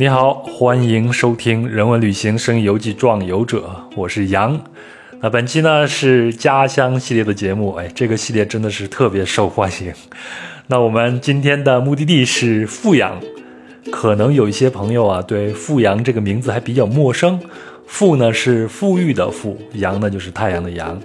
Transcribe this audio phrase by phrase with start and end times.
[0.00, 3.58] 你好，欢迎收听《人文旅行声音游记壮游者》，
[3.94, 4.58] 我是杨。
[5.20, 9.92] 那本期呢是家乡系列的节目，哎，这个系列真的是特别受欢迎。
[10.68, 13.20] 那我们今天的目的地是富阳，
[13.92, 17.38] 可能有一些朋友啊对富阳这个名字还比较陌生。
[17.86, 20.98] 富呢是富裕的富，阳呢就是太阳的阳。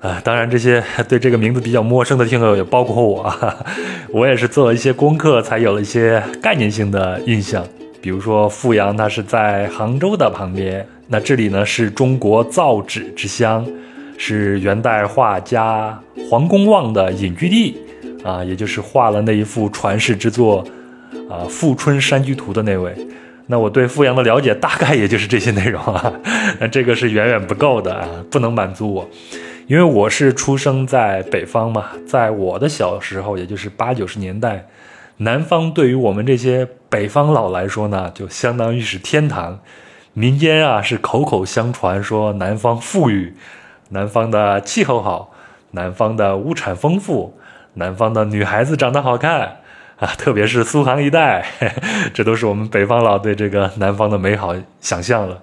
[0.00, 3.32] 啊，当然这些 对这个名字比较陌生的听友也包括我，
[4.10, 7.64] 我也是做了一些功课才有了一些概念性的印象。
[8.06, 10.86] 比如说富阳，它是在杭州的旁边。
[11.08, 13.66] 那这里呢是中国造纸之乡，
[14.16, 17.76] 是元代画家黄公望的隐居地
[18.22, 20.64] 啊，也就是画了那一幅传世之作
[21.28, 22.94] 啊《富春山居图》的那位。
[23.48, 26.12] 那我对富阳的了解大概也就是这些内容啊，
[26.60, 29.10] 那这个是远远不够的啊，不能满足我，
[29.66, 34.64] 因为我是出生在北方嘛，在我的小时候，也就是八九十年代。
[35.18, 39.60] 南方对于我们这些北方佬来说呢，就相当于是天堂。
[40.12, 43.34] 民间啊是口口相传说南方富裕，
[43.90, 45.30] 南方的气候好，
[45.72, 47.38] 南方的物产丰富，
[47.74, 49.58] 南方的女孩子长得好看
[49.98, 51.44] 啊，特别是苏杭一带，
[52.14, 55.42] 这都是我们北方佬对这个南方的美好想象了。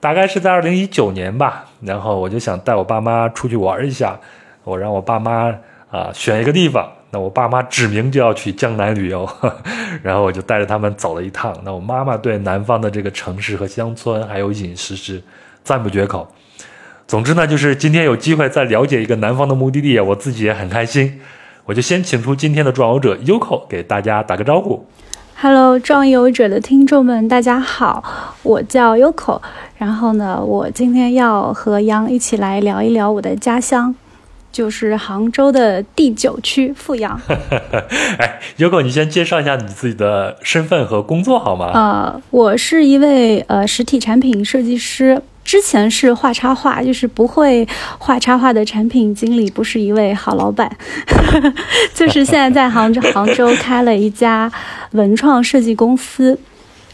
[0.00, 4.18] 大概是在二零一九年吧，然后我就想带我爸妈出去玩一下，
[4.64, 5.54] 我让我爸妈
[5.90, 6.90] 啊选一个地方。
[7.12, 9.28] 那我爸妈指明就要去江南旅游，
[10.02, 11.56] 然后我就带着他们走了一趟。
[11.64, 15.22] 那我妈妈对南方的这个城市和乡村还有饮食是
[15.64, 16.28] 赞不绝口。
[17.08, 21.20] 总之呢，就是今天有机会再了解一个南方的目的地，我自己也很开心。
[21.64, 24.86] 我就先请出今天的壮游者 Yoko 给大家打个招呼。
[25.36, 28.04] Hello，壮游者的听众们，大家好，
[28.44, 29.40] 我叫 Yoko。
[29.76, 33.94] 然后呢，我今天要和杨一起来聊一聊我的家乡。
[34.52, 37.20] 就是杭州的第九区富阳。
[38.18, 41.70] 哎，优狗，你先介绍一下你自己的身份和工作好吗？
[41.72, 47.66] 呃，我是一位呃实体产品设计师，之前是画插画，就是不会
[47.98, 50.76] 画插画的产品经理，不是一位好老板。
[51.94, 54.50] 就是现在在杭州杭州开了一家
[54.92, 56.38] 文创设计公司，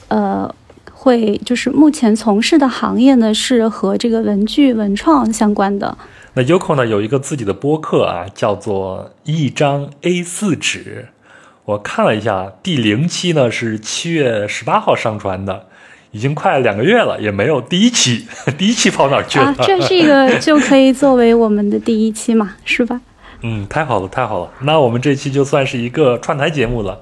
[0.08, 0.52] 呃，
[0.92, 5.96] 会就是目前从事的行业呢是和这个文具文创相关的。
[6.38, 11.06] 那 Yoko 呢有一个自己的播客啊，叫做一张 A 四纸。
[11.64, 15.64] 我看了一下，第零期呢是七月十八号上传的，
[16.10, 18.26] 已经快两个月了，也没有第一期。
[18.58, 19.46] 第一期跑哪去了？
[19.46, 23.00] 啊，这是一个 就可以作为我们的第一期嘛，是吧？
[23.40, 24.50] 嗯，太好了，太好了。
[24.60, 27.00] 那我们这期就算是一个串台节目了。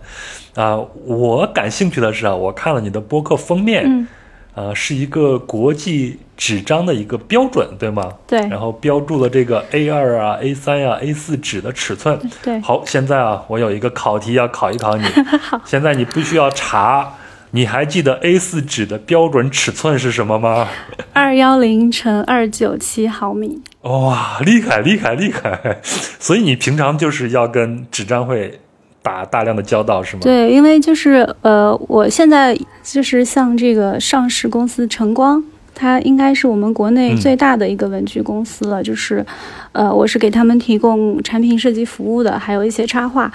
[0.54, 4.06] 啊，我感兴趣的是啊，我看了你的播客封面。
[4.54, 8.12] 呃，是一个国际纸张的一个标准，对吗？
[8.26, 8.38] 对。
[8.48, 12.18] 然后标注了这个 A 二啊、A 三呀、A 四纸的尺寸。
[12.42, 12.60] 对。
[12.60, 15.04] 好，现在啊，我有一个考题要考一考你。
[15.42, 15.60] 好。
[15.64, 17.14] 现在你必须要查，
[17.50, 20.68] 你还记得 A 四纸的标准尺寸是什么吗？
[21.12, 23.60] 二幺零乘二九七毫米。
[23.82, 25.80] 哇，厉害厉害厉害！
[25.82, 28.60] 所以你平常就是要跟纸张会。
[29.04, 30.22] 打大量的交道是吗？
[30.22, 35.44] 对，因为就是呃，我现在就是像这个上市公司晨光，
[35.74, 38.82] 它应该是我们国内最大的一个文具公司了。
[38.82, 39.24] 就是，
[39.72, 43.30] 呃，我是给他们提供产品设计服务的，还有一些插画。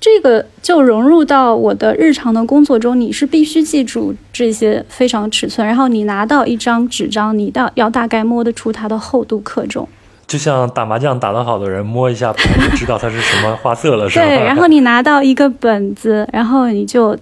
[0.00, 9.88] 这个就融入到我的日常的工作中，你是必须记住这些非常尺寸，然后你拿到一张纸张，你到要大概摸得出它的厚度克重。
[10.28, 14.26] 就像打麻将打得好的人摸一下牌就知道它是什么花色了， 是吧？
[14.26, 17.18] 对，然后你拿到一个本子，然后你就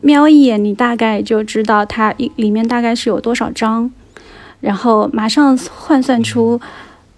[0.00, 3.90] 瞄一眼，你大概就知道它一里面大概是有多少张，
[4.60, 6.58] 然后马上换算出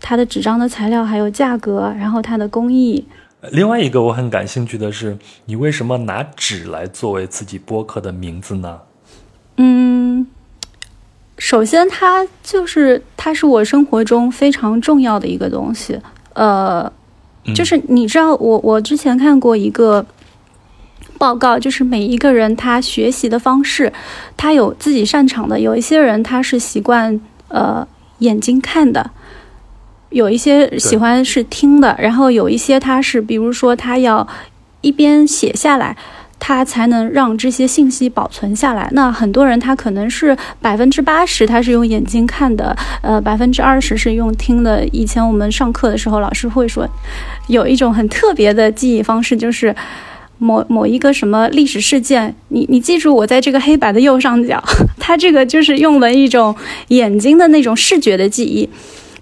[0.01, 3.07] 它的纸张的材料还有价格，然后它的工艺。
[3.53, 8.81] 另外一个我很感兴趣的是，你为什么拿纸来作为自己播客的名字呢？
[9.59, 10.02] 嗯。
[11.39, 15.99] 首先，它就是它是我生活中非常重要的一个东西。
[16.35, 16.91] 呃，
[17.55, 20.07] 就是你知道，我我之前看过一个
[21.19, 23.93] 报告，就是每一个人他学习的方式，
[24.37, 25.59] 他有自己擅长的。
[25.59, 27.87] 有一些人他是习惯呃
[28.19, 29.11] 眼睛看的，
[30.11, 34.27] 有一些喜欢是听的，然后有一些他是比如说他要
[34.81, 35.97] 一边写下来。
[36.45, 38.89] 他才能让这些信息保存下来。
[38.91, 44.85] 那很多人他可能是百分之八十他是用眼睛看的，呃，百分之二十是用听的。
[44.89, 46.85] 以前我们上课的时候，老师会说，
[47.47, 49.73] 有一种很特别的记忆方式，就是
[50.39, 54.61] 某某一个什么历史事件，你你记住我在这个黑板的右上角，
[54.99, 56.53] 他这个就是用了一种
[56.89, 58.69] 眼睛的那种视觉的记忆。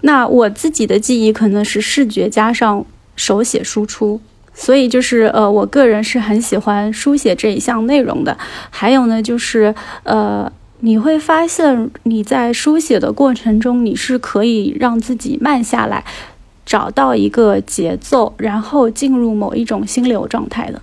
[0.01, 2.83] 那我自己的记忆可能是视觉加上
[3.15, 4.19] 手写输出。
[4.53, 8.37] 所以就是呃，我个人是很喜欢书写这一项内容的。
[8.69, 10.51] 还有呢，就是呃，
[10.81, 16.03] 你会发现你在书写的过程中，你是可以让自己慢下来，
[16.65, 20.81] 找到一个节奏，然后进入某一种心流状态的，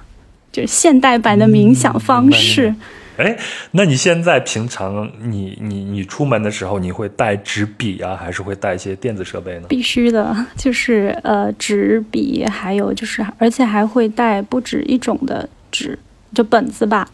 [0.50, 2.75] 就是现代版的冥想方式。
[3.19, 3.37] 哎，
[3.73, 9.67] 那你现在平常你你你出门的时候，你会带纸笔啊，还是会带一些电子设备呢？
[9.69, 15.99] 必须的， 就是呃纸笔，还有就是而且还会带不止一种的纸，
[16.32, 17.09] 就本子吧。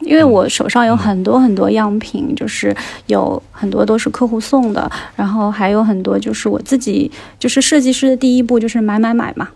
[0.00, 2.74] 因为我手上有很多很多样品，就是
[3.06, 9.48] 有很多都是客户送的，然后还有很多就是我自己，就是设计师的第一步就是买买买嘛，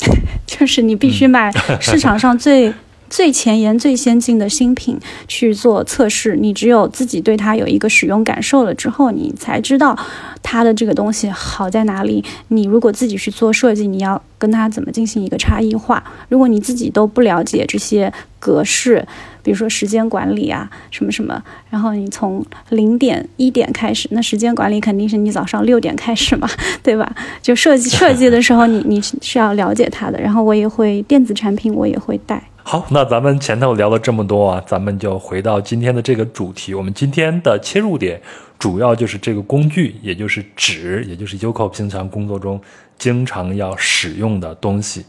[0.46, 2.72] 就是你必须买市场上最。
[3.14, 9.96] 最前沿、最先进的新品去做测试，你只有自己对它有一个使用感受了之后，你才知道
[10.42, 12.24] 它的这个东西好在哪里。
[12.48, 16.02] 你如果自己去做设计，你要跟它怎么进行一个差异化？
[16.28, 19.06] 如果你自己都不了解这些格式，
[19.44, 21.40] 比如说时间管理啊，什么什么，
[21.70, 26.50] 然后你从零点一点开始，那时间管理肯定是你早上六点开始嘛，
[26.82, 27.14] 对吧？
[27.40, 30.20] 就设计设计的时候，你你是要了解它的。
[30.20, 32.42] 然后我也会电子产品，我也会带。
[32.66, 36.72] 好，那咱们前头聊了这么多啊，咱们就回到今天的这个主题。
[36.72, 38.18] 我们今天的切入点
[38.58, 42.58] 主要就是这个工具，也就是纸，也就是 Uko 平常工作中
[42.98, 45.04] 经常要使用的东西。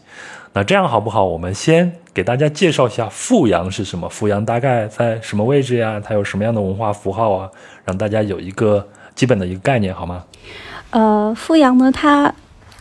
[0.51, 1.23] 那这样好不好？
[1.23, 6.01] 我们先给大家介绍一下阜阳是什么，阜阳大概在什么位置呀？
[6.03, 7.49] 它有什么样的文化符号啊？
[7.85, 8.85] 让大家有一个
[9.15, 10.25] 基本的一个概念，好吗？
[10.89, 12.35] 呃，阜阳呢，它。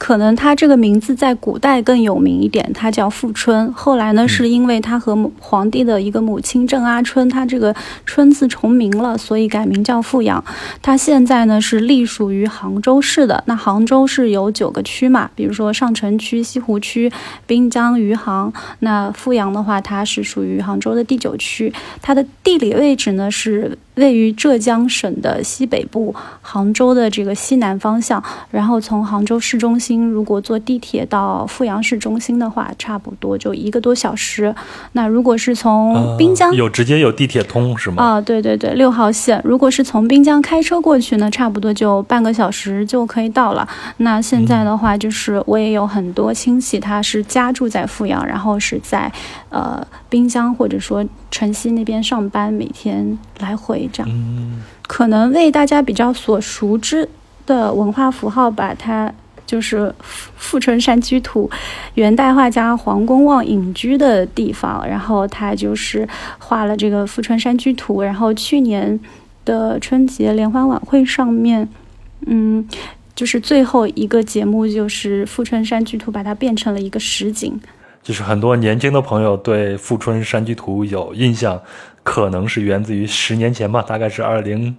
[0.04, 3.72] 可能它这个名字在古代更有名一点，它叫富春。
[3.72, 7.74] 后来呢，是因为它和皇帝的一个母亲郑阿春，它这个
[8.04, 10.44] 春字重名了，所以改名叫富阳。
[10.82, 13.42] 它现在呢是隶属于杭州市的。
[13.46, 17.10] 那杭州市有九个区嘛，比如说上城区、西湖区、
[17.46, 18.52] 滨江、余杭。
[18.80, 21.72] 那富阳的话，它是属于杭州的第九区。
[22.02, 23.78] 它的地理位置呢是。
[23.94, 28.22] 位于浙江省的西北部，杭州的这个西南方向。
[28.50, 34.54] 然后从杭州市中心，如果坐地铁到阜阳市中心的话，差不多就一个多小时。
[34.92, 38.02] 那如果是从滨江，有直接有地铁通是吗？
[38.02, 39.40] 啊，对对对，六号线。
[39.44, 43.68] 如果是从滨江开车过去呢，差不多就半个小时就可以到了。
[43.98, 49.12] 那现在的话，就是我也有很多亲戚，他是家住在阜阳，然后是在
[49.50, 53.83] 呃滨江或者说城西那边上班，每天来回。
[53.92, 54.10] 这样，
[54.86, 57.08] 可能为大家比较所熟知
[57.46, 59.12] 的文化符号，把它
[59.46, 59.94] 就是
[60.36, 61.50] 富春山居图，
[61.94, 66.08] 元代画家黄公望隐居的地方，然后他就是
[66.38, 68.98] 画了这个富春山居图，然后去年
[69.44, 71.68] 的春节联欢晚会上面，
[72.26, 72.66] 嗯，
[73.14, 77.60] 就是最后一个节目就是富春山居图，把它变成了一个实景。
[78.02, 81.60] 就是很多年轻的朋友对富春山居图有印象。
[82.04, 84.76] 可能是源自于十年前吧，大概是二零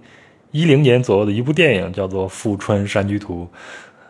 [0.52, 3.46] 一零年左右的一部电影，叫做《富春山居图》。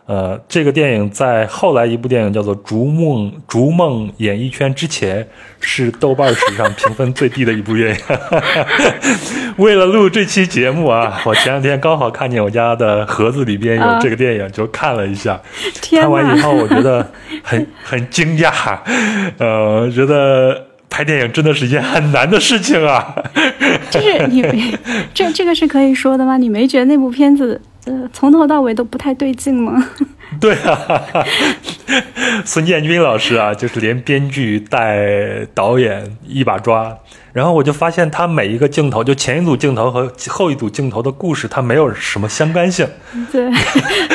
[0.05, 5.27] 呃，这个电影在后来一部电影叫做《逐梦逐梦演艺圈》之前，
[5.59, 8.01] 是豆瓣史上评分最低的一部电影。
[9.57, 15.41] 为了录这期节目啊，我前两天刚好看见我家的盒子里边有这个电影，就看了一下。
[15.81, 17.11] 看完以后，我觉得
[17.43, 18.79] 很很惊讶，
[19.39, 20.67] 呃，觉得。
[20.89, 23.13] 拍电影真的是一件很难的事情啊！
[23.91, 24.73] 就是你没
[25.13, 26.37] 这这个是可以说的吗？
[26.37, 29.87] 你没觉得那部片子呃从头到尾都不太对劲吗？
[30.41, 31.01] 对啊，
[32.43, 36.97] 孙建军老师啊，就是连编剧带导演一把抓，
[37.31, 42.85] 然后我就发现他每一个镜头，就前一组镜头和后一组镜头的故事，它没有什么相干性。
[43.31, 43.49] 对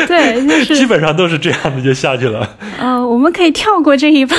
[0.07, 2.57] 对，就是基本上都是这样的就下去了。
[2.79, 4.37] 呃，我们可以跳过这一趴。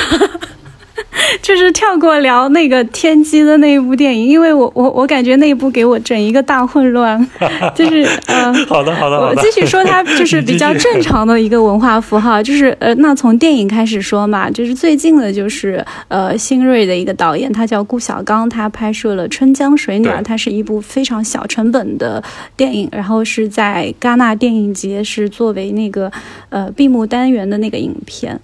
[1.42, 7.20] 就是跳过聊那个天机的那一部电影，因为我我我感觉那一部给我整一个大混乱，
[7.76, 22.24] 就是呃， 好的好的，我继续说它就是比较正常的一个文化符号，就是呃，那从电影开始说嘛，就是最近的就是呃新锐的一个导演，他叫顾晓刚，他拍摄了《春江水暖》，它是一部非常小成本的
[22.58, 26.12] 电影，然后是在戛纳电影节是作为那个
[26.50, 28.40] 呃闭幕单元的那个影片，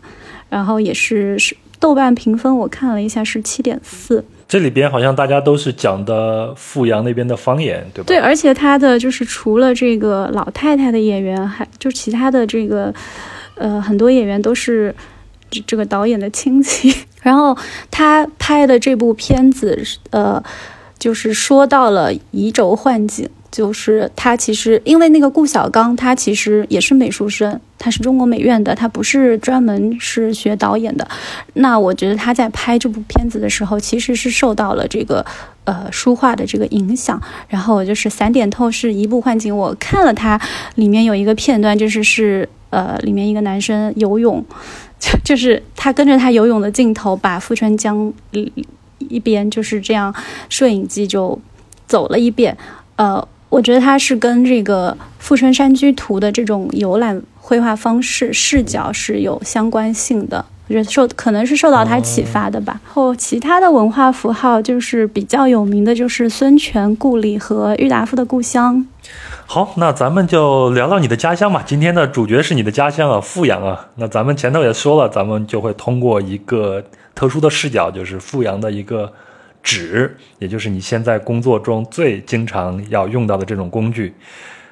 [0.49, 1.55] 然后也是是。
[1.79, 8.07] 豆瓣评分我看了一下是七点四，这里边好像大家都是讲的阜阳那边的方言，对吧？
[8.07, 12.93] 对，而且他的就是除了这个老太太的演员，还就其他的这个，
[13.55, 14.93] 呃，很多演员都是
[15.49, 16.93] 这这个导演的亲戚。
[17.21, 17.57] 然后
[17.91, 19.81] 他拍的这部片子，
[20.11, 20.41] 呃，
[20.97, 31.07] 就是说到了移轴换景，就是他其实因为那个顾小刚，他其实也是美术生，他是中国美院的，他不是专门是学导演的。
[31.53, 35.25] 那我觉得他在拍这部片子的时候，其实是受到了这个
[35.63, 37.19] 呃书画的这个影响。
[37.47, 40.39] 然后就是《散点透》视一部幻景，我看了它
[40.75, 44.45] 里面有一个片段，就是是呃里面一个男生游泳，
[45.25, 48.53] 就是他跟着他游泳的镜头，把富春江一
[48.99, 50.13] 一边就是这样
[50.49, 51.41] 摄影机就
[51.87, 52.55] 走了一遍，
[52.97, 53.27] 呃。
[53.49, 62.79] 我觉得它是跟这个《富春山居图》的这种游览绘画方式视角是有相关性的，我觉得受可能是受到它启发的吧。
[62.85, 68.85] 然后其他的文化符号就是比较有名的，就是孙权故里和郁达夫的故乡。
[69.47, 71.63] 好，那咱们就聊聊你的家乡吧。
[71.65, 73.87] 今天的主角是你的家乡啊，富阳啊。
[73.95, 76.83] 那咱们前头也说了，咱们就会通过一个
[77.15, 79.11] 特殊的视角，就是富阳的一个。
[79.61, 84.13] 纸，也就是你现在工作中最经常要用到的这种工具。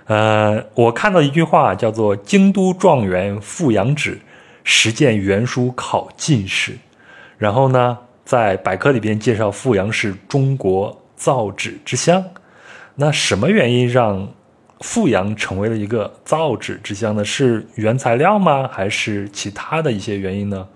[0.06, 4.20] 呃，我看到一句话叫做“京都状元富阳纸，
[4.64, 6.78] 实践原书考进士”。
[7.38, 12.24] 然后呢，在百科里边介绍富阳是中国造纸之乡。
[12.96, 14.28] 那什么原因让
[14.80, 17.26] 富阳成为了一个造纸之乡呢？
[17.26, 18.68] 是原材料吗？
[18.72, 20.68] 还是其他的一些原因呢？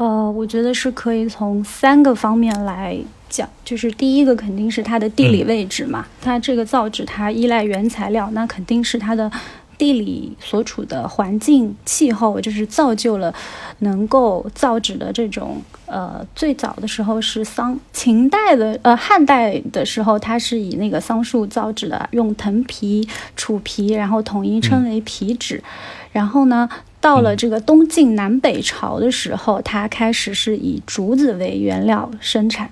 [0.00, 2.96] 呃，我觉得是可以从三个方面来
[3.28, 9.30] 讲，就是第一个肯定是它的地理位置嘛，它这个造纸它依赖原材料，那肯定是它的
[9.76, 13.34] 地理所处的环境气候，就是造就了
[13.80, 25.62] 能够造纸的这种呃，最早的时候是桑秦代的呃汉代的时候，它是以那个桑树造纸的，用藤皮、杵皮，然后统一称为皮纸，
[26.10, 26.66] 然后呢。
[27.00, 32.70] 到了这个东晋南北朝的时候，它开始是以竹子为原料生产，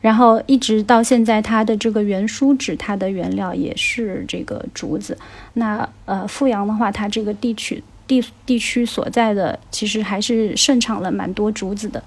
[0.00, 5.16] 然后一直到现在，它的这个原书纸，它的原料也是这个竹子。
[5.54, 12.02] 那呃，富阳的话，它这个地区地地区所在的，其实还是盛产了蛮多竹子的。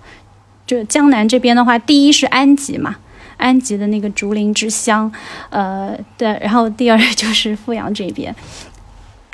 [0.67, 2.97] 就江南这边的话，第一是安吉嘛，
[3.37, 5.09] 安吉的那个竹林之乡，
[5.49, 8.35] 呃，对，然后第二就是富阳这边。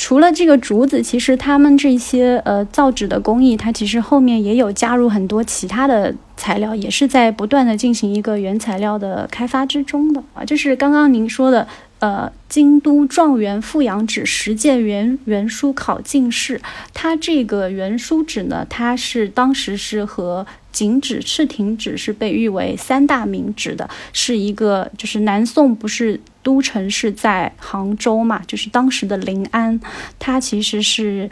[0.03, 10.43] 除了这个竹子，其实他们这些呃造纸的工艺，它其实后面也有加入很多其他的材料，也是在不断的进行一个原材料的开发之中的啊。
[10.43, 11.67] 就是刚刚您说的，
[11.99, 16.59] 呃，京都状元富阳纸实践原原书考进士，
[16.95, 26.19] 它这个原书纸呢，它是当时是和锦纸、赤亭纸是被誉为三大名纸的，是一个就是南宋不是。
[26.43, 29.79] 都城是在杭州嘛，就是当时的临安，
[30.17, 31.29] 它其实是，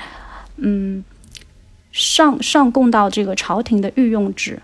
[0.58, 1.04] 嗯，
[1.92, 4.62] 上上供到这个朝廷的御用纸。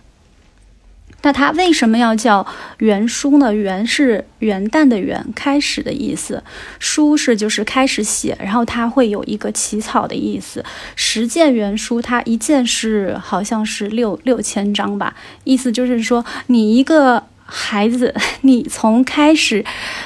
[1.24, 2.46] 那它为什么要叫
[2.78, 3.52] 元书呢？
[3.52, 6.44] 元是元旦的元，开始的意思；
[6.78, 10.64] 书是就是开始写，然后它会有一个起草的意思。
[10.96, 17.24] 十件元书，它一件是好像是六六千张吧，意思就是说你一个。
[17.46, 19.64] 孩子， 你从开始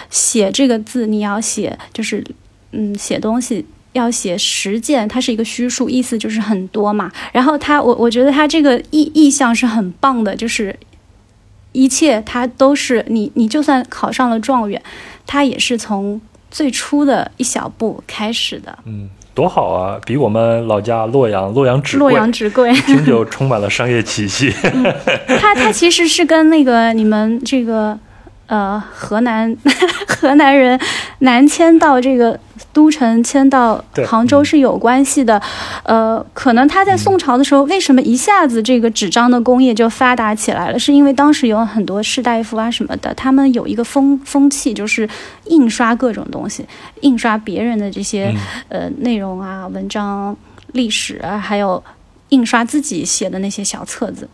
[0.10, 2.24] 写这个字，你要写就是，
[2.72, 7.12] 嗯，写东西要写十件，它是一个虚数，意思就是很多嘛。
[7.32, 10.78] 然后他，我我觉得他这个意意向是很棒的，就是
[11.72, 14.82] 一切他都是你，你就算考上了状元，
[15.26, 16.20] 他也是从
[16.52, 18.78] 最初的一小步开始的。
[18.86, 19.10] 嗯。
[19.40, 19.98] 多好啊！
[20.06, 24.54] 比我们老家洛阳洛阳纸洛阳纸贵，一听就充满了商业气息。
[25.40, 27.98] 它它其实是跟那个你们这个
[28.50, 29.56] 呃河南
[30.06, 30.78] 河南人
[31.20, 32.38] 南迁到这个。
[32.72, 35.42] 都城迁到杭州是有关系的，
[35.84, 40.78] 呃，可能他在宋朝的时候，为什么一下子这个纸张的工业就发达起来了？
[40.78, 45.10] 是因为当时有很多士大夫啊什么的，他们有一个风风气，就是
[45.46, 46.64] 印刷各种东西，
[47.02, 48.32] 印刷别人的这些
[48.68, 50.38] 呃内容啊、文章、
[50.74, 51.84] 历史，还有
[52.30, 54.30] 印刷自己写的那些小册子，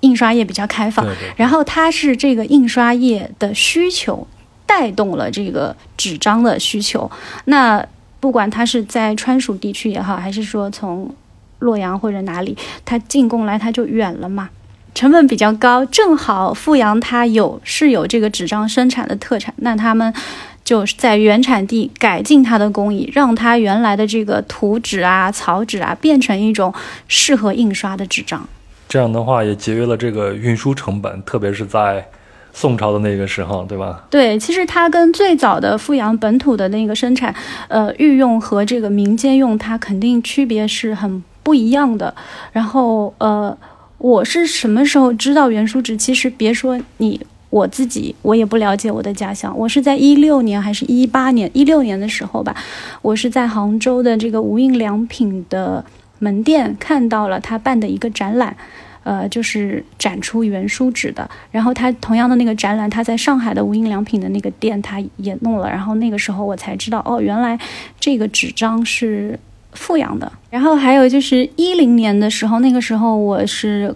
[0.00, 1.06] 印刷业比较开放。
[1.36, 4.26] 然后它是这个印刷业的需求。
[4.66, 7.10] 带动了这个纸张的需求。
[7.46, 7.84] 那
[8.20, 11.12] 不管它是在川蜀地区也好，还是说从
[11.58, 14.48] 洛阳或者哪里，它进贡来它就远了嘛，
[14.94, 15.84] 成本比较高。
[15.86, 20.14] 正好富阳它有是有这个纸张生产的特产，那他们
[20.62, 26.72] 就是在原产地改进它的工艺，让它原来的这个图纸啊、草纸啊变成一种
[27.08, 28.48] 适合印刷的纸张。
[28.90, 32.04] 这样的话也节约了这个运输成本，特别是在。
[32.52, 34.04] 宋朝的那个时候，对吧？
[34.10, 37.32] 对，其实它跟最早的富阳本土的那个生产，
[37.68, 42.12] 呃，御用和这个民间用，它肯定区别是很不一样的。
[42.52, 43.56] 然后，呃，
[43.98, 45.96] 我是什么时候知道原书纸？
[45.96, 47.20] 其实别说你
[47.50, 51.48] 我自己我也不了解我的家乡，我是在一六年还是一八年？
[51.54, 52.56] 一六年的时候吧，
[53.00, 55.84] 我是在杭州的这个无印良品的
[56.18, 58.56] 门店看到了他办的一个展览。
[59.02, 65.68] 呃，就是展出原书纸的，然后他同样的那个展览，他在上海的无印良品的那个店，他也弄了。
[65.68, 67.58] 然后那个时候我才知道，哦，原来
[67.98, 69.38] 这个纸张是
[69.72, 70.30] 富阳的。
[70.50, 73.94] 然后还有就是一零年的时候，那个时候我是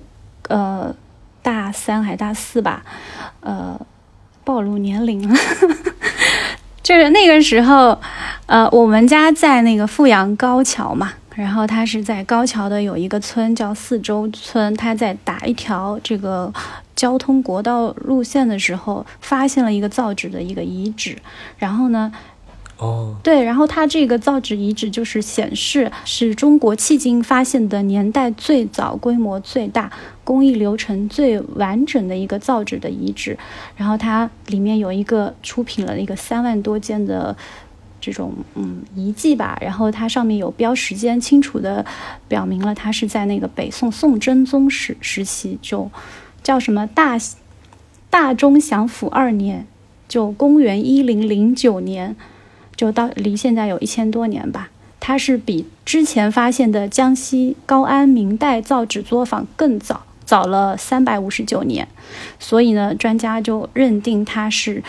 [0.49, 0.95] 呃
[1.43, 2.83] 大三还大四吧，
[3.41, 3.79] 呃，
[4.43, 5.35] 暴露年龄了，
[6.83, 8.01] 就是那个时候，
[8.47, 11.13] 呃，我们家在那个富阳高桥嘛。
[11.35, 16.53] 然后他是在高桥的有一个村叫四周村，他在打一条这个
[16.95, 21.19] 交通国道路线的时候，发现了一个造纸的一个遗址。
[21.59, 22.13] 然后呢，
[22.79, 29.91] 哦，对，然后它这个造纸遗址就是显示是中国迄今发现的年代最早、规模最大、
[30.23, 33.37] 工艺流程最完整的一个造纸的遗址。
[33.77, 37.37] 然后它里面有一个出品了一个三万多件的。
[38.05, 41.87] 这种嗯遗迹吧，然后它上面有标时间，清楚的
[42.29, 45.91] 表明了它是在那个北宋宋真宗时时期，就
[46.43, 47.17] 叫什么大
[48.11, 49.67] 大中祥符二年，
[50.07, 52.15] 就公元一零零九年，
[52.77, 54.69] 就到离现在有一千多年吧。
[55.01, 61.89] 它是比之前发现的江西高安明代造纸作坊更早，早了三百五十九年，
[62.39, 64.83] 所以呢，专家就认定它是。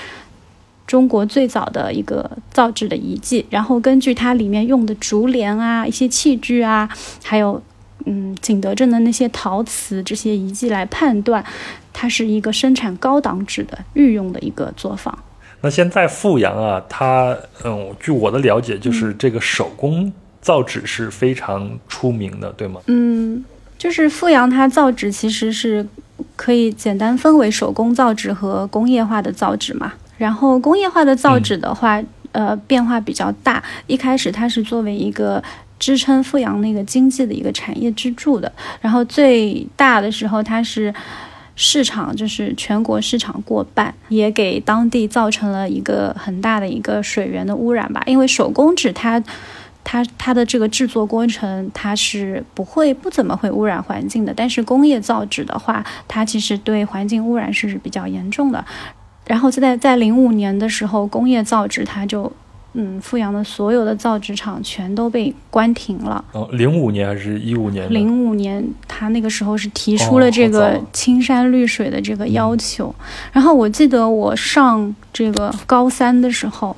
[0.88, 6.88] 中国最早的一个造纸的遗迹，然后根据它里面用的竹帘啊、一些器具啊，
[7.24, 7.62] 还有
[8.06, 11.44] 嗯景德镇的那些陶瓷这些遗迹来判断，
[11.92, 15.18] 它是一个生产高档纸的御用的一个作坊。
[15.62, 22.80] 那现在富阳啊，它嗯，据我的了解，就是这个手工造纸是非常出名的，对吗？
[22.86, 23.44] 嗯，
[23.76, 25.88] 就是富阳它造纸其实是
[26.36, 29.94] 可以简单分为手工造纸和工业化的造纸嘛。
[30.18, 33.64] 然后工业化的造纸的话，呃，变化比较大。
[33.88, 35.44] 一开始它是作为一个
[35.80, 38.52] 支撑富阳那个经济的一个产业支柱的。
[38.82, 40.94] 然后最大的时候，它是
[41.56, 48.02] 市场就是全国市场过半，也给当地造成了一个很大的一个水源的污染吧。
[48.06, 49.24] 因为手工纸它
[49.84, 58.66] 它它的这个制作过程它是不会不怎么会污染环境的，但是工业造纸的话，它其实对环境污染是比较严重的。
[59.28, 62.32] 然后在在零五年的时候，工业造纸它就，
[62.74, 66.24] 嗯，富阳的所有的造纸厂全都被关停了。
[66.34, 67.92] 哦，零五年还是一五年？
[67.92, 72.94] 零五年，他那个时候是提出了这个青山绿水的这个要求。
[73.32, 76.76] 然后我记得我上这个高三的时候，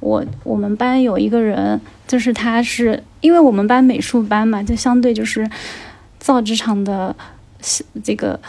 [0.00, 5.46] 我我们班有一个人，就是他是因为我们班美术班嘛，就相对就是
[6.18, 7.14] 造纸厂的
[8.02, 8.40] 这个。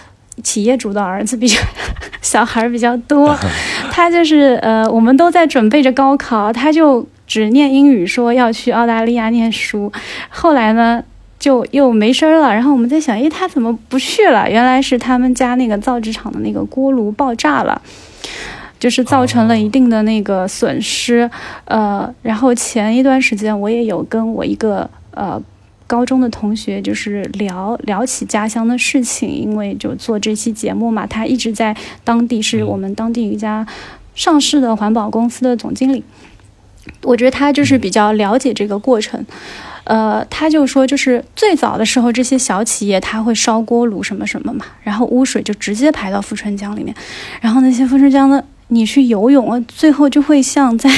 [0.44, 1.60] 企业主的儿子比较
[2.22, 3.38] 小孩比较多，
[3.92, 9.92] 他就是呃，我们都在准备着高考，他就只念英语，说要去澳大利亚念书。
[10.30, 11.04] 后来呢，
[11.40, 12.54] 就又没声了。
[12.54, 14.50] 然后我们在想，诶，他怎么不去了？
[14.50, 17.82] 原来是他们家那个造纸厂的那个锅炉爆炸了，
[18.80, 21.30] 就是造成了一定的那个损失。
[21.66, 25.42] 呃，然后前一段时间我也有跟我一个呃。
[25.92, 31.76] 高中的同学就是聊聊起家乡的事情，因为就做这期节目嘛，他一直在
[32.06, 33.68] 当地，是我们当地一家
[34.16, 36.02] 上市的环保公司的总经理。
[37.04, 39.26] 我觉得他就是比较了解这个过程。
[39.84, 46.96] 呃，他就说，就是最早的时候，这些小企业他会烧锅炉什么什么嘛，然后污水就直接排到富春江里面，
[47.42, 50.90] 然后那些富春江的你去游泳啊，最后就会像在。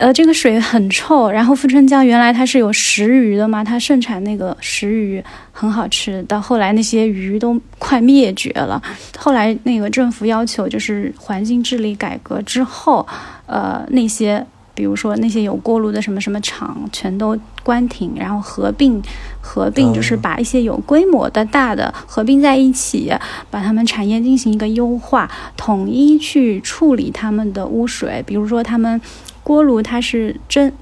[0.00, 1.30] 呃，这个水很臭。
[1.30, 6.22] 然后富春江原来它是有食鱼的嘛，它盛产那个食鱼，很好吃。
[6.22, 8.82] 到后来那些鱼都快灭绝了。
[9.18, 13.06] 后来那个政府要求就是环境治理改革之后，
[13.44, 14.42] 呃，那些
[14.74, 19.02] 比如说那些有锅炉的什么什么厂全都关停，然后合并，
[19.42, 23.12] 合并就是把一些有规模的大的合并在一起，
[23.50, 28.98] 把他们产业进行一个优化，统一去处理他们的污水，比如说他们。
[29.42, 30.72] 锅炉它是蒸，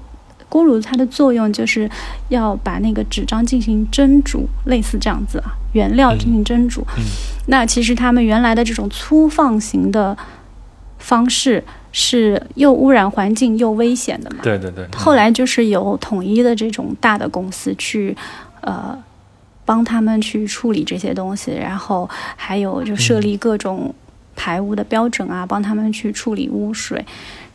[0.47, 1.89] 锅炉它的作用就是
[2.29, 6.85] 要把那个纸张进行蒸煮，类似这样子啊，原料进行蒸煮。
[7.47, 10.17] 那其实他们原来的这种粗放型的
[10.97, 14.37] 方式是又污染环境又危险的嘛？
[14.43, 14.87] 对对对。
[14.95, 18.15] 后来就是有统一的这种大的公司去，
[18.61, 18.97] 呃，
[19.65, 23.93] 帮他们去处理这些东西，然后还有就设立各种
[24.35, 27.03] 排污的标准啊，帮他们去处理污水。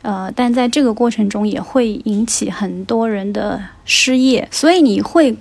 [0.05, 5.35] 呃，但在这个过程中也会引起很多人的失业，所以你会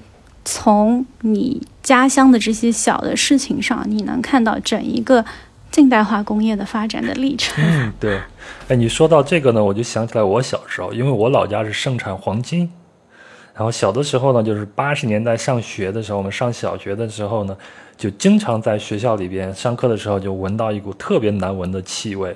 [0.45, 5.25] 从你家乡的这些小的事情上，你能看到整一个
[5.69, 7.53] 近代化工业的发展的历程。
[7.61, 8.21] 嗯，对。
[8.69, 12.69] 哎，你说到这个呢，我就想起来我小时候，因为我老家是盛产黄金，
[13.53, 17.57] 然后小的时候呢，就是八十年代上学的时候，我们上小学的时候呢，
[17.97, 22.33] 就经常在学校里边上课的时候就闻到一股特别难闻的气味，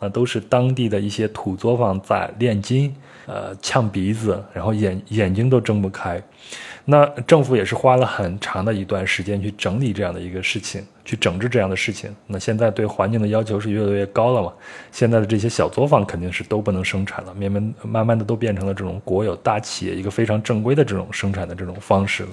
[0.00, 2.92] 那都是当地的一些土作坊在炼金，
[3.26, 6.20] 呃，呛鼻子，然后眼眼睛都睁不开。
[6.86, 12.10] 那政府也是花了很长的一段时间去整理这样的一个事情，去整治这样的事情。
[12.26, 14.52] 那现在对环境的要求是越来越高了嘛？
[14.90, 22.30] 现在的这些小作坊肯定是都不能生产了，慢慢慢慢的都变成了这种国有大企业一个非常正规的这种生产的这种方式了。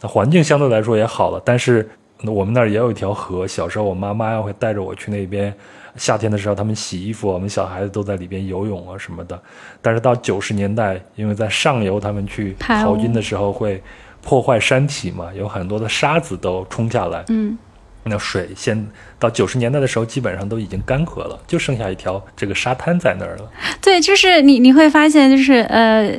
[0.00, 1.86] 那环境相对来说也好了，但是
[2.24, 5.52] 我们那儿也有一条河，小时候我妈妈会带着我去那边。
[5.98, 9.38] 夏天的时候，他们洗衣服，我们小孩子都在里边游泳啊什么的。
[9.82, 13.82] 但是到九十年代，因为在上游他们去淘金的时候会
[14.22, 17.24] 破坏山体嘛，有很多的沙子都冲下来。
[17.28, 17.58] 嗯，
[18.04, 18.86] 那水先
[19.18, 23.50] 到九十年代的时候，基本上都已经干涸了，就剩下一条这个沙滩在那儿了。
[23.80, 26.16] 对，就是你你会发现，就是呃，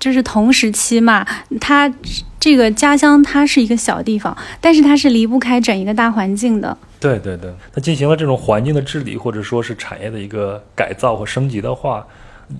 [0.00, 1.24] 就是同时期嘛，
[1.60, 1.92] 它
[2.40, 6.76] 这个家乡它是一个小地方，但是它是离不开整一个大环境的。
[6.98, 12.04] 对对对，它进行了这种环境的治理，或者说是产业的一个改造和升级的话，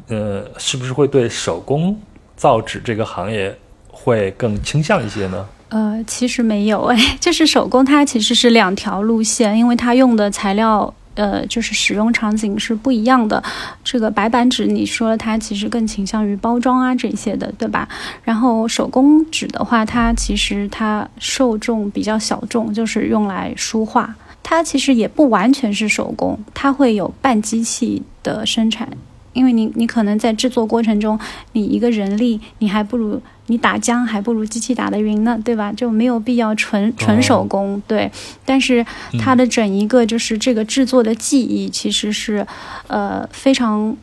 [0.09, 1.98] 呃，是不是会对手工
[2.37, 5.46] 造纸这个行业会更倾向一些呢？
[5.70, 10.92] 呃，其实没有，哎，就是手工它其实是两条路线，因为它用的材料。
[11.20, 13.42] 呃，就是使用场景是不一样的。
[13.85, 17.87] 这个白板纸，你说它其实更倾向于包装啊这些的，对吧？
[18.24, 24.14] 然后手工纸的话，它其实它受众比较小众，就是用来书画。
[24.42, 28.88] 它其实也不完全是手工，它会有半机器的生产。
[29.32, 31.18] 因为你，你可能在制作过程中，
[31.52, 35.72] 你一个人力，你还不如你打浆还不如机器打得匀呢，对吧？
[35.72, 38.10] 就没有必要纯纯手工，对。
[38.44, 38.84] 但是
[39.20, 42.44] 它的整一个就是这个制作的技艺，其实是，
[42.88, 43.96] 呃，非常，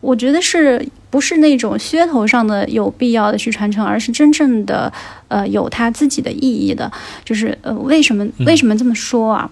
[0.00, 4.92] 我觉得是不是那种噱头上的有必要的去传承，而是真正的，
[5.28, 6.90] 呃，有它自己的意义的。
[7.24, 9.50] 就是呃，为什么为什么这么说啊？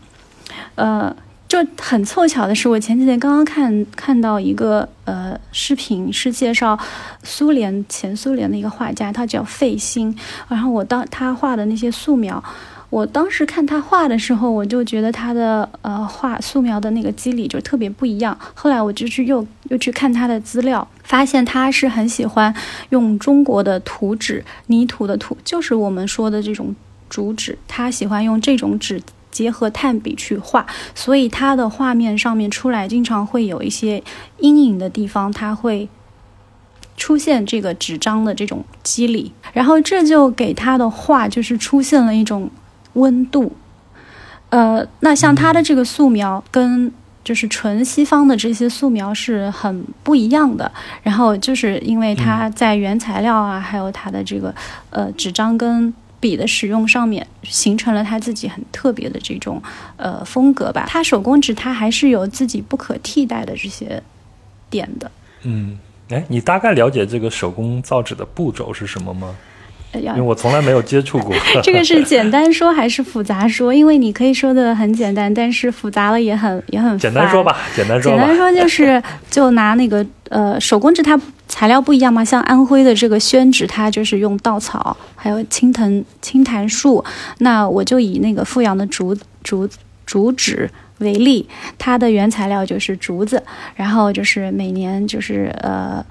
[0.74, 1.14] 呃。
[1.46, 6.76] 就很凑巧的是，我前几天刚刚看看到一个呃视频，是介绍
[7.22, 10.16] 苏联前苏联的一个画家，他叫费心。
[10.48, 12.42] 然后我当他画的那些素描，
[12.90, 18.36] 我当时看他画的时候，我就觉得他的呃画素描的那个肌理就特别不一样。
[18.54, 22.52] 后来我就去又又去看他的资料，发现他是很喜欢
[22.88, 26.74] 用中国的图纸，泥土的土，就是我们说的这种
[27.08, 29.00] 竹纸，他喜欢用这种纸。
[29.34, 34.00] 结合炭笔去画，所以它的画面上面出来经常会有一些
[34.38, 35.88] 阴影的地方，它会
[36.96, 42.48] 出现这个纸张的这种肌理，然后这就给他的画就是出现了一种
[42.92, 43.56] 温度。
[44.50, 46.92] 呃，那像他的这个素描跟
[47.24, 50.70] 就是纯西方的这些素描是很不一样的，
[51.02, 54.54] 然后就是因为它在原材料啊，还有它的这个
[54.90, 55.92] 呃纸张跟。
[56.24, 59.62] 笔的使用上面形成了他自己很特别的这种
[59.98, 60.86] 呃风格吧。
[60.88, 64.02] 他手工纸它还是有自己不可替代的这些
[64.70, 65.10] 点的。
[65.42, 69.36] 嗯，哎，你大概了解这个手工造纸的步骤是什么吗？
[69.92, 71.36] 因为我从来没有接触过。
[71.62, 73.74] 这个是简单说还是复杂说？
[73.74, 76.98] 因为你可以说的很简单，但是复杂了也很也很。
[76.98, 78.10] 简单说吧，简单说。
[78.10, 81.20] 简单说就是就拿那个呃手工纸它。
[81.48, 87.04] 材料不一样嘛，像安徽的这个宣纸，它就是用稻草，还有青藤、青檀树。
[87.38, 89.68] 那我就以那个富阳的竹竹
[90.06, 93.42] 竹纸为例，它的原材料就是竹子，
[93.74, 96.04] 然后就是每年就是呃。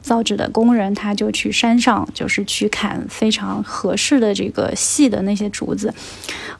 [0.00, 5.92] 造纸的工人，他就去山上，就是去砍非常合适的这个细的那些竹子。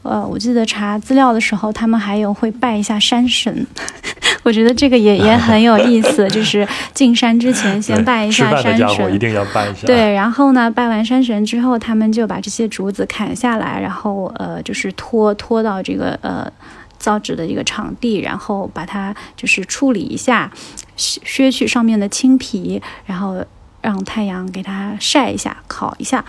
[0.03, 3.66] 呃，我记得查资料的时候，他们还有会拜一下山神。
[4.42, 9.87] 我觉得这个也也很有意思， 就是进山之前先拜一下山神，一定要拜一下。
[9.87, 16.50] 对，然后呢，拜完山神之后，他们就把这些竹子砍下来，然后呃，就是拖拖到这个呃。
[16.98, 20.53] 造纸的一个场地，然后把它就是处理一下，
[21.00, 23.42] 削去上面的青皮，然后
[23.80, 26.22] 让太阳给它晒一下，烤一下，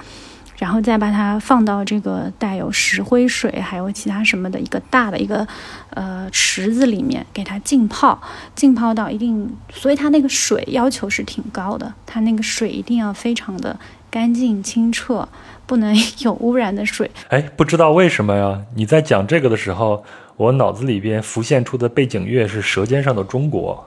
[0.57, 5.45] 然后再把它放到这个带有石灰水还有其他什么的一个大的一个
[5.89, 8.21] 呃池子里面，给它浸泡，
[8.55, 13.77] 浸泡到一定，所以它那个水要求是挺高的，它那个水一定要非常的
[14.09, 15.27] 干净清澈，
[15.65, 17.11] 不能有污染的水。
[17.27, 18.61] 哎，不知道为什么呀？
[18.75, 20.05] 你在讲这个的时候。
[20.37, 23.85] 我脑子里边浮现出的背景乐是《舌尖上的中国》，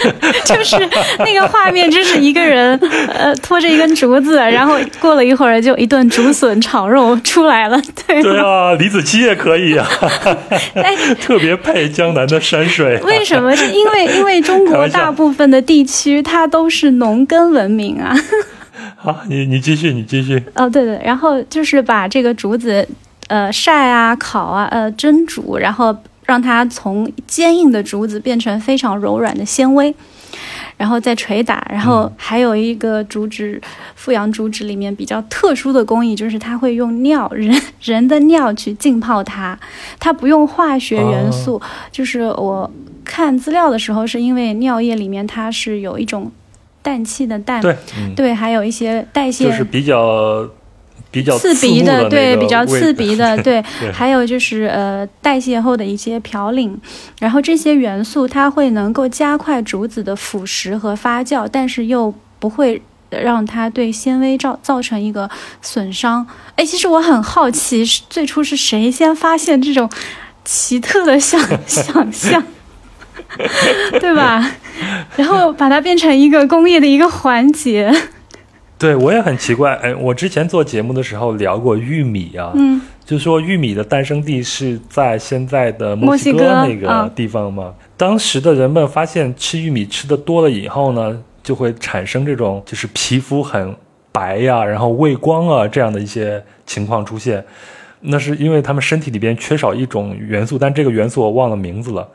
[0.44, 0.76] 就是
[1.18, 2.78] 那个画面，就是一个人
[3.12, 7.80] 呃拖着一根竹子，然后过了一会儿就一顿竹笋炒肉出来了。
[8.06, 9.86] 对对啊，李子柒也可以啊，
[10.74, 12.98] 哎特别配江南的山水。
[13.04, 13.54] 为什么？
[13.54, 18.14] 是因为因为中国大部分的地区它都是农耕文明啊。
[18.96, 20.42] 好，你你继续，你继续。
[20.54, 22.86] 哦，对对，然后就是把这个竹子
[23.28, 25.94] 呃晒啊、烤啊、呃蒸煮，然后。
[26.30, 29.92] 让它从坚硬的竹子变成非常柔软的纤维，
[30.76, 31.66] 然后再捶打。
[31.68, 33.60] 然后还有一个竹子，
[33.96, 39.58] 富阳竹子里面比较特殊的工艺，就是它会用尿人 人的尿去浸泡它，
[39.98, 41.60] 它不用化学元素。
[41.90, 42.70] 就是我
[43.04, 46.30] 看资料的时候，是因为尿液里面它是有一种
[46.80, 47.76] 氮气的氮，对
[48.14, 50.48] 对，还有一些代谢，就是比较。
[51.10, 56.76] 比较刺鼻的，对，比较刺鼻的， 对，还有就是呃，代谢后的一些嘌呤，
[57.18, 65.28] 然后这些元素它会能够加快竹子的腐蚀和发酵，但是又不会让它对纤维造造成一个
[65.60, 66.24] 损伤。
[66.54, 69.90] 哎，其实我很好奇，最初是谁先发现这种
[70.44, 72.42] 奇特的想 想象，
[74.00, 74.52] 对吧？
[75.16, 77.92] 然后把它变成一个工业的一个环节。
[78.80, 79.74] 对，我也很奇怪。
[79.82, 87.74] 哎，我之前做节目的时候聊过玉米啊，嗯，就说玉米的诞生地是在现在的墨西哥那个地方嘛。
[87.98, 93.76] 当时的人们发现吃玉米吃的多了以后呢，就会产生这种就是皮肤很
[94.10, 97.44] 白呀，然后畏光啊这样的一些情况出现。
[98.00, 102.08] 那是因为他们身体里边缺少一种元素，但这个元素我忘了名字了。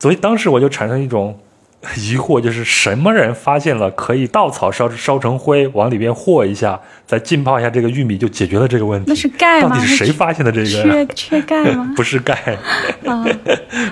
[0.00, 1.38] 所以当时我就产生一种。
[1.96, 9.06] 疑惑就是什么人发现了可以稻草烧烧成灰，往里边和一下，再浸泡一下这个玉米，就解决了这个问题。
[9.08, 9.70] 那是钙吗？
[9.70, 10.66] 到底是谁发现的这个？
[10.66, 11.90] 缺缺钙吗？
[11.96, 12.34] 不是钙
[13.06, 13.24] 啊，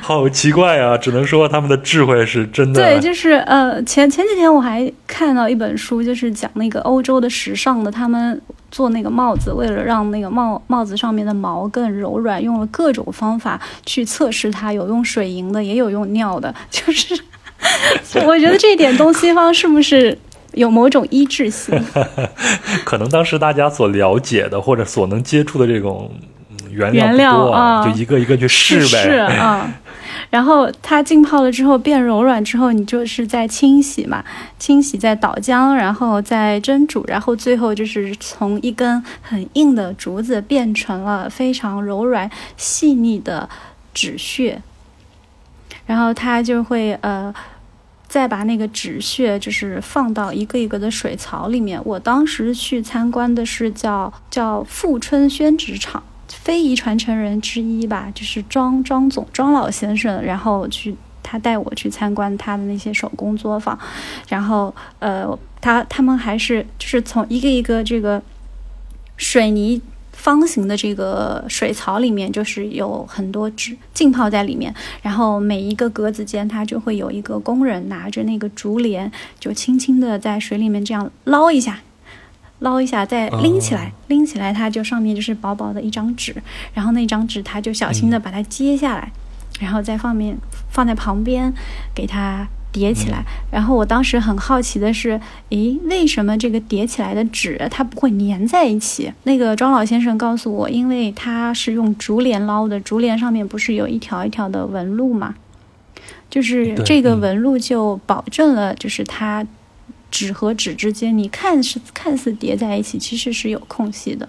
[0.03, 0.99] 好奇怪啊！
[0.99, 2.83] 只能说他们的智慧是真的。
[2.83, 8.39] 对，就是呃，前前几天我还看到一本书，就是讲那个欧洲的时尚的，他们
[8.71, 17.19] 做那个帽子，为了让那个帽帽子上面的毛更柔软，用了各种方法去测试它，有用水银的，也有用尿的，就是。
[18.27, 20.17] 我觉得这一点东西方是不是
[20.53, 21.79] 有某种一致性？
[22.85, 26.11] 可能当时大家所了解的或者所能接触的这种
[26.71, 29.03] 原料啊，就一个一个去试呗。
[29.03, 29.69] 是啊，
[30.31, 34.25] 然后它浸泡了之后变柔软之后，你就是在清洗嘛，
[34.59, 43.49] 清洗再倒浆，然后再蒸煮，然后最后就是从一根很硬的竹子变成了非常柔软细腻的
[43.93, 44.63] 纸屑。
[45.89, 47.35] 然后他就会呃，
[48.07, 51.81] 再把那个纸屑就是放到一个一个的水槽里面。
[51.83, 60.23] 我当时去参观的是叫叫富春宣纸厂，非遗传承人之一吧，就是庄庄总庄老先生。
[60.23, 63.79] 然后去他带我去参观他的那些手工作坊，
[64.29, 65.27] 然后呃，
[65.63, 68.23] 他他们还是就是从一个一个这个
[69.17, 69.81] 水泥。
[70.19, 81.79] 方形的这个水槽里面，就是有很多纸浸泡在里面，然后每一个格子间，它就会有一个工人拿着那个竹帘，就轻轻的在水里面这样捞一下，
[82.59, 86.35] 捞一下，再拎起来，拎起来，它就上面就是薄薄的一张纸，
[86.75, 89.13] 然后那张纸他就小心的把它揭下来，
[89.61, 90.37] 然后再放面
[90.69, 91.55] 放在旁边，
[91.95, 92.49] 给它。
[92.79, 99.13] 叠起来，然后我当时很好奇的是，诶，为什么这个叠起来的纸它不会粘在一起？
[99.25, 105.35] 那个庄老先生告诉我，因为它是用竹帘捞的，竹帘上面不是有一条一条的纹路嘛？
[106.31, 109.45] 就是这个纹路就保证了，就是它
[110.11, 114.29] 纸和纸之间，你看是看似叠在一起，其实是有空隙的。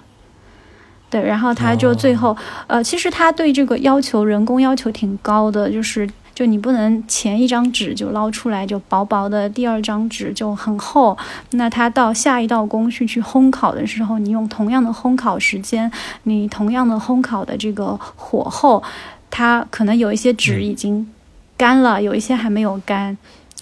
[1.11, 2.35] 对，然后他就最后，
[2.67, 6.09] 呃，其实他对这个要求人工要求挺高的，就是。
[6.39, 11.17] 就你不能前一张纸就捞出来就薄薄的，第二张纸就很厚。
[11.51, 15.91] 那它到下一道工序去烘烤的时候，你用同样的烘烤时间，
[16.23, 18.81] 你同样的烘烤的这个火候，
[19.29, 21.11] 它可能有一些纸已经
[21.57, 23.17] 干了，有一些还没有干，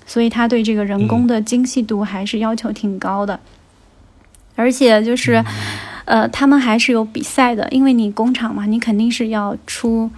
[0.06, 3.40] 所以它对这个人工的精细度还是要求挺高的。
[4.56, 5.44] 而且就是，
[6.06, 10.12] 呃，他们还是有比赛的，因为你工厂嘛，你肯定是要出。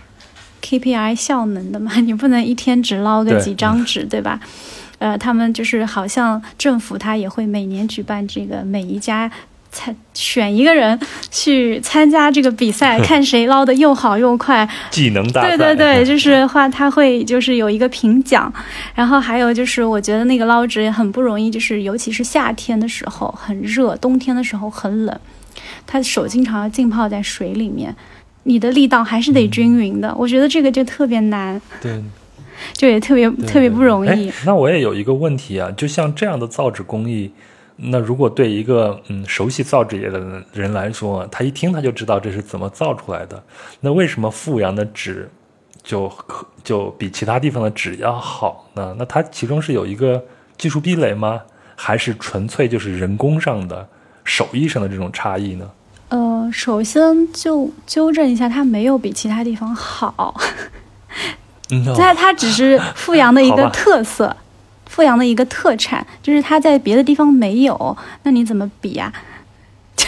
[0.70, 4.40] KPI 效能的嘛， 你不能一天只捞个几张纸，对吧？
[5.00, 9.32] 呃，他们就是好像政府他也会每年举办这个，每一家
[9.72, 11.00] 参选一个人
[11.32, 14.68] 去参加这个比赛， 看谁捞的又好又快。
[14.92, 15.56] 技能大赛。
[15.56, 18.52] 对对对， 就是话他会就是有一个评奖，
[18.94, 25.18] 然后还有就是我觉得那个捞纸也很不容易，就是尤其是夏天的时候很热，冬天的时候很冷，
[25.88, 27.96] 他手经常要浸泡在水里面。
[28.50, 31.62] 你的力道还是得均匀的，我觉得这个就特别难。
[31.80, 32.04] 对，
[32.74, 34.34] 就也特别特别不容易。
[34.44, 37.32] 那我也有一个问题啊，就像这样的造纸工艺，
[37.76, 43.44] 那如果对一个嗯熟悉造纸业的人来说，他一听他就知道这是怎么造出来的，
[43.82, 45.30] 那为什么富阳的纸
[45.84, 46.12] 就
[46.64, 48.96] 就比其他地方的纸要好呢？
[48.98, 50.26] 那它其中是有一个
[50.58, 51.40] 技术壁垒吗？
[51.76, 53.88] 还是纯粹就是人工上的、
[54.24, 55.70] 手艺上的这种差异呢？
[56.10, 60.40] 呃，首先就纠正一下，它没有比其他地方好
[61.96, 64.36] 它它只是富阳的一个特色，
[64.88, 69.14] 富阳的一个特产，就是它在别的地方没有，那你怎么比 呀？
[69.96, 70.08] 就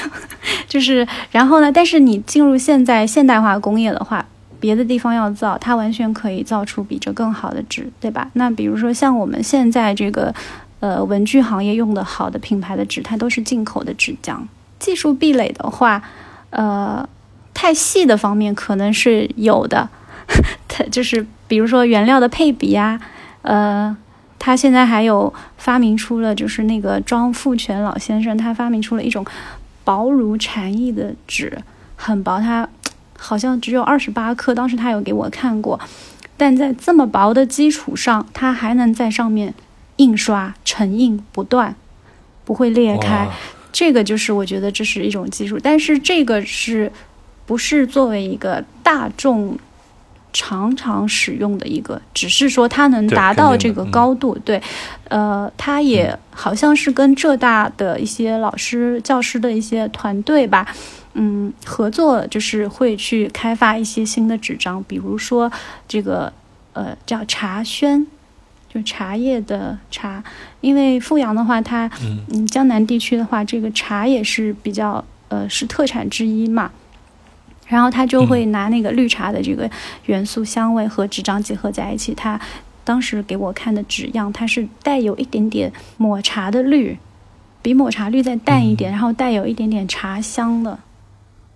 [0.67, 1.71] 就是然后呢？
[1.71, 4.25] 但是你进入现在现代化工业的话，
[4.59, 8.27] 别的地方要造，它完全可以造出比这更好的纸，对吧？
[8.33, 10.33] 那比如说像我们现在这个
[10.79, 14.37] 呃文具行业用的好的品牌的纸，它都是进口的纸浆。
[14.81, 16.01] 技术壁垒的话，
[16.49, 17.07] 呃，
[17.53, 19.87] 太细的方面可能是有的，
[20.67, 22.99] 它就是比如说原料的配比呀，
[23.43, 23.95] 呃，
[24.39, 29.23] 他现在还有发明出了，就是那个庄富全老先生，他发明出了一种
[29.83, 31.61] 薄如蝉翼的纸，
[31.95, 32.67] 很薄，它
[33.17, 35.79] 好像只有二十八克，当时他有给我看过，
[36.35, 39.53] 但在这么薄的基础上，它还能在上面
[39.97, 41.75] 印刷成印不断，
[42.43, 43.27] 不会裂开。
[43.71, 46.91] 这个就是我觉得这是一种技术，但是这个是
[47.45, 49.57] 不是作为一个大众
[50.33, 54.37] 常常使用的一个，只是说它能达到这个高度。
[54.45, 54.61] 对，
[55.09, 60.67] 呃，它也好像是跟浙大的一些老师、教师的一些团队吧，
[61.13, 65.51] 嗯，合作，就是会去开发一些新的纸张，比如说
[65.87, 66.31] 这个
[66.73, 68.07] 呃叫茶宣。
[68.73, 70.23] 就茶叶的茶，
[70.61, 71.89] 因为阜阳的话，它
[72.31, 76.71] 嗯江南地区的话，这个茶也是比较呃是特产之一嘛。
[77.67, 79.69] 然后他就会拿那个绿茶的这个
[80.07, 82.13] 元素香味和纸张结合在一起。
[82.13, 82.39] 他
[82.83, 86.97] 当时给我看的纸样，它是带有一点点抹茶的绿，
[87.61, 90.77] 比抹茶绿再淡一点，然后带有一点点茶香的。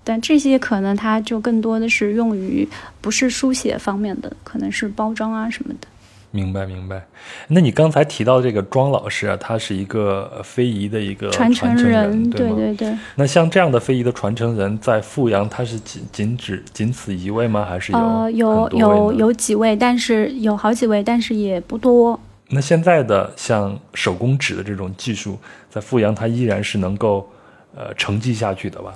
[0.06, 2.66] 但这些可能它就更多的是用于
[3.02, 5.88] 不是书写方面的，可能是包装啊什么的。
[6.36, 7.02] 明白明白，
[7.48, 12.94] 那你刚才提到这个庄老师啊，他是一个非遗的一个传承人，对对对。
[13.16, 17.66] 那像这样的非遗的传承人，在阜阳，他是仅仅只仅此一位吗？
[17.66, 22.20] 还是有呃有有有几位，但是有好几位，但是也不多。
[22.50, 27.28] 那现在的像手工纸的这种技术，在阜阳，它依然是能够
[27.76, 28.94] 呃承继下去的吧？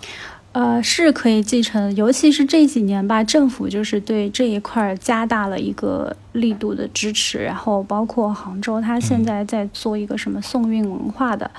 [0.52, 11.52] 呃，是可以继承，尤其是这几年吧，政府就是对这一块加大了一个力度的支持，然后包括杭州，它现在在做一个什么送运文化的，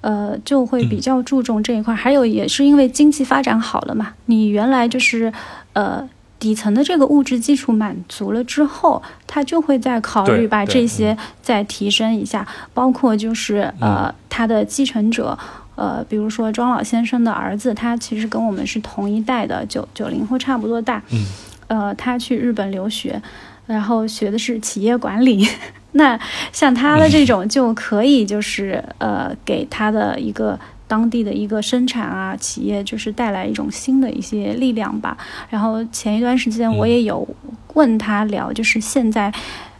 [0.00, 1.94] 呃，就会比较注重这一块。
[1.94, 5.30] 还有也是因为经济发展好了嘛，你原来就是
[5.74, 6.08] 呃
[6.38, 15.38] 底层的这个物质基础满足了之后，他就会再考虑把这些再提升一下，包括就是呃它的继承者。
[15.74, 21.02] 呃，比如说庄老先生的儿子，他其实跟我们是同一代的，九九零后差不多大。
[21.10, 21.26] 嗯。
[21.66, 23.20] 呃，他去日本留学，
[23.66, 25.48] 然后学的是企业管理。
[25.92, 26.20] 那
[26.52, 35.16] 像他的这种就可以，就是呃，给他的一个当地的一个生产啊企业，就是带来一种新的一些力量吧。
[35.48, 37.26] 然后前一段时间我也有
[37.72, 39.32] 问他聊，就是现在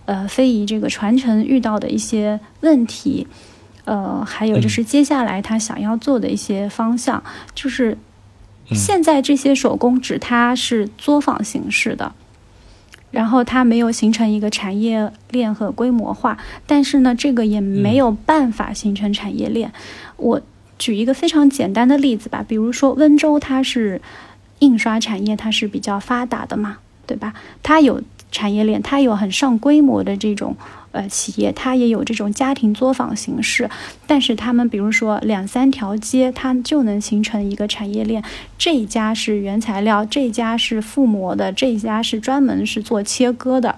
[0.07, 3.27] 呃非遗这个传承遇到的一些问题。
[3.85, 7.23] 呃，还有就是接下来他想要做的一些方向，
[7.55, 7.99] 就是
[8.71, 12.15] 现在这些手工纸它是作坊形式的，
[13.11, 19.71] 然后它没有形成一个产业链和规模化，但是呢，这个也没有办法形成产业链。
[20.17, 20.41] 我
[20.79, 24.01] 举一个非常简单的例子吧，比如说温州，它是
[24.61, 27.35] 印刷产业，它是比较发达的嘛，对吧？
[27.63, 30.57] 它有产业链，它有很上规模的这种。
[30.95, 33.69] 呃，企业它也有这种家庭作坊形式，
[34.07, 38.23] 但是他们比如说两三条街，它就能形成一个产业链。
[38.57, 43.77] 这一家是原材料，这家是覆膜的，这家是专门是做切割的。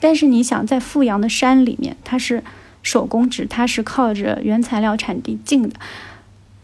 [0.00, 2.42] 但是你想，在富阳的山里面，它是
[2.82, 5.78] 手工纸，它是靠着原材料产地进的，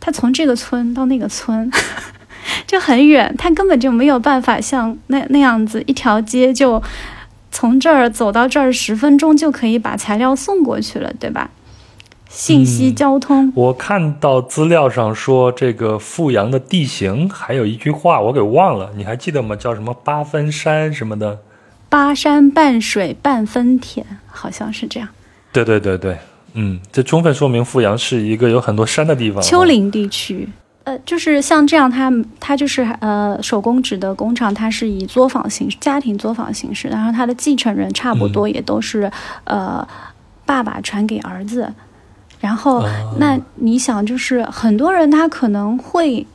[0.01, 1.71] 它从这个村到那个村
[2.67, 6.83] 就很远，它根本就没有办法像那那样子一条街就。
[7.53, 11.51] 从这儿走到这儿十分钟就可以把材料送过去了，对吧？
[12.29, 13.53] 信息交通。
[13.55, 19.55] 我看到资料上说，这个富阳的地形还有一句话我给忘了，你还记得吗？
[19.55, 21.39] 叫什么八分山什么的？
[21.91, 25.07] 八山半水半分田，好像是这样。
[25.53, 26.17] 对对对对，
[26.55, 29.43] 嗯，这充分说明富阳是一个有很多山的地方。
[29.43, 30.49] 丘陵地区。
[30.85, 39.11] 呃，就是像这样，它它就是呃手工纸的工厂，它是以作坊形式、家庭作坊形式，然后它的继承人差不多也都是、
[39.45, 39.87] 呃
[40.45, 41.73] 爸爸传给儿子，
[42.41, 46.27] 然后、啊那你想，就是很多人他可能会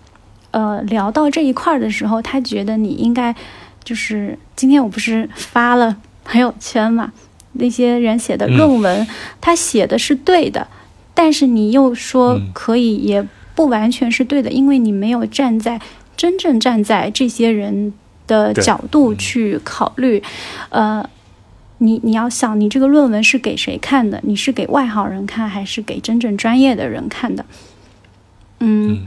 [0.52, 3.36] 呃聊到这一块儿的时候，他觉得你应该
[3.84, 7.12] 就是今天我不是发了朋友圈嘛，
[7.52, 9.06] 那些人写的论文，
[9.42, 10.66] 他写的是对的，
[11.14, 12.50] 但是你又说嗯。
[12.54, 13.28] 可以也
[13.58, 15.82] 不完全是对的，因为你没有站在
[16.16, 17.92] 真正站在这些人
[18.28, 20.22] 的角度嗯去考虑，
[20.70, 21.10] 呃。
[21.80, 24.20] 你你要想，你这个论文是给谁看的？
[24.24, 27.46] 你是给外行人看，还是给真正专业的人看的？
[28.60, 29.06] 嗯，嗯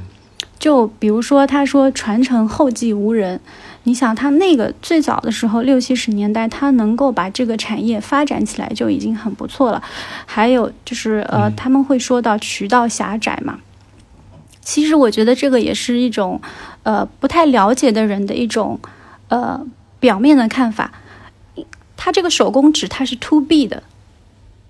[0.56, 3.40] 就比如说，他说传承后继无人，
[3.82, 9.82] 你想他那个最早的时候，六七十年代，他能够把这个产业发展起来就已经很不错了。
[10.24, 13.58] 还有就是呃，嗯他们会说到渠道狭窄嘛，
[14.70, 16.40] 其实我觉得这个也是一种
[16.84, 18.78] 呃不太了解的人的一种
[19.26, 19.60] 呃
[19.98, 20.92] 表面的看法。
[21.96, 23.82] 它这个手工纸它是 to B 的，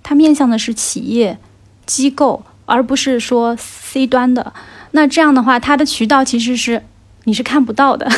[0.02, 1.38] 它面向的是企业
[1.84, 4.54] 机构，而不是说 C 端的。
[4.92, 6.82] 那这样的话，它的渠道其实是
[7.24, 8.10] 你是看不到的。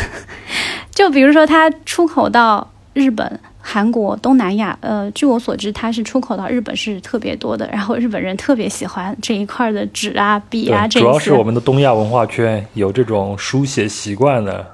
[0.94, 7.68] 就比如说，它出口到日本、韩国、东南亚，呃，据我所知，它是出口到日本是特别多的。
[7.70, 11.42] 然后日本人特别喜欢这一块的纸啊、笔啊，这些主要是我。
[11.42, 14.64] 们的东亚文化圈有这种书写习惯的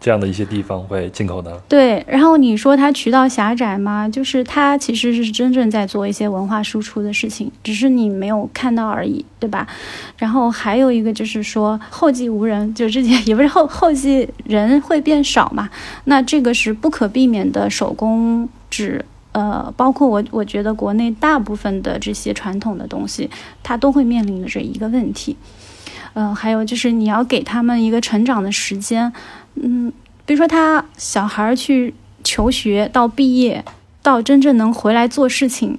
[0.00, 1.60] 这样的一些地方会进口的。
[1.68, 4.08] 对，然后你说它渠道狭窄吗？
[4.08, 9.66] 就是它其实是真正在做一些文化输出的事情，只是你没有看到而已，对吧？
[10.16, 15.68] 然后还有一个就是说后继无人，就之前也不是后后继人会变少嘛，
[16.04, 19.04] 那这个是不可避免的手工纸。
[19.32, 23.30] 呃，包括我，我觉得国内大部分的这些传统的东西，
[23.62, 25.36] 它都会面临的这一个问题。
[26.14, 29.12] 呃，还有就是你要给他们一个成长的时间，
[29.62, 29.92] 嗯，
[30.24, 31.94] 比如说他小孩去
[32.24, 33.64] 求学到毕业，
[34.02, 35.78] 到真正能回来做事情，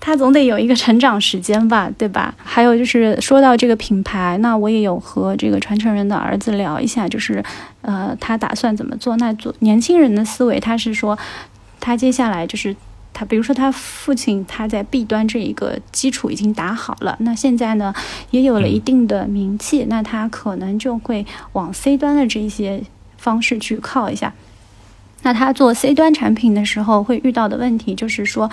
[0.00, 2.34] 他总得有一个成长时间吧，对吧？
[2.36, 7.42] 还有就是说到这个品牌，那我也有和这个传承人的儿子聊一下，就是
[7.82, 9.16] 呃，他打算怎么做？
[9.16, 11.18] 那做年轻人的思维，他是说
[11.80, 12.74] 他接下来就是。
[13.14, 17.94] 他比如说，他父亲他在 B 端这一个基础已经打好了，那现在呢
[18.30, 22.82] 也有了一定的名气，那他可能就会往 C 端的这些
[23.16, 24.34] 方式去靠一下。
[25.22, 28.50] 那他做 C 端产品的时候会遇到的问题就是说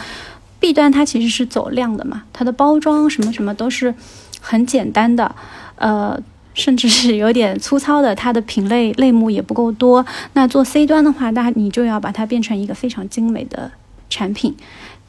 [0.59, 3.93] ，B 端它其实是走量的嘛，它的包装什么什么都是
[4.39, 5.35] 很简单的，
[5.75, 6.21] 呃。
[6.53, 10.05] 甚至是有点粗糙的，它的品类类目也不够多。
[10.33, 13.71] 那做 C 端的话，那你就要把它变成一个非常精美的
[14.11, 14.55] 产品，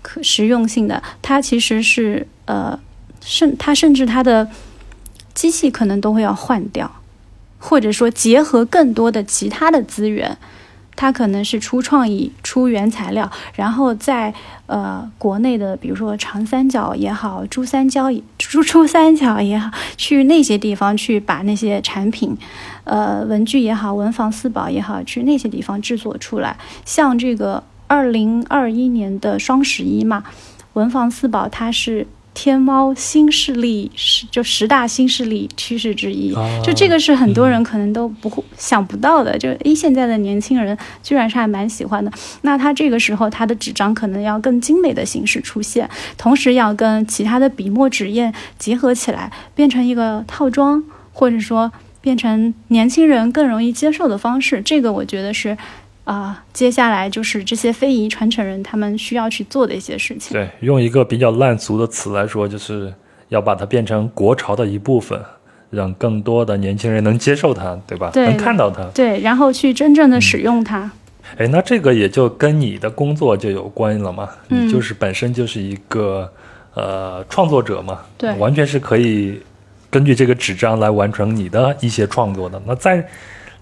[0.00, 1.02] 可实用性的。
[1.20, 2.78] 它其实是呃，
[3.20, 4.48] 甚它甚至它的
[5.34, 6.90] 机器可能都会要换掉，
[7.58, 10.38] 或者说结合更多的其他的资源。
[10.94, 14.32] 它可能是出创意、出原材料，然后在
[14.66, 22.36] 呃国内的，比如说长三角也好，珠三角也珠珠三角也好，去那些地方去把那些产品，
[22.84, 26.58] 呃文具也好，文房四宝也好，去那些地方制作出来。
[26.84, 30.24] 像这个二零二一年的双十一嘛，
[30.72, 36.34] 文房四宝它是天猫新势力十就十大新势力趋势之一。
[36.34, 42.10] 啊就这个是很多人可能都不会想不到的，就诶，现在的年轻人居然是还蛮喜欢的。
[42.40, 50.82] 那它这个时候，它的纸张可能要更精美的形式出现，同时要跟其他的笔墨纸砚结合起来，变成一个套装，
[51.12, 51.70] 或者说
[52.00, 54.62] 变成年轻人更容易接受的方式。
[54.62, 55.58] 这个我觉得是。
[56.04, 60.32] 啊、接下来就是这些非遗传承人他们需要去做的一些事情。
[60.32, 62.92] 对，用一个比较烂俗的词来说，就是
[63.28, 65.20] 要把它变成国潮的一部分，
[65.70, 68.10] 让更多的年轻人能接受它，对吧？
[68.12, 68.84] 对能看到它。
[68.92, 70.90] 对，然后去真正的使用它。
[71.38, 74.28] 哎，那这个也就跟你的工作就有关了嘛？
[74.48, 76.30] 嗯你就是本身就是一个
[76.74, 79.40] 呃创作者嘛，对完全是可以
[79.88, 82.60] 根据这个纸张来完成你的一些创作的。
[82.66, 83.08] 那在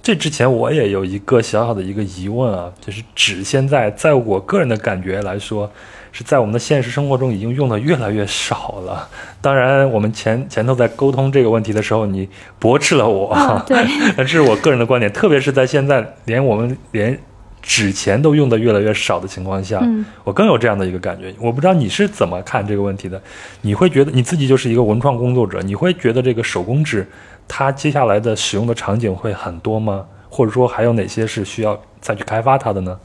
[0.03, 5.70] 这之前，我也有一个小小的一个疑问啊，就是纸现在在我个人的感觉来说，
[6.11, 9.07] 是在我们的现实生活中已经用的越来越少了。
[9.42, 12.26] 当然，我们前前头在沟通这个问题的时候，你
[12.59, 13.76] 驳斥了我，啊，对，
[14.16, 17.18] 那这是我个人的观点，特别是在现在连我们连
[17.61, 21.32] 纸钱都用的越来越少的情况下，嗯我更有这样的一个感觉。
[21.38, 23.20] 我不知道你是怎么看这个问题的？
[23.61, 27.07] 你会觉得你自己就是一个文创工作者，你会觉得这个手工纸
[27.53, 30.05] 它接下来的使用的场景会很多吗？
[30.28, 32.96] 或者说还有哪些是需要再去开发它的呢？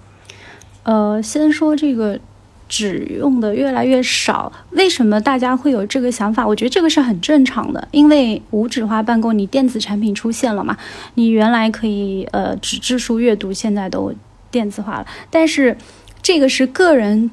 [0.83, 2.19] 呃，先说这个
[2.69, 4.51] 纸用的越来越少。
[4.69, 6.45] 为什么大家会有这个想法？
[6.45, 10.77] 我觉得这个是很正常的，因为无纸化办公，你电子产品出现了嘛。
[11.15, 14.13] 你原来可以呃纸质书阅读，现在都
[14.51, 15.07] 电子化了。
[15.31, 15.75] 但是
[16.21, 17.31] 这个是个人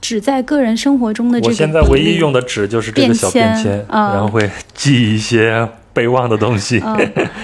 [0.00, 1.50] 只在个人生活中的这个。
[1.50, 5.68] 我现在唯一用的纸就是这个小便签，然后会记一些
[5.98, 6.82] 备忘的东西。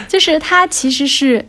[0.08, 1.44] 就是它其实是。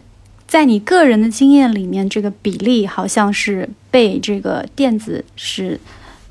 [0.47, 5.79] 在你个人的经验里面，这个比例好像是被这个电子是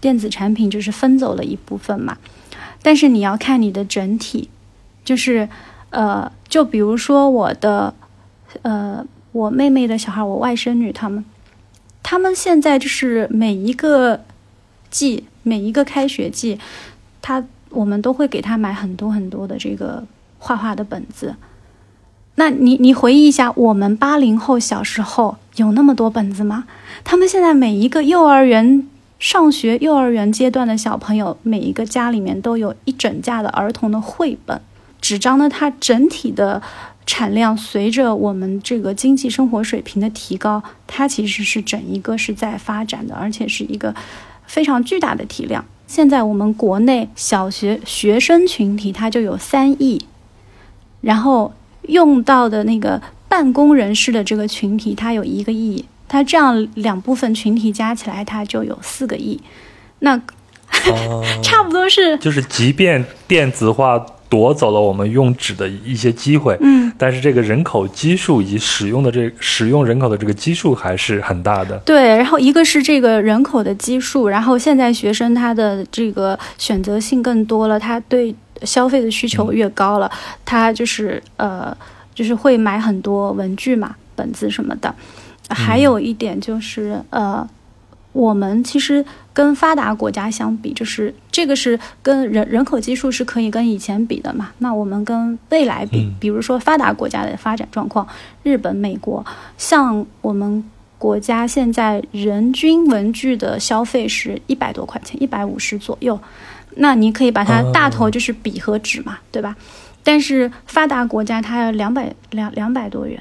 [0.01, 2.16] 电子产品就是分走了一部分嘛。
[2.81, 4.49] 但是你要看你的整体，
[5.05, 5.49] 就是
[5.91, 7.93] 呃，就比如说我的
[8.62, 11.25] 呃，我妹妹的小孩，我外甥女他们，
[12.01, 14.25] 他们现在就是每一个
[14.91, 16.61] 季，每一个开学季，
[17.20, 20.07] 他我们都会给他买很多很多的这个
[20.45, 21.36] 画画的本子。
[22.34, 26.64] 那你你回忆一下，我们八零后小时候有那么多本子吗？
[27.03, 28.86] 他们现在每一个幼儿园
[29.18, 34.61] 上学、幼儿园阶段的小朋友，每一个家里面都有一整架的儿童的绘本。
[35.01, 36.61] 纸张呢，它整体的
[37.07, 43.95] 产量随着我们这个经济生活水平的提高，它其实是整一个是在发展的，而且是一个
[44.47, 45.64] 非常巨大的体量。
[45.86, 50.05] 现在我们国内小学学生群体它就有三亿，
[51.05, 51.53] 然后。
[51.89, 52.99] 用到的那个
[53.29, 59.39] 办公人士的这个群体，它有一个亿，它这样两部分群体加起来，它就有四个亿，
[59.99, 60.19] 那
[61.45, 62.17] 差不多是。
[62.17, 71.77] 就是即便电子化夺走了我们用纸的一些机会，嗯，但是这个人口基数以及使用的这使用人口的这个基数还是很大的。
[71.81, 78.35] 对，然后一个是这个人口的基数，然后现在学生他的这个选择性更多了，他对。
[78.63, 80.11] 消费的需求越高了，
[80.45, 81.77] 他就是呃，
[82.15, 84.95] 就是会买很多文具嘛、本子什么的。
[85.51, 87.47] 还有一点就是呃，
[88.13, 94.53] 我们其实跟发达国家相比，就是这个是跟人人口基数是可以跟以前比的嘛。
[94.59, 98.09] 那我们跟未来比，比如说发达国家的发展状况，
[98.43, 99.25] 日本、美国，
[99.59, 100.65] 像我们
[100.97, 106.19] 国家现在人均文具的消费是一百多块钱，一百五十左右。
[106.77, 109.55] 那你可以把它大头就是笔和纸嘛，对吧？
[110.03, 113.18] 但是发达国家它要两百两两百多元，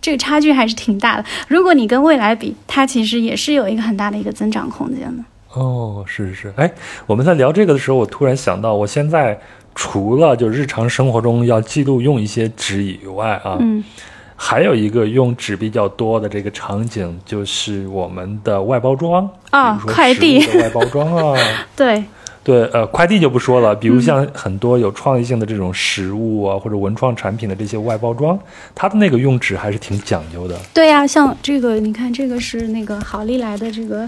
[0.00, 1.24] 这个差距还是挺大的。
[1.46, 5.22] 如果你跟未来比，它其实也是有一个很大的一个增长空间的。
[5.52, 6.54] 哦，是是是。
[6.56, 6.72] 哎，
[7.06, 9.38] 我们在聊这个的时候，我突然想到，我现在
[9.74, 13.84] 除了就日常生活中要记录用一些纸以外啊，嗯，
[14.36, 21.38] 还有一个用纸比较多的这个场景，就是我们的外包装啊，快递外包装啊，
[21.76, 22.02] 对。
[22.50, 28.36] 对，呃，快递就不说了，比如像很多有创意性的这种食物啊，或者文创产品的这些外包装，
[28.74, 30.58] 它的那个用纸还是挺讲究的。
[30.74, 34.04] 对呀，像这个，你看这个是那个好利来的这个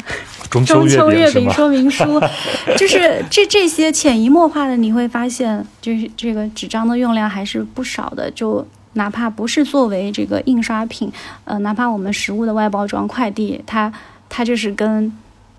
[0.50, 2.20] 中秋月饼说明书，
[2.76, 8.28] 就是这这些潜移默化的，你会发现，就是这个纸张的用量还是不少的。
[8.32, 11.08] 就哪怕不是作为这个印刷品，
[11.44, 13.92] 呃，哪怕我们食物的外包装快递，它
[14.28, 15.12] 它就是跟。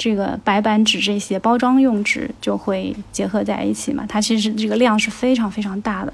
[0.04, 4.06] 这个白板纸这些包装用纸就会结合在一起嘛？
[4.06, 6.14] 它其实这个量是非常非常大的，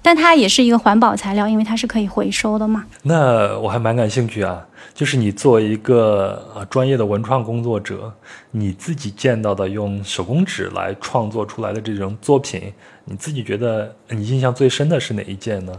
[0.00, 2.86] 但它也是一个环保材料，因为它是可以回收的嘛。
[3.02, 8.10] 那我还蛮感兴趣啊，就是你作为一个呃专业的文创工作者，
[8.52, 12.72] 你自己见到的用手工纸来创作出来的这种作品，
[13.04, 15.78] 你自己觉得你印象最深的是哪一件呢？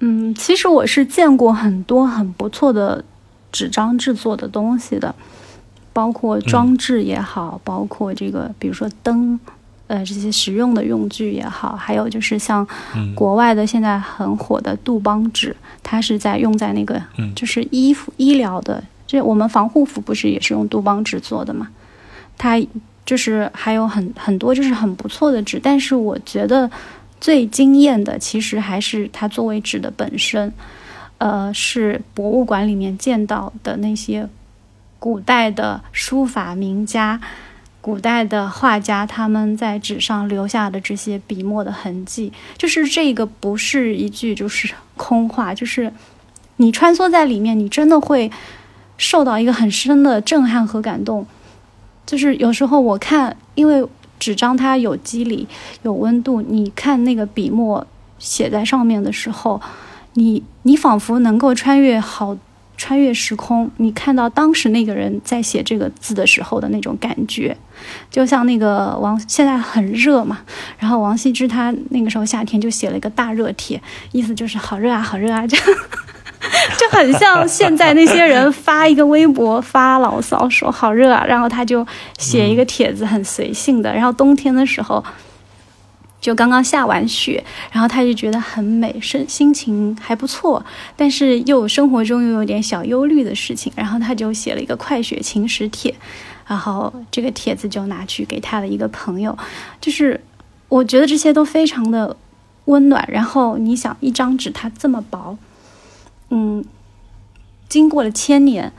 [0.00, 3.04] 嗯，其实我是见过很多很不错的
[3.52, 5.14] 纸张制作的东西的。
[5.96, 9.40] 包括装置也好，包括这个，比如说灯，
[9.86, 12.66] 呃，这些实用的用具也好，还有就是像
[13.14, 17.02] 国外的现在很火的杜邦纸，它是在用在那个，
[17.34, 21.68] 就是衣服医疗的，这我们防护服不是也是用杜邦纸做的嘛？
[22.36, 22.62] 它
[23.06, 26.70] 就是还有很很多就是很不错的纸，但是我觉得
[27.18, 30.52] 最惊艳的其实还是它作为纸的本身，
[31.16, 34.28] 呃，是博物馆里面见到的那些。
[34.98, 37.20] 古代的书法名家、
[37.80, 45.92] 古代的画家，他们在纸上留下的这些笔墨的痕迹，就是这个不是一句就是空话，就是
[46.56, 48.30] 你穿梭在里面，你真的会
[48.96, 51.26] 受到一个很深的震撼和感动。
[52.04, 53.86] 就是有时候我看，因为
[54.18, 55.46] 纸张它有肌理、
[55.82, 57.86] 有温度，你看那个笔墨
[58.18, 59.60] 写在上面的时候，
[60.14, 62.36] 你你仿佛能够穿越好。
[62.76, 67.56] 穿越时空，你看到当时那个人在写这个字的时候的那种感觉，
[68.10, 70.40] 就像那个王现在很热嘛，
[70.78, 73.80] 然后王羲之他那个时候夏天就写了一个大热帖，
[74.12, 75.66] 意思就是好热啊，好热啊，这样。
[76.78, 81.84] 就很像现在那些人发一个微博发牢骚说好热啊，然后他就
[82.18, 85.02] 写一个帖子很随性的，然后冬天的时候
[86.26, 90.66] 就刚刚下完雪，然后他就觉得很美，心心情还不错，
[90.96, 95.94] 但是又生活中又有点小忧虑的事情，然后他就写了一个快雪晴时帖，
[96.44, 99.38] 然后这个帖子就拿去给他的一个朋友，
[99.80, 100.20] 就是
[100.68, 102.16] 我觉得这些都非常的
[102.64, 103.08] 温暖。
[103.08, 105.38] 然后你想，一张纸它这么薄，
[106.30, 106.64] 嗯，
[107.68, 108.72] 经过了千年，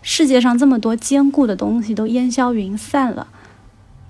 [0.00, 3.26] 世界上这么多坚固的东西都烟消云散了，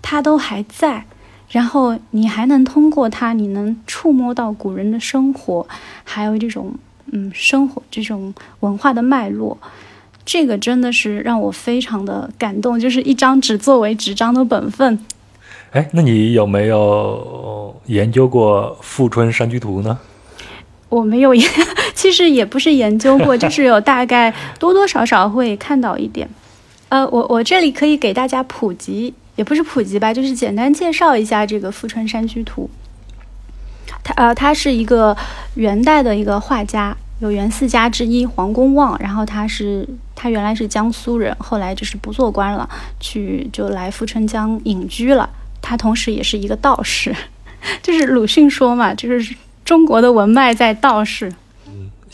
[0.02, 1.06] 它都还在。
[1.54, 5.64] 然后你还能通过它，你能触摸到古人的生活，
[6.02, 6.74] 还有这种
[7.12, 9.56] 嗯生活这种文化的脉络。
[10.24, 14.98] 这个真的是让我非常的感动，就是一张纸作为纸张的本分。
[15.70, 19.96] 哎，那你有没有研究过《富春山居图》呢？
[20.88, 21.48] 我没有研，
[21.94, 26.28] 其实也不是研究过，就是有大概多多少少会看到一点。
[26.88, 32.70] 呃，我我这里可以给大家普及，也不是普及吧，就是简单介绍一下这个《富春山居图》。
[34.02, 35.16] 他呃，他是一个
[35.54, 36.96] 元代的一个画家。
[37.20, 42.68] 有元四家之一黄公望，然后他是他原来是江苏人，后来就是不做官了，
[42.98, 45.30] 去就来富春江隐居了。
[45.62, 47.14] 他同时也是一个道士，
[47.80, 51.32] 就是鲁迅说嘛，就是中国的文脉在道士。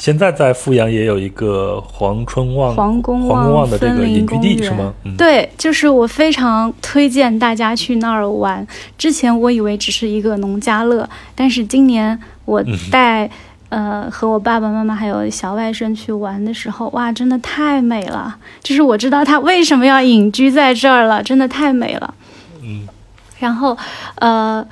[0.00, 4.92] 嗯，现在在富阳也有一个黄春望黄公望的这个隐居地是吗？
[5.18, 8.66] 对，就是我非常推荐大家去那儿玩。
[8.96, 13.30] 之前我以为只是一个农家乐，但是今年我带。
[13.70, 18.36] 呃，和我爸爸妈妈还有小外甥去玩的时候，哇，真的太美了！
[18.64, 22.12] 就是我知道他为什么要隐居在这儿了，真的太美了。
[22.64, 22.88] 嗯，
[23.38, 23.78] 然后，
[24.16, 24.66] 呃，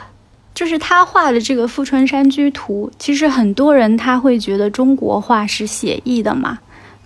[0.58, 6.58] 就是他画的这个《富春山居图》，其实很多人他会觉得中国画是写意的嘛，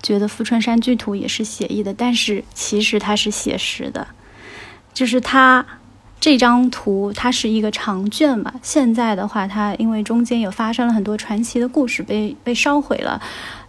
[0.02, 4.06] 觉得《富春山居图》也是写意的，但是其实它是写实的，
[4.94, 5.66] 就是他。
[6.18, 13.20] 这张图它是一个长卷嘛，现在的话，它因为中间有发生了很多传奇的故事，被被烧毁了。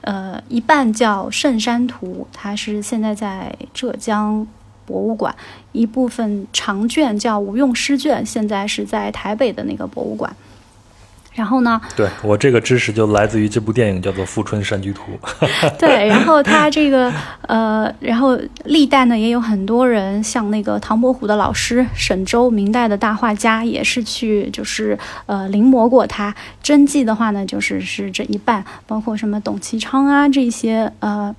[0.01, 4.45] 呃，一半叫《圣山图》，它是现在在浙江
[4.85, 5.33] 博物馆；
[5.71, 10.35] 一部分长卷叫《无用诗卷》，现在是在台北的那个博物馆。
[11.35, 11.81] 然后呢？
[11.95, 15.01] 对我这个知识就来自于这部电影，叫做《富春山居图》。
[15.79, 17.11] 对，然后他这个
[17.47, 26.35] 呃，然后历代呢也有很多人，像那个唐伯虎的老师沈周，明代的大画家，也是去就是呃临摹过他。
[26.61, 31.35] 真迹的话呢，就是是这一半，包括什么董其昌啊这些呃。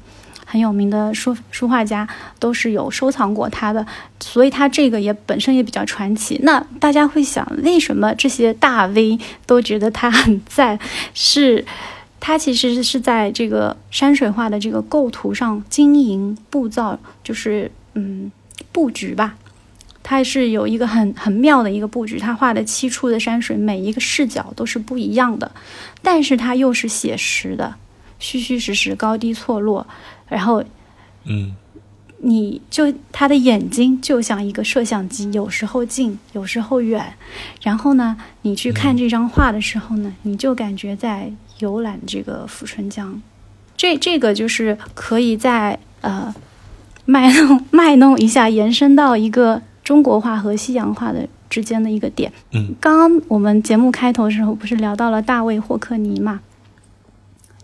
[0.55, 3.85] 很有名的书书画家都是有收藏过他的，
[4.21, 6.39] 所以他这个也本身也比较传奇。
[6.45, 10.79] 那大家会想，为什么这些大 V 都觉得他很赞？
[11.13, 11.65] 是，
[12.21, 18.31] 他其实是在这个山水画的这个构图上经营布造，就是嗯
[18.71, 19.35] 布局吧。
[20.05, 25.51] 他是有一个很很妙的一个布局，他画的七处的山水，每一个视角都是不一样的，
[26.01, 27.75] 但是他又是写实的，
[28.21, 29.85] 虚虚实实，高低错落。
[30.29, 30.64] 然后，
[31.25, 31.55] 嗯，
[32.18, 37.14] 你就他的眼睛就像一个摄像机，有时候近，有时候远。
[37.62, 43.20] 然后呢，你去看这张画的时候呢，你就感觉在游览这个富春江。
[43.77, 46.35] 这这个就是可以在呃
[47.05, 52.33] 卖弄 卖弄一下，延伸到一个中国画和西洋画的之间的一个点。
[52.53, 56.41] 嗯，刚刚我们节目开头的时候不是聊到了大卫霍克尼嘛？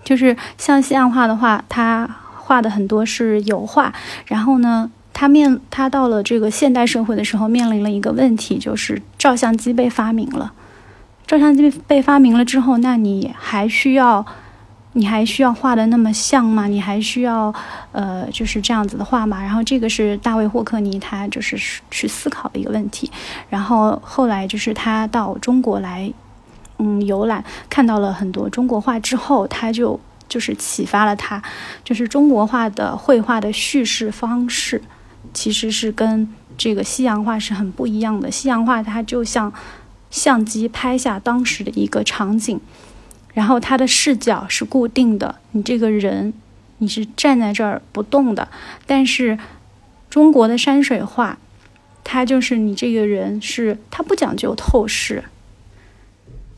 [0.04, 2.16] 就是像西洋画的话，他。
[2.50, 3.94] 画的很多是油画，
[4.26, 10.52] 然后呢，他面他到了这个现代社会的时候，面临了一个问题，就是照相机被发明了。
[11.28, 14.26] 照相机被发明了之后，那你还需要，
[14.94, 16.66] 你还需要画的那么像吗？
[16.66, 17.54] 你还需要，
[17.92, 19.40] 呃，就是这样子的画吗？
[19.40, 21.56] 然后这个是大卫霍克尼他就是
[21.88, 23.08] 去思考的一个问题。
[23.48, 26.12] 然后后来就是他到中国来，
[26.78, 30.00] 嗯，游览，看到了很多中国画之后，他就。
[30.30, 31.42] 就是启发了他，
[31.84, 34.80] 就是中国画的绘画的叙事方式，
[35.34, 38.30] 其实是跟这个西洋画是很不一样的。
[38.30, 39.52] 西洋画它就像
[40.10, 42.60] 相机拍下当时的一个场景，
[43.34, 46.32] 然后它的视角是固定的，你这个人
[46.78, 48.48] 你是站在这儿不动的。
[48.86, 49.38] 但是
[50.08, 51.38] 中国的山水画，
[52.04, 55.24] 它就是你这个人是它不讲究透视。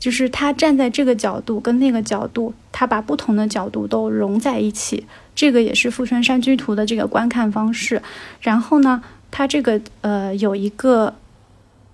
[0.03, 8.01] 就是他站在这个角度跟那个角度，他把不同的角度都融在一起，这个也是《富春山居图》的这个观看方式。
[8.41, 9.01] 然后呢，
[9.31, 11.13] 他这个呃有一个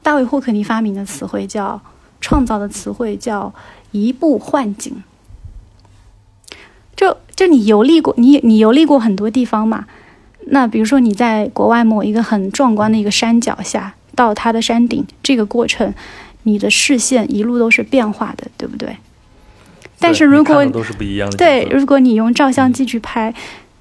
[0.02, 1.80] 大卫霍克尼发明的词汇叫
[2.20, 3.54] 创造的词汇叫
[3.92, 5.04] 移步换景。
[6.96, 9.86] 就就你游历过，你你游历过很多地方嘛？
[10.48, 15.94] 那比如说你在国外某一个很壮观的一个山脚下，到它的山顶，这个过程，
[16.44, 18.98] 你的视线一路都是变化的，对不对？
[20.00, 23.34] 但是如果都是不一样的，对，如果你用照相机去拍，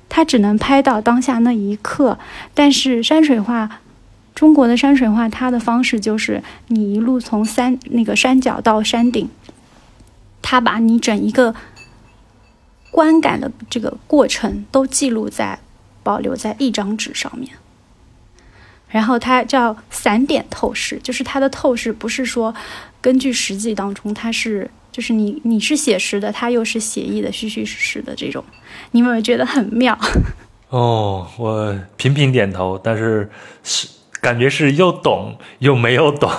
[0.08, 2.18] 它只能拍到当下那一刻。
[2.54, 3.80] 但是山水画，
[4.34, 9.28] 中国的山水画，它的方式就是你一路从山那个山脚到山顶，
[10.42, 11.54] 它把你整一个
[12.90, 15.58] 观感的这个过程都记录在。
[16.04, 17.50] 保留在一张纸上面，
[18.88, 22.54] 然后它叫散点透视，就是它的透视不是说
[23.00, 28.44] 根据实际当中，它是就是你你是写实的，它又是写意的，虚虚实实的这种，
[28.92, 29.98] 你有没有觉得很妙？
[30.70, 33.30] 哦，我频频点头，但是
[33.62, 33.88] 是
[34.20, 36.30] 感觉是又懂又没有懂，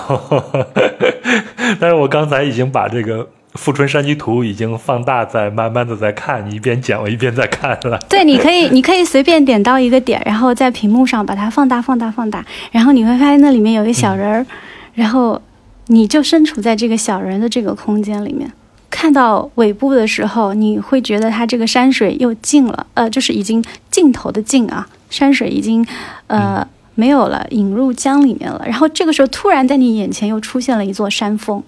[1.80, 3.30] 但是我刚才已经把这个。
[3.54, 7.98] 富春山居图已经放大，在慢慢的在看，你一边讲我一边在看了。
[8.08, 14.46] 对，你可以，你可以随便点到一个点，然后在屏幕上把它放大、放大、放大，然后你会发现那里面有一个小人儿，
[14.94, 15.42] 然后
[15.88, 18.50] 你就身处在这个小人的这个空间里面。
[18.88, 25.84] 看到尾部的时候，你会觉得它这个山水又近了，呃，就是已经尽头的尽啊，山水已经
[26.28, 28.62] 呃没有了，引入江里面了。
[28.64, 31.60] 然后这个时候，突然在你眼前又出现了一座山峰。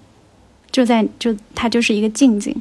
[0.73, 2.53] 就在就它就是一个静静，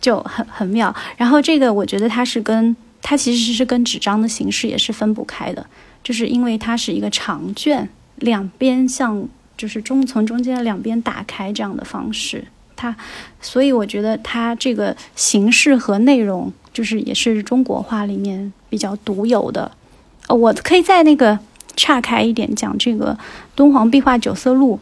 [0.00, 0.94] 就很很妙。
[1.16, 5.66] 然后这个我觉得它是跟它其实是跟纸张的形式也是分不开的，
[6.02, 12.46] 就是因为它是一个长卷，两边像就是中从中间两边打开这样的方式，
[12.76, 12.94] 它
[13.40, 19.70] 所以我觉得它这个形式和内容就是也是中国画里面比较独有的。
[20.26, 21.38] 呃，我可以在那个
[21.74, 23.18] 岔开一点讲这个
[23.54, 24.78] 敦煌壁画九色鹿。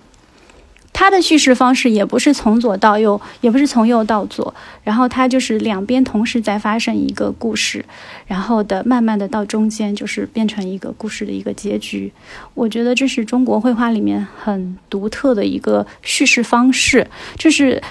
[1.03, 7.85] 它的叙事方式也不是从左到右，也不是从右到左，然后它就是两边同时在发生一个故事，
[8.25, 12.13] 然后的慢慢的到中间就是变成一个故事的一个结局。
[12.55, 17.05] 我觉得这是中国绘画里面很独特的一个叙事方式，
[17.37, 17.83] 就是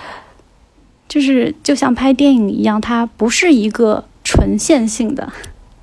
[1.10, 5.34] 就是就像拍电影一样，它不是一个纯线性的，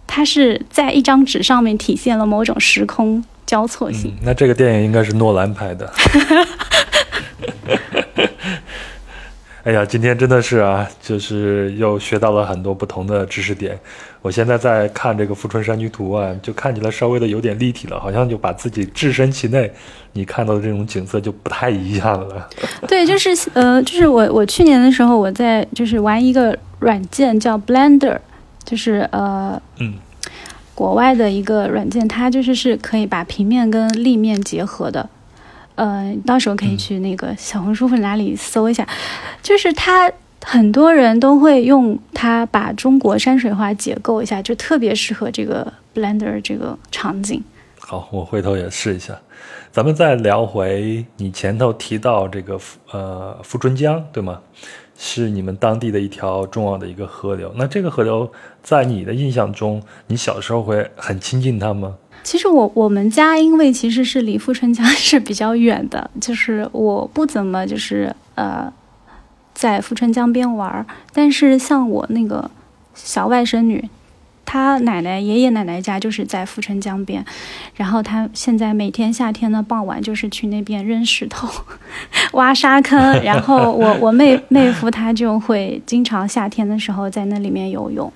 [0.06, 4.14] 它是在一张纸上面体现了某种时空交错性。
[4.22, 5.92] 那这个电影应该是诺兰拍的。
[9.68, 13.78] 哎呀，今天真的是啊，就是又学到了很多不同的知识点。
[14.22, 19.70] 我现在在看这个《富春山居图》啊，就看起来稍微的有点立体了，好像就把自己置身其内，
[20.14, 22.48] 你看到的这种景色就不太一样了。
[22.86, 28.16] 对，就是呃，就是我我去年的时候，我在就是玩一个软件叫 Blender，
[28.64, 29.96] 就是呃嗯，
[30.74, 35.10] 国外的一个软件，它就是是可以把平面跟立面结合的。
[35.78, 38.84] 呃，到时候可以去那个小红书或者哪里搜一下，
[39.40, 40.10] 就是它
[40.44, 47.42] 很多人都会用它把中国山水画解构一下，就特别适合这个 Blender 这个场景。
[47.78, 49.16] 好，我回头也试一下。
[49.70, 52.58] 咱们再聊回你前头提到这个
[52.90, 54.40] 呃富春江，对吗？
[55.00, 57.54] 是你们当地的一条重要的一个河流。
[57.56, 58.28] 那这个河流
[58.64, 61.94] 在你的印象中，你小时候会很亲近它吗？
[62.22, 68.72] 其实我我们家因为其实是离富春江是比较远的， 就是我不怎么就是呃
[69.54, 70.84] 在富春江边玩儿。
[71.12, 72.50] 但是像我那个
[72.94, 73.88] 小外甥女，
[74.44, 77.24] 她奶奶爷爷奶奶家就是在富春江边，
[77.76, 81.48] 然后她现在每天夏天的傍晚就是去那边扔石头、
[82.32, 88.12] 挖沙坑，然后我我妹 妹夫他就会经常夏天的时候在那里面游泳。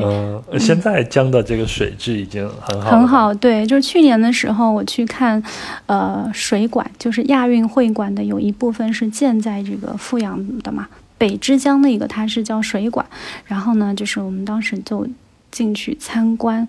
[0.00, 3.34] 嗯，现在江的这个水质已经很好，很好。
[3.34, 5.42] 对，就是去年的时候我去看，
[5.86, 10.88] 呃，水管，就是亚运会馆的有一部分是建在这个富阳的嘛，
[11.18, 13.04] 北之江那个它是叫水管。
[13.44, 15.06] 然后呢，就是我们当时就
[15.50, 16.66] 进去参观，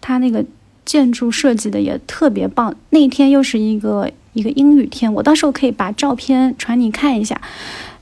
[0.00, 0.44] 它那个
[0.84, 2.74] 建筑设计的也特别棒。
[2.90, 7.40] 那天又是一个一个阴雨天，我到时候可以把照片传你看一下，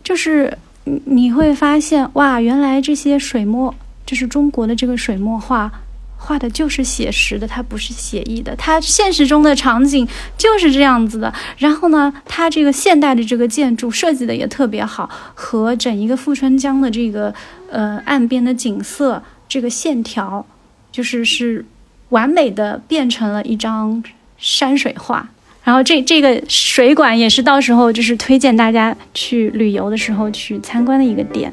[0.04, 3.74] 就是你会发现哇，原来这些水墨。
[4.10, 5.70] 就是中国的这个水墨画，
[6.16, 8.56] 画的就是写实的，它不是写意的。
[8.56, 10.04] 它现实中的场景
[10.36, 11.32] 就是这样子的。
[11.58, 17.32] 然后呢，它这个现代的这个建筑设计的也特别好，和整一个富春江的这个
[17.70, 20.44] 呃岸边的景色，这个线条，
[20.90, 21.64] 就是是
[22.08, 24.02] 完美的变成了一张
[24.38, 25.28] 山水画。
[25.62, 31.52] 然后这这个水管也是到时候就是推荐大家去旅游的时候去参观的一个点。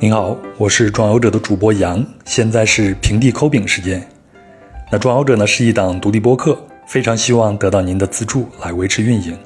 [0.00, 4.00] 您好，我是壮游者的主播杨，现在是平地抠饼时间。
[4.92, 9.36] 那壮游者呢是一档独立播客，非常希望得到您的资助来维持运营。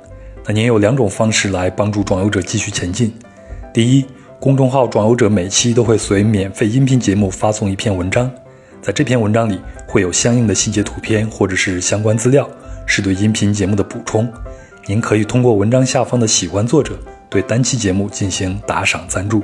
[0.47, 3.11] 那您有两种方式来帮助壮游者继续前进：
[3.73, 4.05] 第一，
[4.39, 8.31] 公众号“壮游者”每期都会随免费音频节目发送一篇文章，
[8.83, 12.47] 在这篇文章里会有相应的细节图片或者是相关资料，
[12.85, 14.31] 是对音频节目的补充。
[14.85, 16.99] 您可以通过文章下方的喜欢作者
[17.31, 19.43] 对单期节目进行打赏赞助。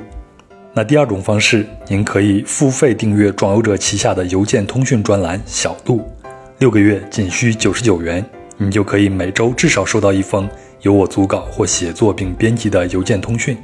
[0.79, 6.01] 那第二种方式，您可以付费订阅壮游者旗下的邮件通讯专栏“小度”，
[6.59, 8.23] 六个月仅需九十九元，
[8.55, 10.47] 你就可以每周至少收到一封
[10.83, 13.57] 由我组稿或写作并编辑的邮件通讯。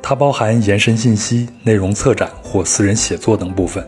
[0.00, 3.86] 它包含延伸信息、内容策展或私人写作等部分。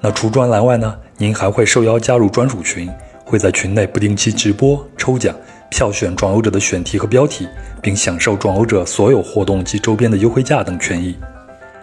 [0.00, 0.92] 那除专栏外呢？
[1.16, 2.90] 您还会受邀加入专属群，
[3.24, 5.32] 会在群内不定期直播、抽奖、
[5.70, 7.46] 票选壮游者的选题和标题，
[7.80, 11.14] 并享受壮游者所有活动及周边的优惠价等权益。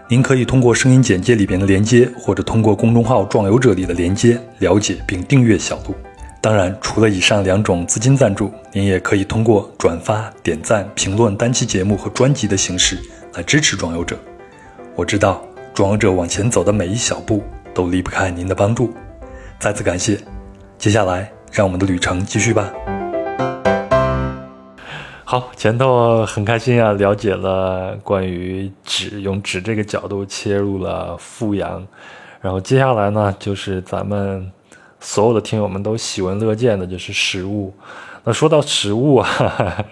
[0.10, 5.94] 您可以通过声音简介里边的连接，或者通过公众号“壮游者”里的连接了解并订阅小度。
[6.40, 12.98] 当然，除了以上两种资金赞助，您也可以通过转发、点赞、评论单期节目和专辑的形式。
[13.34, 14.18] 来支持壮游者，
[14.96, 17.44] 我知道壮游者往前走的每一小步
[17.74, 18.94] 都离不开您的帮助，
[19.60, 20.18] 再次感谢。
[20.78, 22.72] 接下来，让我们的旅程继续吧。
[25.30, 31.86] 好，前头很开心啊，了解了关于纸，用纸这个角度切入了富阳，
[32.40, 34.50] 然后接下来呢，就是咱们
[35.02, 37.74] 所有的听友们都喜闻乐见的，就是食物。
[38.28, 39.86] 那说到食物啊，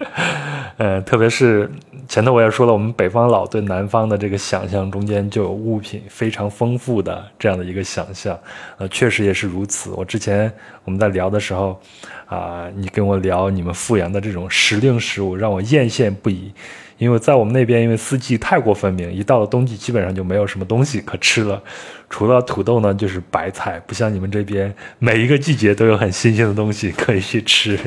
[0.76, 1.72] 呃，特别是
[2.06, 8.38] 前头我也说了，我们北方佬对南方的这个想象中间就有物品非常丰富的这样的一个想象，
[8.76, 9.90] 呃，确实也是如此。
[9.92, 10.52] 我之前
[10.84, 11.80] 我们在聊的时候，
[12.26, 16.52] 啊，你跟我聊你们阜阳的这种时令食物，让我艳羡不已。
[16.98, 21.62] 因为在我们那边，因为四季太过分明，一到了冬季，基本上就没有什么东西可吃了，
[22.08, 23.80] 除了土豆呢，就是白菜。
[23.86, 27.78] 不像你们这边，每一个季节都有很新鲜的东西可以去吃。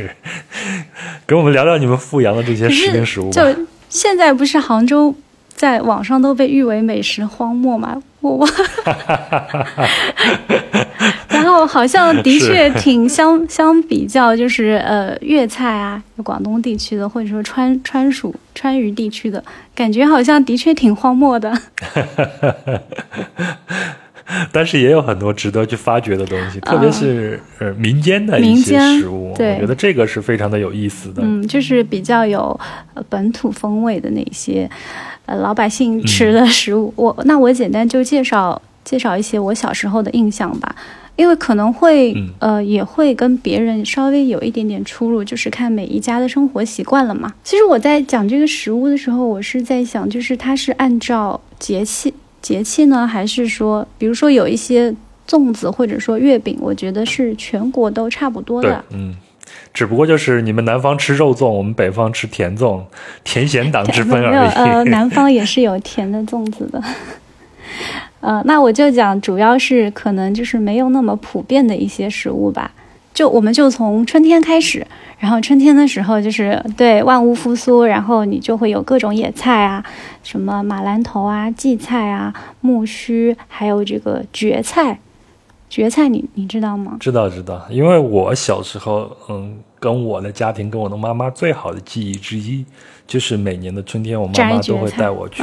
[1.26, 3.42] 给我们聊聊你们富阳的这些时令食物吧。
[3.42, 5.16] 就现在不是杭州
[5.60, 8.02] 在网上都被誉为美食荒漠嘛？
[8.22, 8.48] 我，
[11.28, 19.44] 然后好像的确挺相 相比较，就是呃粤菜啊，广东地区的，或者说川川蜀川渝地区的
[19.76, 21.52] 感觉，好像的确挺荒漠的。
[24.54, 31.22] 但是也有很多值得去发掘的东西，特别是呃民间的一些食物，我觉得这个是非常的有意思的。
[31.22, 32.58] 嗯，就是比较有
[33.10, 34.70] 本土风味的那些。
[35.30, 40.76] 呃，老百姓吃的食物，我那我简单就介绍介绍一些我小时候的印象吧，
[41.16, 47.32] 因为可能会呃也会跟别人稍微有一点点出入，就是看每一家的生活习惯了嘛。
[47.44, 52.12] 其实我在讲这个食物的时候，我是在想，就是它是按照节气
[52.42, 54.92] 节气呢，还是说，比如说有一些
[55.28, 59.14] 粽子或者说月饼，我觉得是全国都差不多的，嗯。
[59.74, 62.82] 只不过就是你们南方吃肉粽，我们北方吃甜粽，
[63.24, 64.50] 甜咸党之分而已。
[64.56, 66.82] 呃， 南方也是有甜的粽子的。
[68.22, 72.72] 呃，那我就讲，主要是可能就是没有那么普遍的一些食物吧。
[73.14, 74.86] 就我们就从春天开始，
[75.18, 79.84] 然后春天的时候就是对万物复苏，然后你就会有各种野菜啊，
[80.24, 85.00] 什么马兰头啊、荠菜啊、木须，还有这个蕨菜。
[85.70, 86.98] 蕨菜，你你知道吗？
[87.00, 92.66] 知道知道，因为我小时候，嗯，跟我的家庭，跟我的妈妈最好的记忆之一，
[93.10, 95.42] 就是每年的春天，我妈妈都会带我去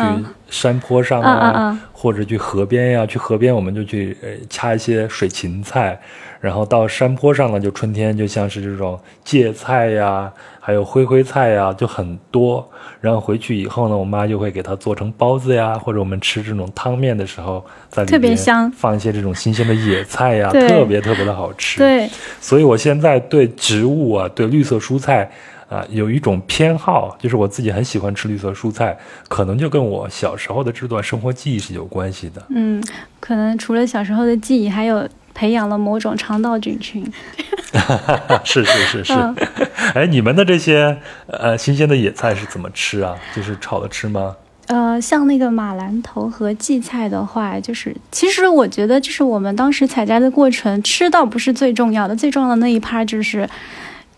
[0.49, 6.01] 山坡上啊，或者去河边呀，去河边我们就去呃掐一些水芹菜。
[6.41, 12.65] 然后到山坡上呢，就春天就像是这种芥菜呀，还有灰灰菜呀，就很多。
[13.01, 21.79] 然后回去以后呢，我妈就会给它做成包子呀，或者我们吃这种汤面的时候，在里面放一些这种新鲜的野菜呀，特别特别的好吃。
[21.79, 22.09] 对，
[22.41, 25.29] 所以我现在对植物啊，对绿色蔬菜
[25.69, 28.97] 啊，有一种偏好，就是我自己很喜欢吃绿色蔬菜，
[29.29, 32.43] 可能就跟我小时候的这段生活记忆是有关系的。
[32.51, 32.83] 嗯，
[33.21, 35.09] 可能除了小时候的记忆，还有。
[35.39, 37.05] 培养了某种肠道菌群，
[38.43, 39.13] 是是是是，
[39.93, 40.97] 哎，你们的这些
[41.27, 43.15] 呃新鲜的野菜是怎么吃啊？
[43.35, 44.35] 就是炒着吃吗？
[44.69, 53.47] 呃，像那个马兰头和荠菜的话，就是其实我觉得，就是我们当时采摘的过程，吃倒不是最重要的，最重要的那一趴就是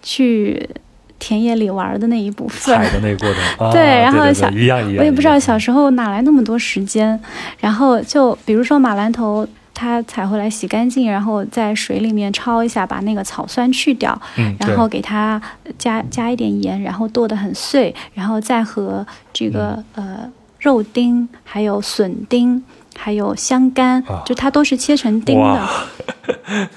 [0.01, 0.71] 去
[1.19, 3.71] 田野里玩的那一部分，采的那个过程。
[3.73, 7.19] 对，然后小一样一样，我也不知道小时候哪来那么多时间，
[7.59, 9.47] 然后就比如说马兰头。
[9.81, 14.21] 它采回来洗干净，然后在水里面焯一下，把那个草酸去掉，
[14.59, 15.41] 然后给它
[15.79, 22.61] 加加一点盐，然后剁得很碎，然后再和这个呃肉丁、还有笋丁、
[22.97, 25.69] 还有香干，就它都是切成丁的。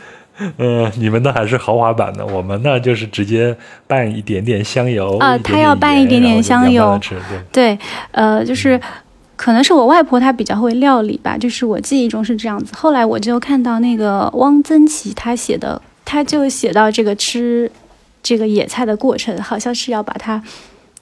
[0.57, 3.55] 嗯，你们那还是豪华版的，我们那就是直接
[3.87, 6.99] 拌一点点香油啊，它要拌一点点香油，
[7.51, 7.77] 对，
[8.11, 8.79] 呃，就是。
[9.37, 12.75] 可能是我外婆她比较会料理吧，就是我记忆中是这样子。
[12.75, 17.71] 后来我就看到那个汪曾祺他写的，他就写到这个吃
[18.21, 20.39] 这个野菜的过程，好像是要把它。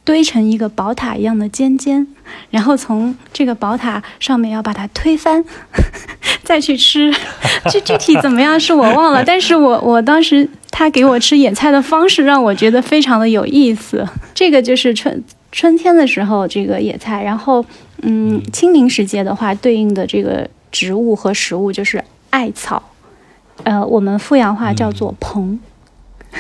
[0.10, 2.07] 堆成一个宝塔一样的尖尖，
[2.49, 5.45] 然后从这个宝塔上面要把它推翻，
[6.41, 7.14] 再去吃。
[7.70, 14.03] 具具体怎么样是我忘了，但是我我当时他给我吃野菜的方式让我觉得非常的有意思。
[14.34, 17.64] 这个就是春春天的时候这个野菜，然后
[18.01, 22.82] 嗯，清明时节的话，对应的这个植物和食物就是艾草，
[23.62, 25.60] 呃，我们阜阳话叫做蓬，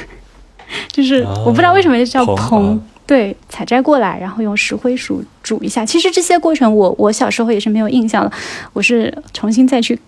[0.91, 2.81] 就是我不知道为什么叫蓬。
[3.09, 5.83] 对，采摘过来，然后用石灰水煮一下。
[5.83, 8.31] 其实这些过程，我我小时候也是没有印象的。
[8.71, 9.99] 我是重新再去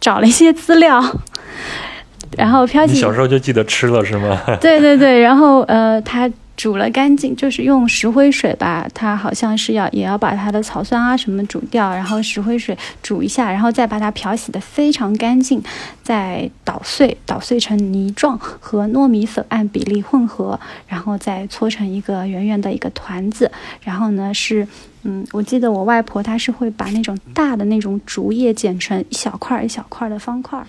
[0.00, 1.00] 找了一些资料，
[2.36, 2.94] 然后飘起。
[2.94, 4.36] 你小时候就记得吃了是吗？
[4.60, 6.28] 对对对，然后呃，它。
[6.58, 15.62] 煮了干净，就是用石灰水吧，它好像是要也要把它的草酸啊什么煮掉，然后石灰水煮一下，然后再把它漂洗的非常干净，
[16.02, 23.48] 再捣碎，捣碎成泥状，和糯米粉按比例混合，然后再搓成一个圆圆的一个团子。
[23.84, 24.66] 然后呢是，
[25.04, 30.60] 嗯，我记得我外婆她是会把那种大的那种竹叶剪成一小块一小块的方块。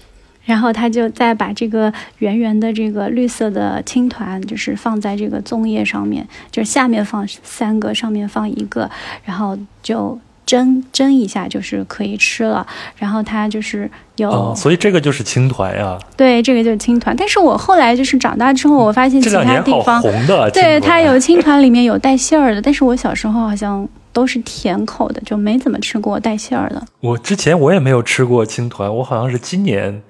[0.49, 8.89] 然后他就再把这个圆圆的这个绿色的青团，就是放在这个粽叶上面，就是下面放三个，上面放一个，
[9.23, 12.65] 然后就蒸蒸一下，就是可以吃了。
[12.97, 15.95] 然后它就是有，所以这个就是青团呀。
[16.17, 17.15] 对，这个就是青团。
[17.15, 26.83] 但是我后来就是长大之后，我发现其他地方红的，对，它有青团里面有带馅儿的，但是我小时候好像都是甜口的，就没怎么吃过带馅儿的。
[27.01, 30.01] 我之前我也没有吃过青团，我好像是今年。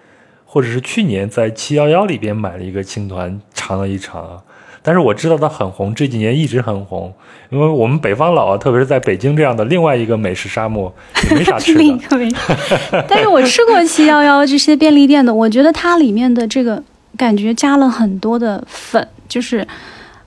[0.52, 4.41] 或者是去年在七幺幺里边买了一个青团尝了一尝，
[4.82, 7.14] 但是我知道它很红，这几年一直很红，
[7.52, 10.91] 因为我们北方佬啊，特别是在北京这样的另外一个美食沙漠，
[11.30, 12.00] 没啥吃的。
[13.08, 16.82] 但是我吃过七幺幺这些便利店的，我觉得它里面的这个
[17.16, 19.68] 感觉加了很多的粉，就是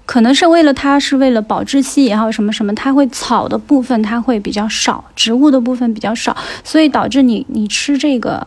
[0.06, 8.46] 可能是为了它是为了保质期也好什么什么，它会草的部分它会比较少，植物的部分比较少，所以导致你你吃这个。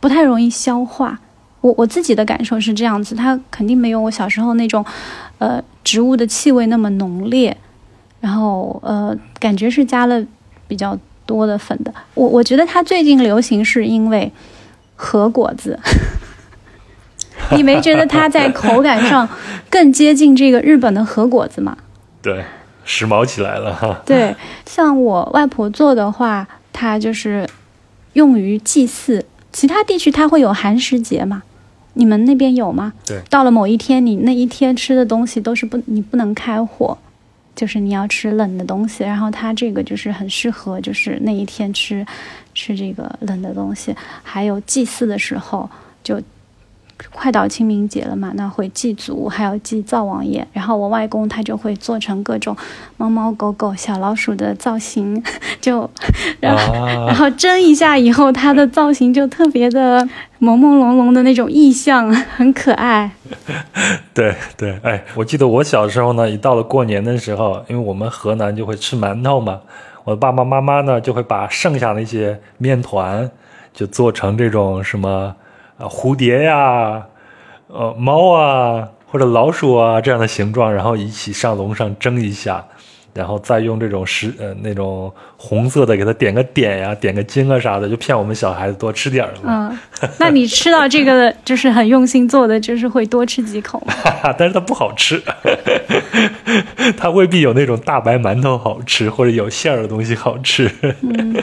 [0.00, 1.18] 不太容易消化，
[1.60, 4.84] 我我自己的感受是这样子，它肯定没有我小时候那种，
[5.38, 7.56] 呃，植物的气味那么浓烈，
[8.20, 10.22] 然后呃，感觉是加了
[10.68, 11.92] 比较多的粉的。
[12.14, 14.30] 我我觉得它最近流行是因为
[14.94, 15.78] 核果子，
[17.56, 19.28] 你没觉得它在口感上
[19.68, 21.76] 更接近这个日本的核果子吗？
[22.22, 22.44] 对，
[22.84, 24.00] 时髦起来了哈。
[24.06, 24.36] 对，
[24.66, 27.48] 像我外婆做的话，它就是
[28.12, 29.24] 用于祭祀。
[29.56, 31.42] 其他地区它会有寒食节嘛？
[31.94, 32.92] 你们那边有吗？
[33.06, 36.98] 对，到了某一天，你那一天吃的东西都是不，你不能开火，
[37.54, 39.02] 就是你要吃冷的东西。
[39.02, 42.04] 然后它这个就是很适合，就是那一天吃，
[42.52, 43.96] 吃这个冷的东西。
[44.22, 45.70] 还有祭祀的时候
[46.04, 46.20] 就。
[47.12, 50.46] 快到清明节了嘛，那会祭祖，还有祭灶王爷。
[50.52, 52.56] 然后我外公他就会做成各种
[52.96, 55.22] 猫猫狗狗、小老鼠的造型，
[55.60, 55.88] 就
[56.40, 56.74] 然后
[57.06, 60.00] 然后蒸一下以后，它的造型就特别的
[60.40, 63.10] 朦朦胧胧的那种意象， 很可爱。
[64.14, 69.60] 对对，哎，我记得我小时候呢，一到了过年的时候，因为我们河南就会吃馒头嘛，
[70.04, 73.30] 我的爸爸妈妈呢就会把剩下那些面团
[73.74, 75.34] 就做成这种什么。
[75.78, 77.06] 啊，蝴蝶呀，
[77.68, 82.64] 呃，猫啊，或者老鼠啊这样的形状，然后一起上笼上蒸一下，
[83.16, 89.70] 然后再用这种石呃那种红色的给它点个点呀，点个金啊啥的，就骗我们小孩子多吃点儿嘛。
[90.00, 93.82] 嗯，那你吃到这个 就是很用心做的，就是会多吃几口。
[94.38, 95.22] 但是它不好吃，
[96.96, 100.70] 它未必有那种大白馒头好吃，或者有馅儿的东西好吃。
[101.02, 101.34] 嗯。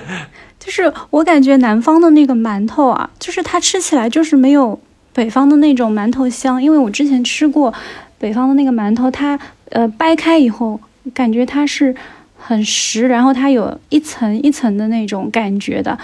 [0.60, 4.80] 就是我感觉南方的那个馒头啊，就是它吃起来就是没有
[5.12, 6.64] 北方的那种馒头香。
[6.64, 7.74] 因为我之前吃过
[8.18, 9.38] 北方的那个馒头，它
[9.72, 10.80] 呃掰开以后，
[11.14, 11.96] 感觉它是
[12.38, 15.98] 很实，然后它有一层一层的那种感觉的。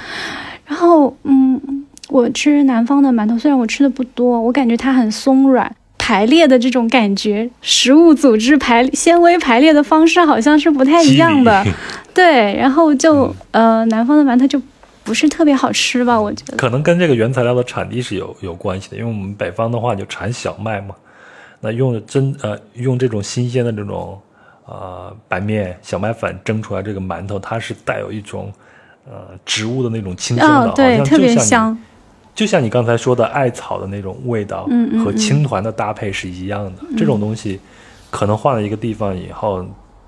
[0.66, 5.76] 然后嗯，我吃南方的馒头，虽然我吃的不多，我感觉它很松软。
[5.98, 11.64] 排列的这种感觉，食物组织排纤维排列的方式好像是不太一样的，
[12.16, 14.60] 对，然后就呃，南方的馒头就
[15.04, 16.20] 不是特别好吃吧？
[16.20, 20.96] 我觉得可能跟这个原材料的产地是有有关系的，因为我们北方的话就产小麦嘛，
[21.60, 24.20] 那用真呃用这种新鲜的这种
[24.70, 28.54] 呃白面小麦粉蒸出来这个馒头，它是带有一种
[29.10, 31.76] 呃植物的那种清香的，对，特别香。
[32.36, 34.70] 就像你刚才说的艾草的那种味道，
[35.04, 36.84] 和青团的搭配是一样的。
[36.96, 37.60] 这种东西，
[38.10, 39.66] 可能换了一个地方以后，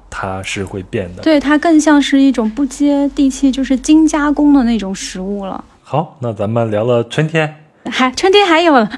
[0.09, 1.23] 它是会变的。
[1.23, 5.61] 对，它更像是一种不接地气，就是精加工的那种食物了。
[5.83, 7.53] 好，那咱们聊了春天，
[7.91, 8.89] 还春天还有了，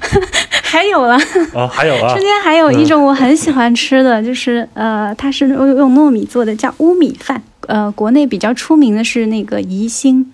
[0.74, 1.14] 还有了
[1.54, 7.40] 啊，还有啊， 中间还有一种我很喜欢吃的，就是呃，它是用用糯米做的，叫乌米饭。
[7.68, 10.32] 呃，国内比较出名的是那个宜兴，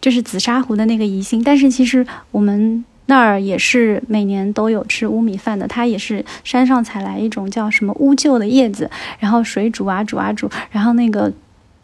[0.00, 2.82] 就是紫砂壶的那个宜兴，但是其实我们。
[3.06, 11.30] 那儿也是每年都有吃乌米饭的，它也是山上采来一种叫什么乌桕的叶子，然后水煮啊煮啊煮，然后那个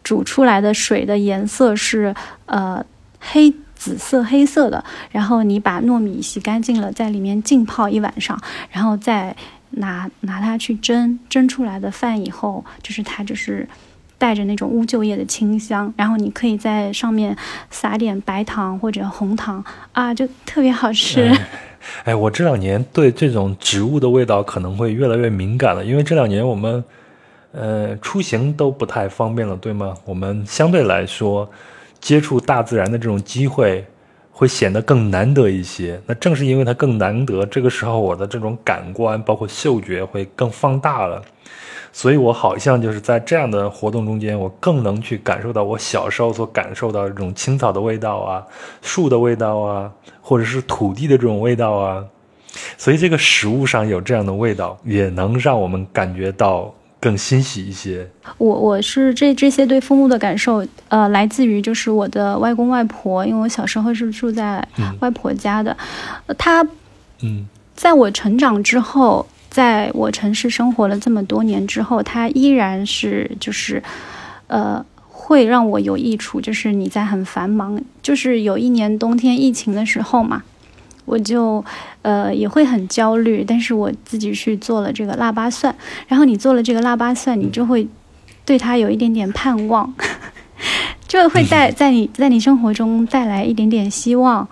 [0.03, 2.15] 煮出来的水的颜色是
[2.47, 2.83] 呃
[3.19, 9.35] 黑紫色黑色的，然后你把糯米洗干净了，在里面浸泡一晚上，然后再
[9.71, 13.67] 拿拿它去蒸，蒸出来的饭以后，就是它就是。
[14.21, 17.35] 带着那种乌桕叶的清香，然后你可以在上面
[17.71, 21.35] 撒点白糖或者红糖啊，就特别好吃。
[22.03, 26.83] 哎，我这两年对这种植物的味道可能会越来越敏感了，因为这两年我们
[27.51, 29.95] 呃出行都不太方便了，对吗？
[30.05, 31.49] 我们相对来说
[32.01, 33.85] 接触大自然的这种机会
[34.31, 36.01] 会显得更难得一些。
[36.05, 41.21] 那正是因为它更难得，这个时候我的这种感官包括嗅觉会更放大了。
[41.93, 48.45] 所以，我好像就是在这样的活动中间，我更能去感受到我小时候所感受到这种青草的味道啊，
[48.81, 49.91] 树的味道啊，
[50.21, 52.05] 或者是土地的这种味道啊。
[52.77, 58.07] 所以，这个食物上有这样的味道，也能让我们感觉到更欣喜一些。
[58.37, 64.65] 我我是这这些对风物的感受，呃，来自于就是我的外公外婆，因为我小时候是住在
[65.01, 65.75] 外婆家的，
[66.37, 66.65] 他，
[67.21, 67.45] 嗯，
[67.75, 69.27] 在我成长之后。
[69.51, 73.83] 在我城市生活了这么多年之后，他依然是就是，
[74.47, 76.39] 呃，会让我有益处。
[76.39, 80.41] 就是你在很繁忙，就是有一年冬天疫情的时候嘛，
[81.11, 81.63] 我就
[82.01, 83.43] 呃也会很焦虑。
[83.45, 85.75] 但是我自己去做了这个腊八蒜，
[86.07, 87.85] 然后你做了这个腊八蒜，你就会
[88.45, 89.93] 对它有一点点盼望，
[91.07, 94.47] 就会带在你在你生活中带来一点点希望。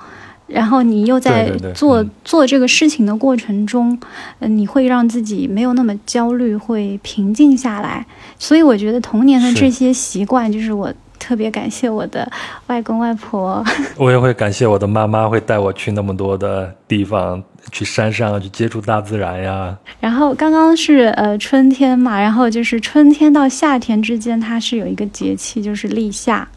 [0.47, 3.95] 然后你又在做做这个事情的过程中，
[4.39, 8.03] 嗯，你会让自己没有那么焦虑，会平静下来。
[8.39, 10.91] 所以我觉得童年的这些习惯，就是我
[11.29, 12.27] 特别感谢我的
[12.65, 13.63] 外公外婆。
[13.97, 17.39] 我也会感谢我的妈妈，会带我去那么多的地方，
[17.71, 19.77] 去山上去接触大自然呀。
[19.99, 26.47] 然后刚刚是呃春天嘛，然后就是春天到夏天之间，它是有一个节气，就是立夏。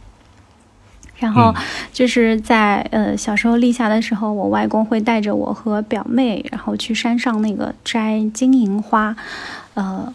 [1.18, 1.54] 然后
[1.92, 9.14] 就是在呃小时候立夏的时候，我外公会带着我和表妹，然后去山上那个摘金银花，
[9.74, 10.10] 呃，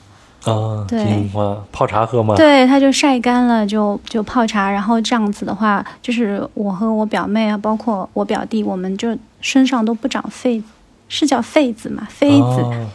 [0.54, 2.36] 啊，金花泡茶喝吗？
[2.36, 10.62] 对，它就晒干了就就泡茶，然后这样子的话，就是我和我表妹啊，包括我表弟，我们就身上都不长痱，
[11.10, 12.08] 是叫痱子吗？
[12.20, 12.88] 痱子，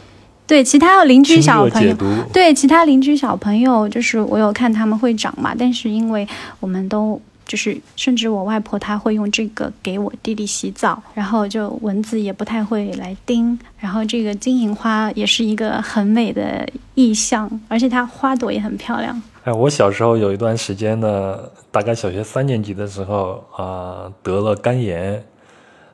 [0.46, 1.96] 对，其他邻居小朋友，
[2.32, 6.26] 对，其他邻居小朋友，就是我有看他们会长嘛，但是因为
[6.60, 7.20] 我们都。
[7.52, 13.58] 就是，甚至我外婆她会用这个给我弟弟洗澡，然后就蚊子也不太会来叮。
[13.76, 19.22] 然后这个金银花也是一个很美的意象，而且它花朵也很漂亮。
[19.44, 21.38] 哎，我小时候有一段时间呢，
[21.70, 25.22] 大概小学三年级的时候啊，得了肝炎，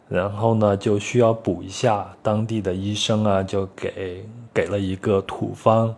[0.08, 2.06] 然后呢就需要补一下。
[2.22, 5.92] 当地的医生啊，就给给了一个土方。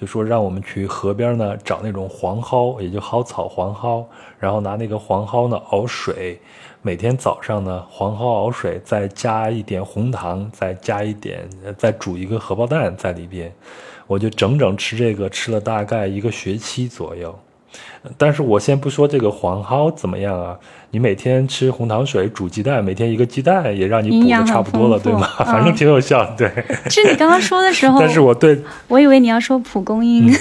[0.00, 4.02] 就说让我们去河边呢找那种黄蒿，也就蒿草黄蒿，
[4.38, 6.40] 然后拿那个黄蒿呢熬水，
[6.80, 11.46] 每天早上呢黄蒿熬水，再加一点红糖，再加一点，
[11.76, 13.52] 再煮一个荷包蛋在里边，
[14.06, 17.38] 我就整整吃这个吃了大概一个学期左右。
[18.16, 20.58] 但是我先不说这个黄蒿怎么样啊，
[20.92, 25.28] 你每天吃红糖水煮鸡蛋，每天一个鸡蛋也让你补的差不多了，对吗？
[25.46, 26.50] 反正挺有效，对。
[26.90, 30.32] 是你刚刚说的时候， 但是我对，我以为你要说蒲公英，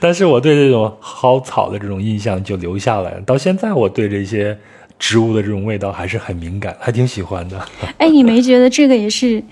[0.00, 3.20] 但是我对这种蒿草的这种印象就留下来了。
[3.26, 4.56] 到现在，我对这些
[4.98, 7.60] 植物的这种味道还是很敏感，还挺喜欢的。
[7.98, 9.42] 哎，你没觉得这个也是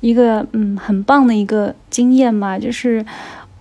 [0.00, 2.58] 一个嗯很棒的一个经验吗？
[2.58, 3.04] 就是。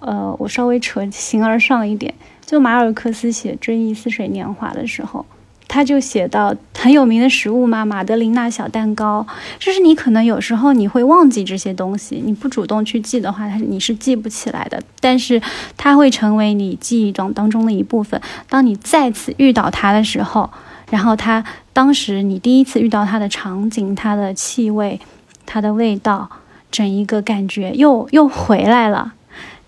[0.06, 2.14] 呃，我稍微扯形而上一点，
[2.54, 5.26] 就马尔克斯写《追忆似水年华》的时候，
[5.68, 9.26] 他就写到很有名的食物嘛，马德琳娜小蛋糕。
[9.58, 14.80] 就是你可能有时候你会忘记这些东西，你不主动去记的话，它你是记不起来的。
[15.00, 15.42] 但是
[15.76, 18.22] 它会成为你记忆中当中的一部分。
[18.48, 20.48] 当你再次遇到它的时候，
[20.92, 21.44] 然后它
[21.74, 25.00] 当时你第一次遇到它的场景、它的气味、
[25.48, 26.30] 它的味道，
[26.70, 29.14] 整一个感觉又又回来了。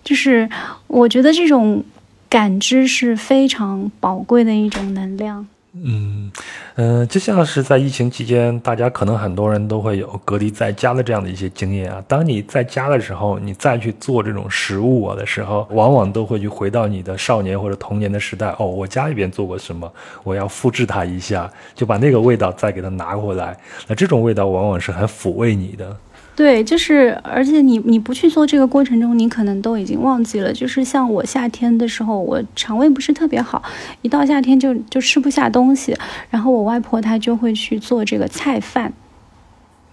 [0.04, 0.48] 就是
[0.86, 1.82] 我觉得这种
[2.28, 5.46] 感知是非常宝贵的一种能量。
[5.84, 6.32] 嗯，
[6.76, 12.02] 嗯，就像是在疫情期间，大家可能很多人都会有隔离在家的这样的一些经验啊。
[12.08, 18.54] 当你在家的时候，你再去做这种食物啊的时候，往往都会去回到你的少年或者童年的时代。
[18.58, 19.92] 哦，我家里边做过什么，
[20.24, 23.54] 我要复制它一下，就把那个味道再给它拿回来。
[23.86, 25.94] 那这种味道往往是很抚慰你的。
[26.36, 30.52] 对，就是，而且你你不去做这个过程中，你可能都已经忘记了。
[30.52, 33.62] 就是像我夏天的时候，我肠胃不是特别好，
[34.02, 35.96] 一到夏天就就吃不下东西。
[36.28, 38.92] 然后我外婆她就会去做这个菜饭，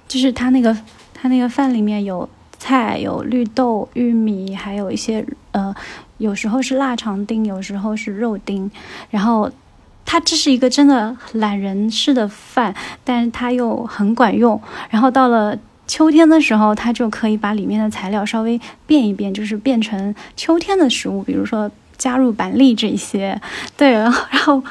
[0.06, 0.78] 就是她那个
[1.14, 2.28] 她那个饭里面有
[2.60, 5.74] 菜，有绿豆、玉米，还有一些呃，
[6.18, 8.70] 有时候是腊肠丁，有时候是肉丁。
[9.10, 9.50] 然后
[10.04, 12.76] 它这是一个真的懒人式的饭，
[13.06, 14.62] 但是它又很管用。
[14.90, 15.58] 然后到了。
[15.86, 23.40] 秋天的时候，它就可以把里面的材料稍微变一变，就是变成秋天的食物，比如说加入板栗这些。
[23.78, 24.62] 对，然后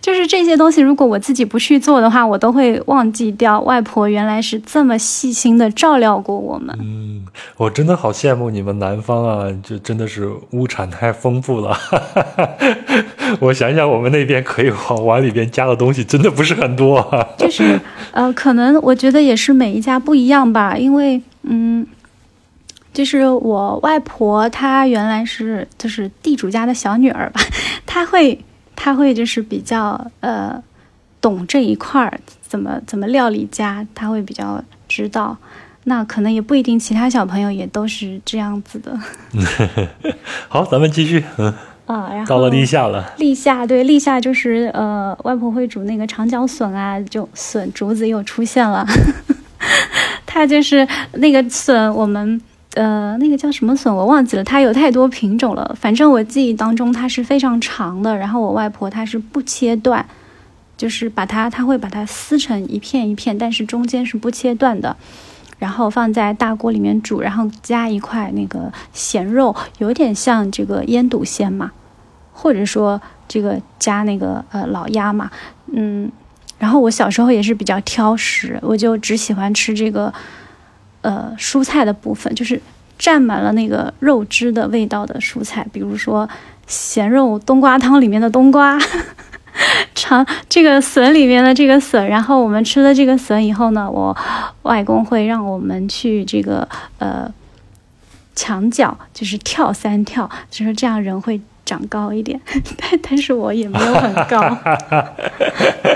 [0.00, 3.60] 就是这些东西，如果我自己不去做的话，我都会忘记掉。
[3.60, 6.76] 外婆原来是这么细心的照料过我们。
[6.80, 7.24] 嗯，
[7.56, 11.78] 我真的好羡慕你们南方啊，就真的是物产太丰富了。
[13.40, 17.00] 我想想，我们那边可以往碗里边加的东西真的不是很多。
[17.38, 17.80] 就是，
[18.12, 20.76] 呃，可能我觉得也是每一家不一样吧。
[20.76, 21.86] 因为，嗯，
[22.92, 27.40] 就是我外婆她原来是就是地主家的小女儿吧，
[27.86, 28.38] 她会
[28.74, 30.62] 她会就是比较呃
[31.20, 35.36] 懂这一块儿怎么怎么料理家，她会比较知道。
[35.88, 38.98] 那可能也不一定，其他小朋友也都是这样子的。
[40.48, 41.22] 好，咱们继续。
[41.38, 41.54] 嗯。
[41.86, 43.12] 啊，然后到了立夏了。
[43.18, 48.86] 立夏，对，立夏就是呃，外婆会煮那个长角笋啊，就笋竹子又出现了。
[50.26, 52.40] 它就是那个笋，我们
[52.74, 55.74] 呃，那个叫什么笋我忘记了，它有太多品种了。
[55.80, 60.04] 反正我记忆当中它是非常长的，然后我外婆她是不切断，
[60.76, 64.96] 就是把它，她会把它撕成一片一片，但是中间是不切断的。
[65.58, 71.72] 然后放在大锅里面煮，然后加一块那个咸肉，有点像这个腌笃鲜嘛，
[72.32, 75.30] 或者说这个加那个呃老鸭嘛，
[75.72, 76.10] 嗯，
[76.58, 80.12] 然后我小时候也是比较挑食，我就只喜欢吃这个
[81.00, 82.60] 呃蔬菜的部分，就是
[82.98, 86.28] 蘸满了那个肉汁的味道的蔬菜，比如说
[86.66, 88.78] 咸肉冬瓜汤里面的冬瓜。
[89.94, 94.16] 尝这个笋里面的这个笋，然后我们吃了这个笋以后呢，我
[94.62, 96.68] 外公会让我们去这个
[96.98, 97.32] 呃
[98.34, 102.40] 墙角，就是跳三跳，就是这样人会长高一点。
[102.78, 104.58] 但但是我也没有很高。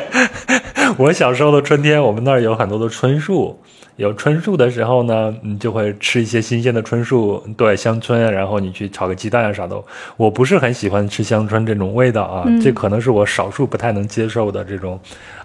[0.99, 3.61] 我小时候的春天，我们那儿有很多的椿树。
[4.01, 9.79] 有椿树的时候呢，你就会吃一些新鲜的椿树，对香椿，然后你去炒个鸡蛋啊啥的。
[10.17, 14.99] 我不是很喜欢吃香椿这种味道啊，这可能是我少数不太能接受的这种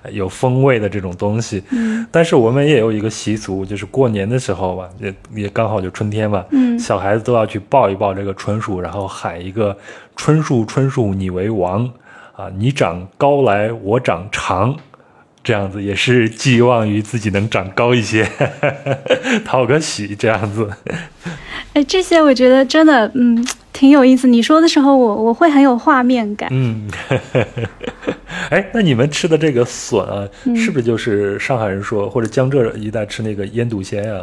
[0.10, 1.62] 有风味的这种东西。
[1.72, 9.76] 嗯，但是我们也有一个习俗，就是过年的时候吧，也也刚好就春天嘛，嗯，小孩子都要去抱一抱这个椿树，然后喊一个
[10.16, 11.84] “椿树椿树你为王”，
[12.32, 14.74] 啊，你长高来我长长。
[15.46, 18.28] 这样子也是寄望于自己能长高一些，
[19.46, 20.68] 讨个喜这样子。
[21.74, 24.28] 哎，这些我觉得真的，嗯，挺有意思。
[24.28, 26.50] 你说的时候，我我会很有画面感。
[26.52, 26.90] 嗯，
[28.50, 34.22] 哎，那你们吃的这个笋啊，是不是就是上海人说或者江浙一带吃那个腌笃鲜呀？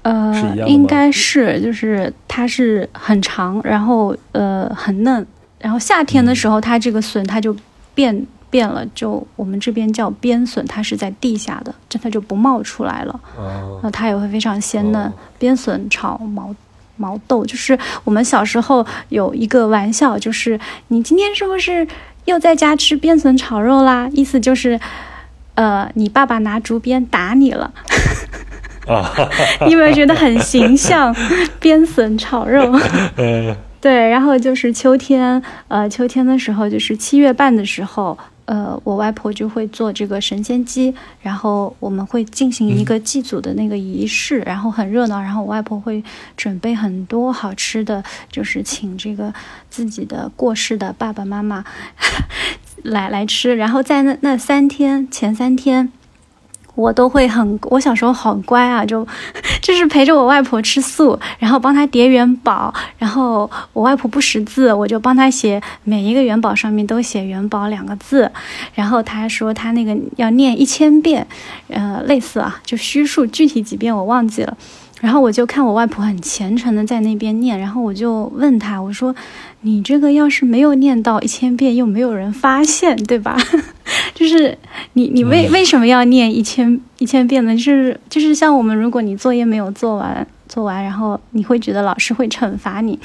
[0.00, 5.26] 呃，是一样应该是，就是它是很长，然后呃很嫩，
[5.60, 7.54] 然后夏天的时候，它这个笋它就
[7.94, 8.26] 变。
[8.52, 13.20] 变了，就我们这边叫边笋，它是在地下的，真的就不冒出来了。
[13.82, 15.10] 那它也会非常鲜嫩。
[15.38, 16.54] 边笋炒毛
[16.98, 21.88] 毛豆，就是我们小时候有一个玩笑，就是你今天是不是
[22.26, 24.06] 又在家吃边笋炒肉啦？
[24.12, 24.78] 意思就是，
[25.54, 27.72] 呃，你爸爸拿竹鞭打你了。
[28.86, 29.10] 啊，
[29.64, 31.16] 你有没有觉得很形象？
[31.58, 32.78] 边笋炒肉。
[33.16, 34.10] 嗯，对。
[34.10, 38.18] 然后就是秋天，呃，秋天的时候，就是七月半的时候。
[38.44, 45.20] 呃，我外婆就会做这个神仙鸡，然后我们会进行一个祭祖的那个仪式，然后很热闹。
[45.20, 46.02] 然后我外婆会
[46.36, 49.32] 准备很多好吃的，就是请这个
[49.70, 51.64] 自己的过世的爸爸妈妈
[52.82, 53.54] 来来吃。
[53.56, 55.92] 然后在那那三天前三天。
[56.74, 59.06] 我都会很，我小时候好乖啊，就
[59.60, 68.30] 就是陪着我外婆吃素，然后帮她叠元宝，然后我外婆不识字，我就帮她写每一个元宝上面都写元宝两个字，
[68.74, 71.26] 然后她说她那个要念一千遍，
[71.68, 74.56] 呃，类似啊，就虚数，具体几遍我忘记了。
[75.00, 79.12] 然后我就看我外婆很虔诚的在那边念，然后我就问她，我说
[79.62, 83.36] ：“你这个要是没有念到一千遍，又没有人发现，对吧？”
[84.14, 84.56] 就是
[84.94, 87.54] 你你为为什么要念一千一千遍呢？
[87.54, 92.98] 就是就是像我们，如果你作业没有做完做完，然后你会觉得老师会惩罚你，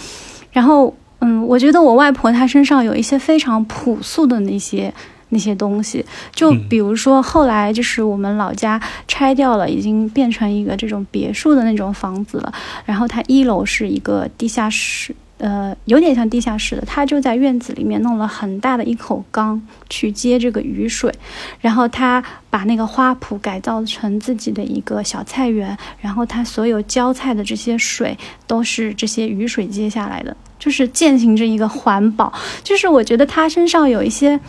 [0.52, 4.94] 然后嗯，我觉得我外婆她身上有一些非常朴素的那些。
[5.30, 12.54] 那些东西，就比如说后来就是我们老家拆掉了，已经变成一个这种别墅的那种房子了。
[12.86, 16.84] 然后它一楼是一个地下室，呃，有点像地下室的。
[16.86, 21.14] 他就在院子里面弄了很大的一口缸去接这个雨水，
[21.62, 32.34] 然后他把那个花圃改造成自己的一个小菜园，然后他所有浇菜的这些水都是这些雨水接下来的，就是践行着一个环保。
[32.64, 34.40] 就是我觉得他身上有一些。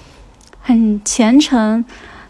[0.60, 1.82] 很虔诚，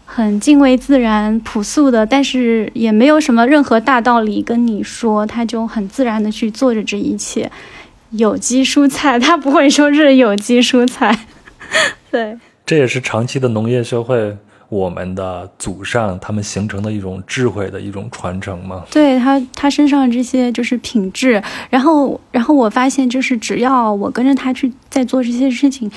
[0.05, 7.51] 很敬畏自然、朴素的，但是也没有什么任何大道理跟你说，他就很自然的去做着这一切。
[8.11, 11.25] 有机蔬菜， 他不会说是有机蔬菜，
[12.11, 12.37] 对。
[12.65, 14.37] 这也是长期的农业社会，
[14.69, 18.83] 我们的祖上他们形成的一种智慧的一种传承嘛？
[18.91, 21.41] 对他，他身上这些就是品质，
[21.71, 25.89] 然后，然后我发现，就是只要我跟着他去在做这些事情。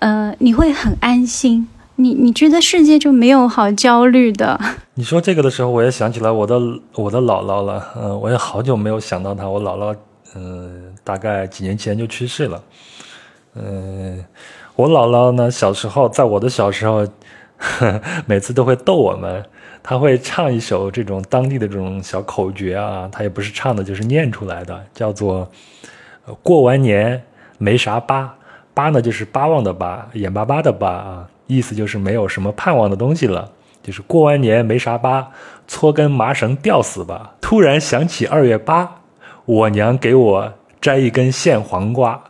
[0.00, 1.66] 呃，你会很安心，
[1.96, 4.60] 你你觉得世界就没有好焦虑的。
[4.96, 6.60] 你说这个的时候，我也想起来我的
[6.96, 7.82] 我的姥姥了。
[7.96, 9.48] 嗯，我也好久没有想到她。
[9.48, 9.96] 我姥姥，
[10.36, 12.64] 嗯，大概几年前就去世了。
[13.54, 14.24] 嗯，
[14.74, 17.06] 我姥姥呢，小时候在我的小时候，
[18.26, 19.44] 每次都会逗我们，
[19.82, 25.48] 她会唱一首这种当地的这种小口诀啊，她也不是唱的，就是念出来的，叫做
[26.42, 27.22] “过完年
[27.58, 28.34] 没啥疤”。
[28.74, 33.48] 巴呢，就是巴望的巴，眼巴巴的巴啊，意思就是没有什么盼望的东西了，
[33.84, 35.30] 就是过完年没啥疤，
[35.68, 37.36] 搓根麻绳吊死吧。
[37.40, 38.96] 突然想起二月八，
[39.44, 40.52] 我娘给我
[40.84, 42.20] 摘一根线黄瓜。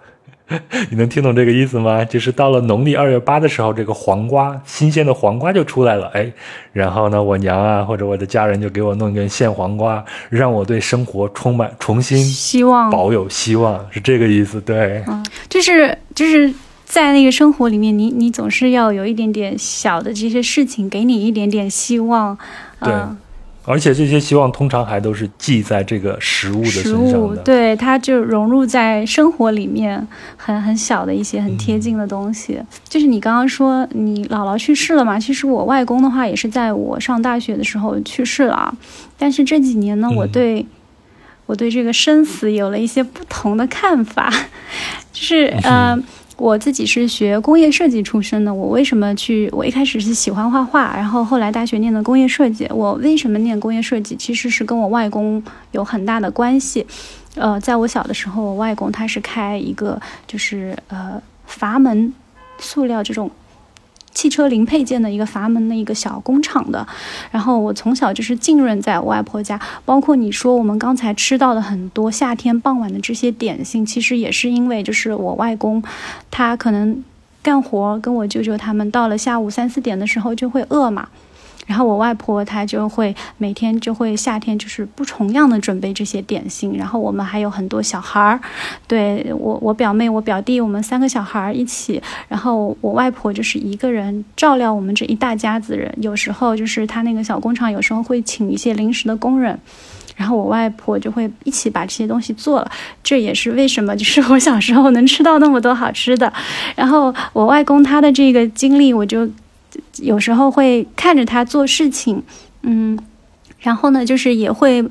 [0.90, 2.04] 你能听懂这个意思吗？
[2.04, 6.30] 就是到了农历二月八的时候，这个黄瓜新鲜的黄瓜就出来了，哎，
[6.72, 16.52] 然后呢，我娘啊或者我的家人就给我弄一根鲜黄瓜，让我对生活充满重新希望，保有希望，是这个意思，对，嗯，就是就是
[16.84, 22.36] 在那个生活里面，你你总是要有一点点小的这些事情，给你一点点希望，
[22.80, 22.92] 对。
[23.66, 32.60] 而且这些希望通常还都是记在这个食物的身上的，对，它就融入在生活里面，很很小的一些很贴近的东西。
[32.86, 35.18] 就是你刚刚说你姥姥去世了嘛？
[35.18, 38.74] 其实我外公的话也是在我上大学的时候去世了，
[39.18, 40.66] 但是这几年呢，我对
[41.46, 44.30] 我对这个生死有了一些不同的看法，
[45.12, 45.98] 就是呃。
[46.36, 49.48] 我自己是学工业设计出身的，我为什么去？
[49.52, 52.66] 我一开始是喜欢画画，然后后来大学念的工业设计。
[52.70, 54.16] 我为什么念工业设计？
[54.16, 55.42] 其实是跟我外公
[55.72, 56.86] 有很大的关系。
[57.36, 62.12] 呃，在我小的时候，我外公他是开一个就是呃阀门
[62.58, 63.30] 塑料这种。
[64.14, 66.86] 汽车零配件的一个阀门的一个小工厂的，
[67.30, 75.82] 然后我从小就是浸润在我外婆家，包括你说我们刚才吃到的很多夏天傍晚的这些点心，其实也是因为就是我外公，
[76.30, 77.02] 他可能
[77.42, 81.08] 干活跟我舅舅他们到了下午三四点的时候就会饿嘛。
[81.66, 88.40] 然后我外婆她就会每天就会夏天就是不重样的准备这些点心，然后我们还有很多小孩儿，
[88.86, 99.58] 对我我表妹我表弟我们三个小孩儿一起，然后我外婆就是一个人照料我们这一大家子人，有时候就是她那个小工厂有时候会请一些临时的工人，
[100.16, 102.70] 然后我外婆就会一起把这些东西做了，
[103.02, 106.32] 这也是为什么就是我小时候能吃到那么多好吃的，
[106.76, 109.28] 然后我外公他的这个经历我就。
[109.98, 112.22] 有时候会看着他做事情，
[112.62, 112.98] 嗯，
[113.60, 114.82] 然后呢，就是也会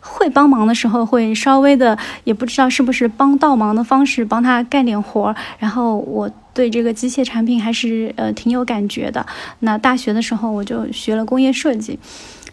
[0.00, 5.36] 会帮忙的时候，会稍微的，也不知道是不是帮倒忙的方式，帮他干点活儿。
[5.58, 9.24] 然后我对这个机械产品还是呃挺有感觉的。
[9.60, 11.98] 那大学的时候我就学了工业设计，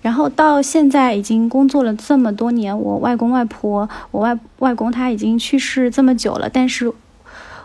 [0.02, 2.78] 然后到现在已经工作了这么多年。
[2.80, 6.92] 我外公外婆，我外外公他已经去世这么久了，但是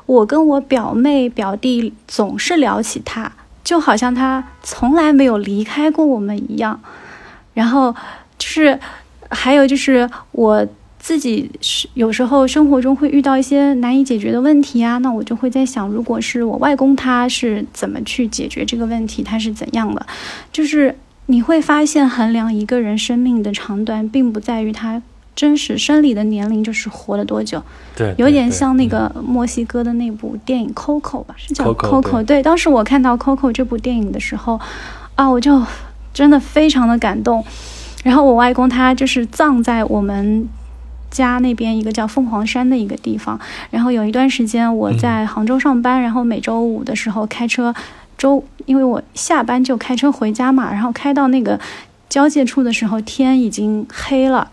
[0.06, 3.32] 我跟我表妹表弟总是聊起他。
[3.72, 6.78] 就好像他从来没有离开过我们一样，
[7.54, 7.90] 然后
[8.36, 8.78] 就是
[9.30, 10.66] 还有就是我
[10.98, 20.06] 自己是有时候生活中会遇到一些难以解决的问题啊，那我就会在想，如果是我外公他是怎么去解决这个问题，他是怎样的？
[20.52, 20.94] 就是
[21.24, 25.00] 你会发现衡量一个人生命的长短，并不在于他。
[25.34, 27.62] 真实生理的年龄就是活了多久，
[27.96, 32.42] 对，有点像那个墨西哥的那部电影《Coco》吧，是叫《Coco》对。
[32.42, 34.60] 当时我看到《Coco》这部电影的时候，
[35.14, 35.62] 啊，我就
[36.12, 37.42] 真的非常的感动。
[38.04, 40.46] 然后我外公他就是葬在我们
[41.10, 43.40] 家那边一个叫凤凰山的一个地方。
[43.70, 47.74] 然后有一段时间我在杭州上班，然后每周五的时候开车
[48.18, 51.58] 周，因为我下班就开车回家嘛，然后开到那个
[52.10, 54.50] 交界处的时候，天已经黑了。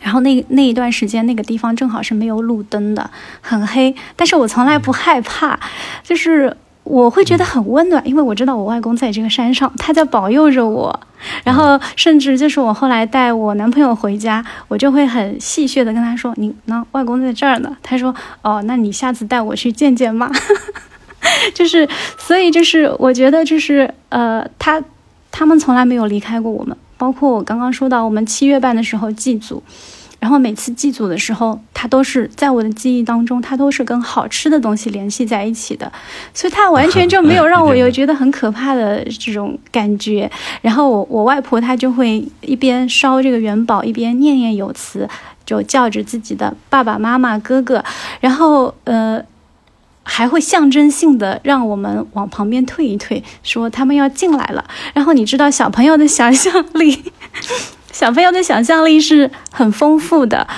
[0.00, 3.10] 然后那那一段时间，那个地方正好是没有路灯的，
[3.40, 3.94] 很黑。
[4.16, 5.58] 但是我从来不害怕，
[6.02, 11.00] 就是我会觉得很温暖，因为我知道我外公在这个山上，他在保佑着我。
[11.42, 20.30] 然后甚至就是我后来带我男朋友回家，我就会很戏谑的跟他说：“你呢，外公在这儿呢。”他说：“哦，那你下次带我去见见嘛。
[21.52, 24.80] ”就是，所以就是我觉得就是呃，他
[25.32, 26.76] 他们从来没有离开过我们。
[26.98, 29.62] 包括我刚刚说到，我们七月半的时候祭祖，
[30.18, 35.90] 然后每次祭祖的时候，它都是在我的记忆当中，它都是跟好吃的东西联系在一起的，
[36.34, 40.30] 所以它完全就没有让我有觉得很可怕的这种感觉。
[40.60, 45.08] 然后我我外婆她就会一边烧这个元宝，一边念念有词，
[45.46, 47.82] 就叫着自己的爸爸妈妈、哥哥，
[48.20, 49.24] 然后呃。
[50.10, 54.64] 还会象征性的让我们往旁边退一退，说他们要进来了。
[54.94, 57.12] 然后你知道小朋友的想象力，
[57.92, 60.48] 小朋友的想象力是很丰富的。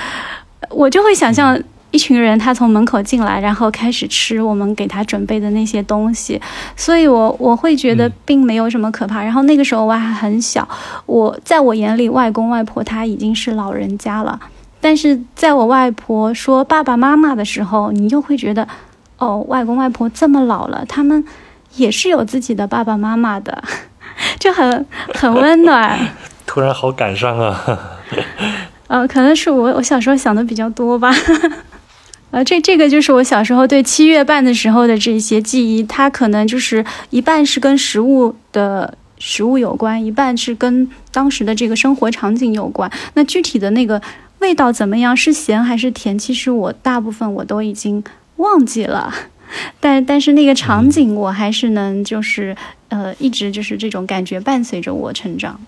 [0.70, 1.60] 我就会想象
[1.90, 6.40] 一群人他从门口进来，然后开始吃我们给他准备的那些东西。
[6.76, 9.20] 所以，我我会觉得并没有什么可怕。
[9.24, 10.66] 然后那个时候我还很小，
[11.06, 14.38] 我在我眼里外公外婆他已经是老人家了。
[14.80, 18.68] 但是在我外婆说爸爸妈妈的时候，你又会觉得。
[19.20, 21.24] 哦，外公外婆这么老了，他们
[21.76, 23.62] 也是有自己的爸爸妈妈的，
[24.40, 26.08] 就很很温暖。
[26.46, 27.78] 突然好感伤啊！
[28.88, 31.14] 呃，可能是我我小时候想的比较多吧。
[32.32, 42.90] 呃，这这个就是我小时候对七月半的时候的这些记忆，它可能就是一半是跟食物的食物有关，一半是跟当时的这个生活场景有关。
[43.14, 44.00] 那具体的那个
[44.38, 46.18] 味道怎么样，是咸还是甜？
[46.18, 48.02] 其实我大部分我都已经。
[48.40, 49.12] 忘记了，
[49.78, 52.56] 但但是那个场景我还是能就是
[52.88, 55.60] 呃一直就是这种感觉伴随着我成长。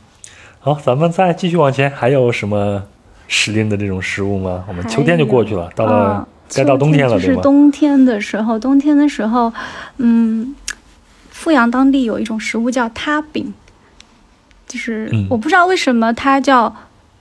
[0.59, 2.85] 好，咱们再继续往前，还有什么
[3.29, 4.65] 时令的这种食物吗？
[4.69, 9.53] 我们秋天就过去了，到了该到冬天了，就是冬天的时候，冬天的时候，
[9.99, 10.55] 嗯，
[11.33, 13.53] 阜阳当地有一种食物叫塌饼，
[14.69, 16.75] 就是我不知道为什么它叫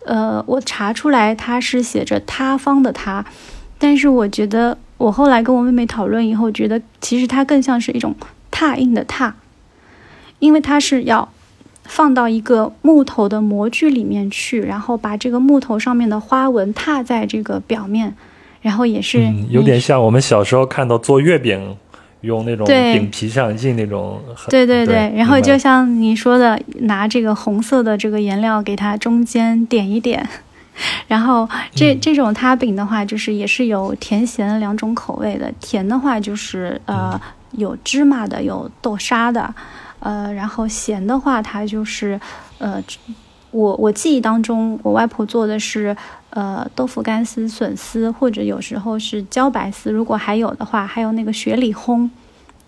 [0.05, 3.25] 呃，我查出来它是写着塌方的塌，
[3.77, 4.77] 但是我觉得。
[5.01, 8.15] 我后来跟我妹妹讨论以后，觉得其实它更像是一种
[8.51, 9.33] 拓印的拓，
[10.37, 11.27] 因为它是要
[11.85, 18.15] 放到一个木头的模具里面去，然后把这个木头上面的花纹拓在这个表面，
[18.61, 21.75] 然后也是有点像我们小时候看到做月饼
[22.21, 24.21] 用那种饼皮上印那种。
[24.49, 30.29] 对对对，然后就像你说的，拿这个红色的这个颜料给它中间点一点。
[31.07, 35.51] 然后这这种塌饼的话，就是也是有甜咸两种口味的。
[35.59, 37.19] 甜的话就是呃
[37.51, 39.53] 有芝麻的，有豆沙的，
[39.99, 42.19] 呃，然后咸的话它就是
[42.59, 42.81] 呃
[43.51, 45.95] 我我记忆当中我外婆做的是
[46.29, 49.91] 呃豆腐干丝、笋丝，或者有时候是茭白丝。
[49.91, 52.09] 如果还有的话，还有那个雪里烘。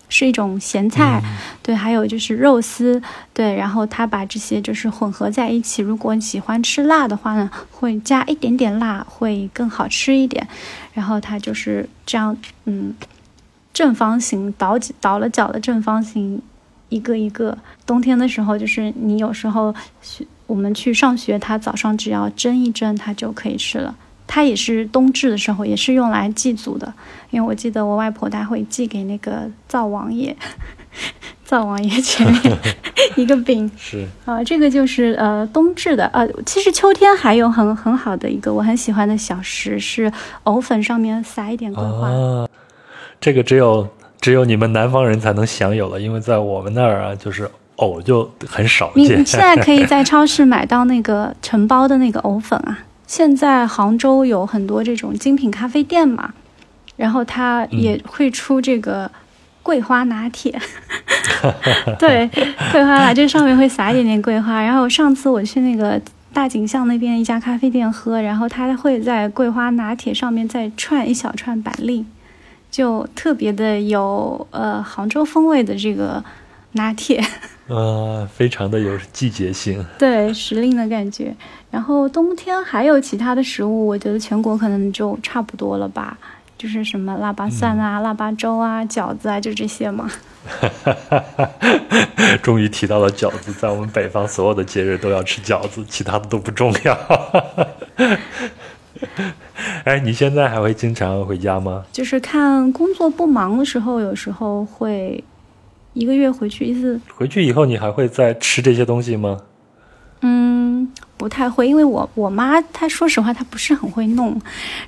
[0.08, 1.22] 是一种咸菜，
[1.62, 3.02] 对，还有就是肉丝，
[3.32, 5.82] 对，然后他把这些就是混合在一起。
[5.82, 10.46] 如果你喜欢吃辣的话呢，会加一点点辣，会更好吃一点。
[10.92, 12.36] 然后它就是这样，
[12.66, 12.94] 嗯，
[13.72, 16.40] 正方形倒倒了角的正方形，
[16.88, 17.58] 一个一个。
[17.84, 19.74] 冬天的时候，就是你有时候
[20.46, 23.96] 我们去上学，他早上只要蒸一蒸，它就可以吃了。
[24.26, 26.92] 它也是冬至的时候，也是用来祭祖的，
[27.30, 30.34] 因为我记得我外婆她会寄给那个灶王爷，
[31.44, 32.58] 灶王爷前面
[33.16, 40.10] 一个饼，是啊，这个就是呃冬至的，呃，其实秋天还有很很好的一个我很喜欢的小食是
[40.44, 42.48] 藕粉上面撒一点桂花，
[43.20, 43.86] 这个只有
[44.20, 49.04] 只有你们南方人才能享有了，因为在我们那儿啊，就是藕就很少见。
[49.04, 52.78] 你现在可以在超市买到那个承包的那个藕粉啊。
[53.06, 56.32] 现在杭州有很多这种精品咖啡店嘛，
[56.96, 59.10] 然后它也会出这个
[59.62, 60.58] 桂花拿铁，
[61.98, 62.28] 对，
[62.72, 64.62] 桂花拿这上面会撒一点点桂花。
[64.62, 66.00] 然后上次我去那个
[66.32, 72.04] 大井巷那边一家咖啡店喝，然后它会在桂花拿铁上面再串一小串板栗，
[72.70, 76.22] 就特别的有呃杭州风味的这个
[76.72, 77.24] 拿铁。
[77.68, 81.34] 呃， 非常的有季节性，对时令的感觉。
[81.74, 86.16] 然后冬天还有其他的食物，我觉得全国可能就差不多了吧，
[86.56, 90.08] 就是什么腊八蒜啊、腊八粥啊、饺子啊，就这些嘛。
[92.40, 96.96] 终于提到了饺子，在我们北方，所有的节日都要吃饺子，其他的都不重要。
[99.82, 101.82] 哎，你现在还会经常回家吗？
[101.90, 105.24] 就是看工作不忙的时候，有时候会。
[105.94, 107.00] 一个月回去一次。
[107.16, 109.40] 回去以后你还会再吃这些东西吗？
[110.22, 114.40] 嗯，不太会，因为我我妈她说实话她不是很会弄，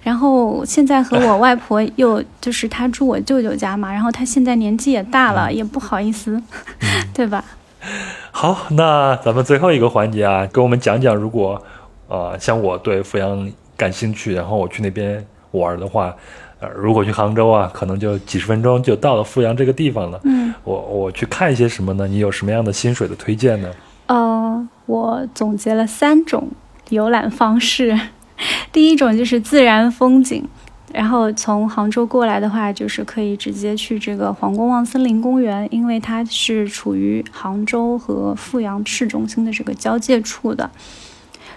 [0.03, 6.41] 然后现在和我外婆又就是她住我舅舅家嘛，然后她现在年纪也大了，也不好意思，
[7.15, 7.45] 对吧？
[8.33, 11.63] 好，那咱们最后一个环节啊，给我们讲讲，如果
[12.09, 16.15] 呃像我对阜阳感兴趣，然后我去那边玩的话，
[16.59, 20.21] 呃，如果去杭州啊，可能就几十分钟就到了阜阳这个地方了。
[20.25, 22.09] 嗯，我我去看一些什么呢？
[22.09, 23.71] 你有什么样的薪水的推荐呢？
[24.07, 26.49] 呃，我总结了三种
[26.89, 27.99] 游览方式。
[28.73, 30.47] 第一种就是自然风景，
[30.93, 40.71] 然后从杭州过来的话，就是可以直接去这个黄公望森林公园，因为它是处于杭州和阜阳市中心的这个交界处的。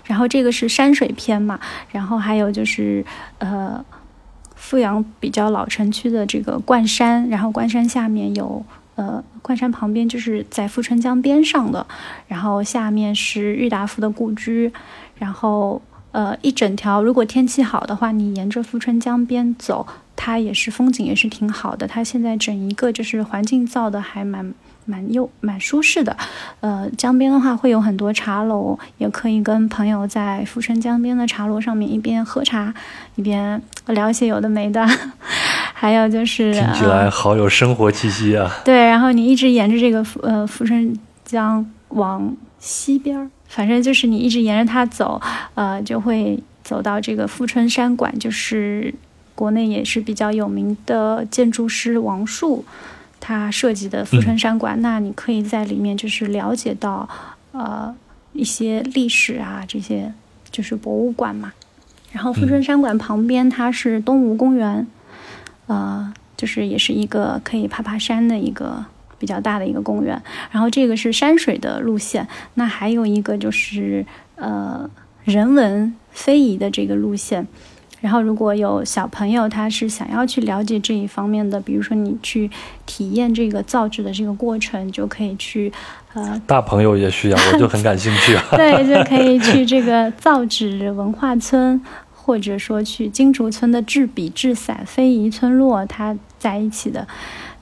[0.05, 1.59] 然后这个是山水篇嘛，
[1.91, 3.05] 然后还有就是
[3.37, 3.83] 呃，
[4.55, 8.65] 阜阳比较老城区的这个冠山，然后冠山下面有。
[8.99, 11.87] 呃，冠山旁边就是在富春江边上的，
[12.27, 14.69] 然后下面是郁达夫的故居，
[15.17, 15.81] 然后
[16.11, 21.87] 呃一整条，如果天气好的话，你沿着富春江边走，它也是风景也是挺好的。
[21.87, 24.53] 它现在整一个就是环境造的还蛮
[24.83, 26.17] 蛮又蛮舒适的。
[26.59, 32.73] 呃，江边的话会有很多茶楼，也可以跟朋友在富春江边的茶楼上面一边喝茶，
[33.15, 34.85] 一边聊一些有的没的。
[35.81, 38.53] 还有就是听起来好有生活气息啊！
[38.65, 40.93] 对，然后你一直沿着这个呃富春
[41.23, 45.21] 江往西边儿，反正就是你一直沿着它走，
[45.55, 48.93] 呃，就会走到这个富春山馆，就是
[49.33, 52.65] 国内也是比较有名的建筑师王树
[53.21, 54.81] 他设计的富春山馆。
[54.81, 57.07] 那你可以在里面就是了解到
[57.53, 57.95] 呃
[58.33, 60.11] 一些历史啊，这些
[60.51, 61.53] 就是博物馆嘛。
[62.11, 64.85] 然后富春山馆旁边它是东吴公园。
[65.69, 68.83] 呃，就是也是一个可以爬爬山的一个
[69.19, 70.19] 比较大的一个公园，
[70.49, 74.03] 然后这个是山水的路线，那还有一个就是
[74.35, 74.89] 呃
[75.23, 77.47] 人文非遗的这个路线，
[78.01, 82.49] 然后如果有小朋友他是想要去了解这一方面的，比如说你去
[82.87, 85.71] 体验这个造纸的这个过程，就可以去
[86.13, 91.79] 呃大朋友也需要，我就很感兴趣啊，对，就可以去这个造纸文化村。
[92.29, 97.07] 或者说去金竹村的制笔制伞非遗村落，它在一起的，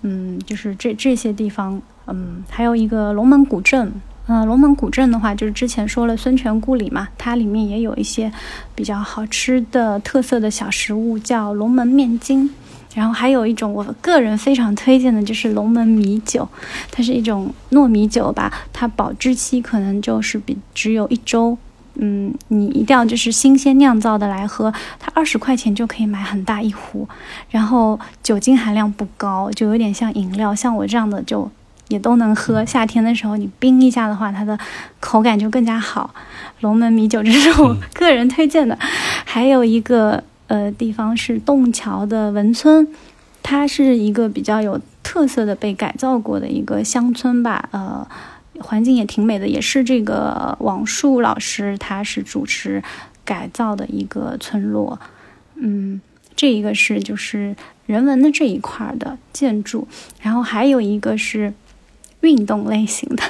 [0.01, 3.89] 嗯，就是这这些地方，嗯，还有一个龙门古镇，
[4.27, 8.29] 嗯，龙门古镇的话，就是之前说了孙权故里嘛，它里面也有一些
[8.75, 12.49] 比较好吃的特色的小食物，叫龙门面筋，
[12.93, 16.45] 然后还有一种我个人非常推荐的就是龙门米酒，
[16.91, 21.57] 它是一种糯米酒吧，它保质期可能就是比只有一周。
[21.99, 27.07] 嗯，你一定要就是新鲜酿造的来喝，它二十块钱就可以买很大一壶，
[27.49, 31.49] 然后酒精含量不高，就有点像饮料，像我这样的就
[31.87, 32.63] 也都能喝。
[32.65, 34.57] 夏天的时候你冰一下的话，它的
[34.99, 36.13] 口感就更加好。
[36.61, 38.77] 龙门米酒这是我 个人推荐的，
[39.25, 42.87] 还有一个呃地方是洞桥的文村，
[43.41, 48.07] 它是一个比较有特色的被改造过的一个乡村吧，呃。
[48.59, 52.83] 环境也挺美的，也是这个王树老师，他是主持
[53.23, 54.99] 改造的一个村落。
[55.55, 55.99] 嗯，
[56.35, 57.55] 这一个是就是
[57.85, 59.87] 人文的这一块的建筑，
[60.21, 61.53] 然后还有一个是
[62.21, 63.23] 运动类型的。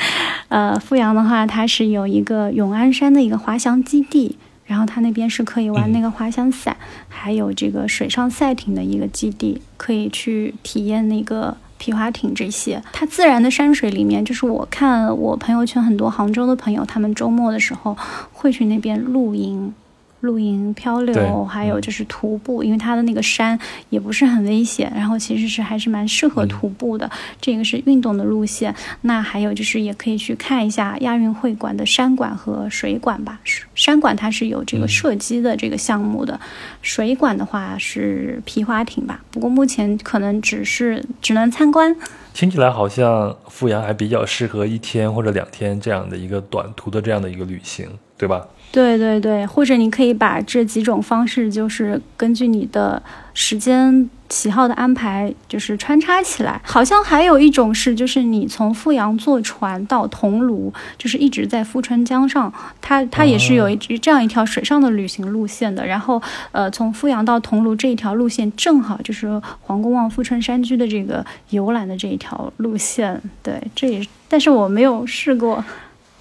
[0.48, 6.76] 呃，阜阳的话，它是有一个永安山的一个滑翔基地，然后它那边是可以玩那个滑翔伞，
[7.08, 11.56] 还有这个水上赛艇的一个基地，可以去体验那个。
[11.84, 17.94] 皮划艇这些，它自然的山水里面，就是我看我朋友圈很多杭州的朋友，他们周末的时候
[18.32, 19.74] 会去那边露营。
[20.24, 23.58] 露营、漂流，还有就是徒步，因为它的那个山
[23.90, 27.08] 也不是很危险，然后其实是还是蛮适合徒步的。
[27.40, 28.74] 这个是运动的路线。
[29.02, 33.38] 那还有就是也可以去看一下亚运会馆的山馆和水馆吧。
[33.74, 36.38] 山馆它是有这个射击的这个项目的，
[36.82, 39.22] 水馆的话是皮划艇吧。
[39.30, 41.94] 不过目前可能只是只能参观。
[42.32, 47.88] 听起来好像阜阳还比较适合一天或者两天这样的一个短途的这样的一个旅行，
[48.18, 48.44] 对吧？
[48.74, 53.00] 对对对，或者你可以把这几种方式，就是根据你的
[53.32, 56.60] 时间喜好的安排，就是穿插起来。
[56.64, 65.86] 好像还有一种是，就是你从富阳坐船到桐庐，就是一直在富春江上，它它也是有一这样一条水上的旅行路线的。
[65.86, 66.20] 然后，
[66.50, 73.22] 呃，从富阳到桐庐这一条路线，正好就是黄公望富春山居的这个游览的这一条路线。
[73.40, 75.64] 对，这也，但是我没有试过。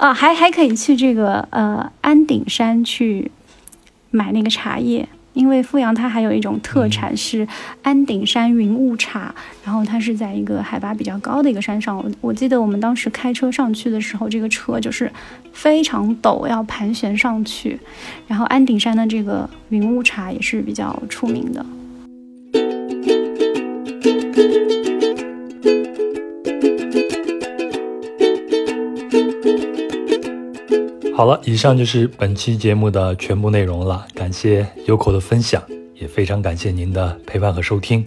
[0.04, 3.32] 啊，还还可以去这个呃安顶山去
[4.12, 7.48] 买那个茶叶，因为富阳它还有一种特产是
[7.84, 11.98] 安顶山云雾茶，然后它是在一个海拔比较高的一个山上。
[11.98, 15.10] 我我记得我们当时开车上去的时候，这个车就是
[15.54, 17.80] 非常陡，要盘旋上去。
[18.28, 21.66] 然后安顶山的这个云雾茶也是比较出名的。
[31.16, 34.08] 好了，以上就是本期节目的全部内容了。
[34.16, 35.62] 感谢优口的分享，
[35.94, 38.04] 也非常感谢您的陪伴和收听。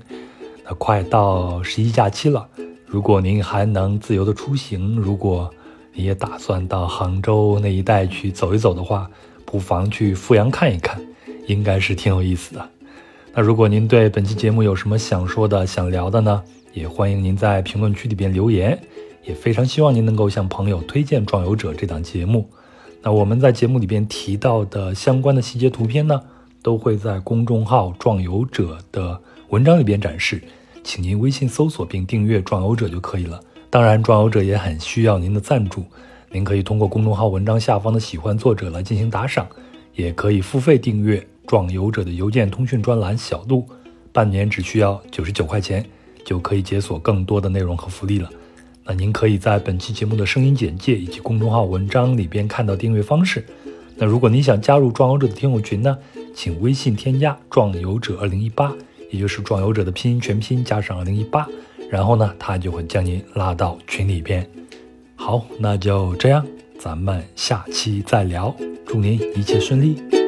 [0.65, 2.49] 那快到十一假期了，
[2.85, 5.49] 如果您还能自由的出行，如果
[5.93, 9.09] 你也打算到杭州那一带去走一走的话，
[9.45, 11.01] 不妨去富阳看一看，
[11.47, 12.71] 应该是挺有意思的。
[13.33, 16.43] 那如果您对本期节目有什么想说的、想聊的呢？
[16.73, 18.77] 也欢迎您在评论区里边留言。
[19.23, 22.49] 也非常希望您能够向朋友推荐《壮游者》这档节目。
[23.07, 26.21] 那我们在节目里边提到的相关的细节图片呢，
[26.61, 29.21] 都会在公众号“壮游者”的
[29.51, 30.43] 文章里边展示，
[30.83, 33.41] 请您微信搜索并订阅“壮游者”就可以了。
[33.71, 35.85] 当然，壮游者也很需要您的赞助，
[36.33, 39.47] 您可以通过公众号文章下方的“喜欢作者”来进行打赏，
[39.95, 43.65] 也可以付费订阅“壮游者”的邮件通讯专栏“小路”，
[44.13, 45.87] 半年只需要九十九块钱，
[46.25, 48.29] 就可以解锁更多的内容和福利了。
[48.87, 53.45] 那您可以在本期节目的声音简介以及公众号文章里边看到订阅方式。
[53.97, 55.99] 那如果您想加入壮游者的听友群呢，
[56.35, 58.73] 请微信添加“壮游者二零一八”，
[59.11, 61.49] 也就是壮游者的拼音全拼加上二零一八，
[61.91, 64.49] 然后呢，他就会将您拉到群里边。
[65.15, 66.47] 好，那就这样，
[66.79, 68.55] 咱们下期再聊，
[68.87, 70.26] 祝您一切顺利。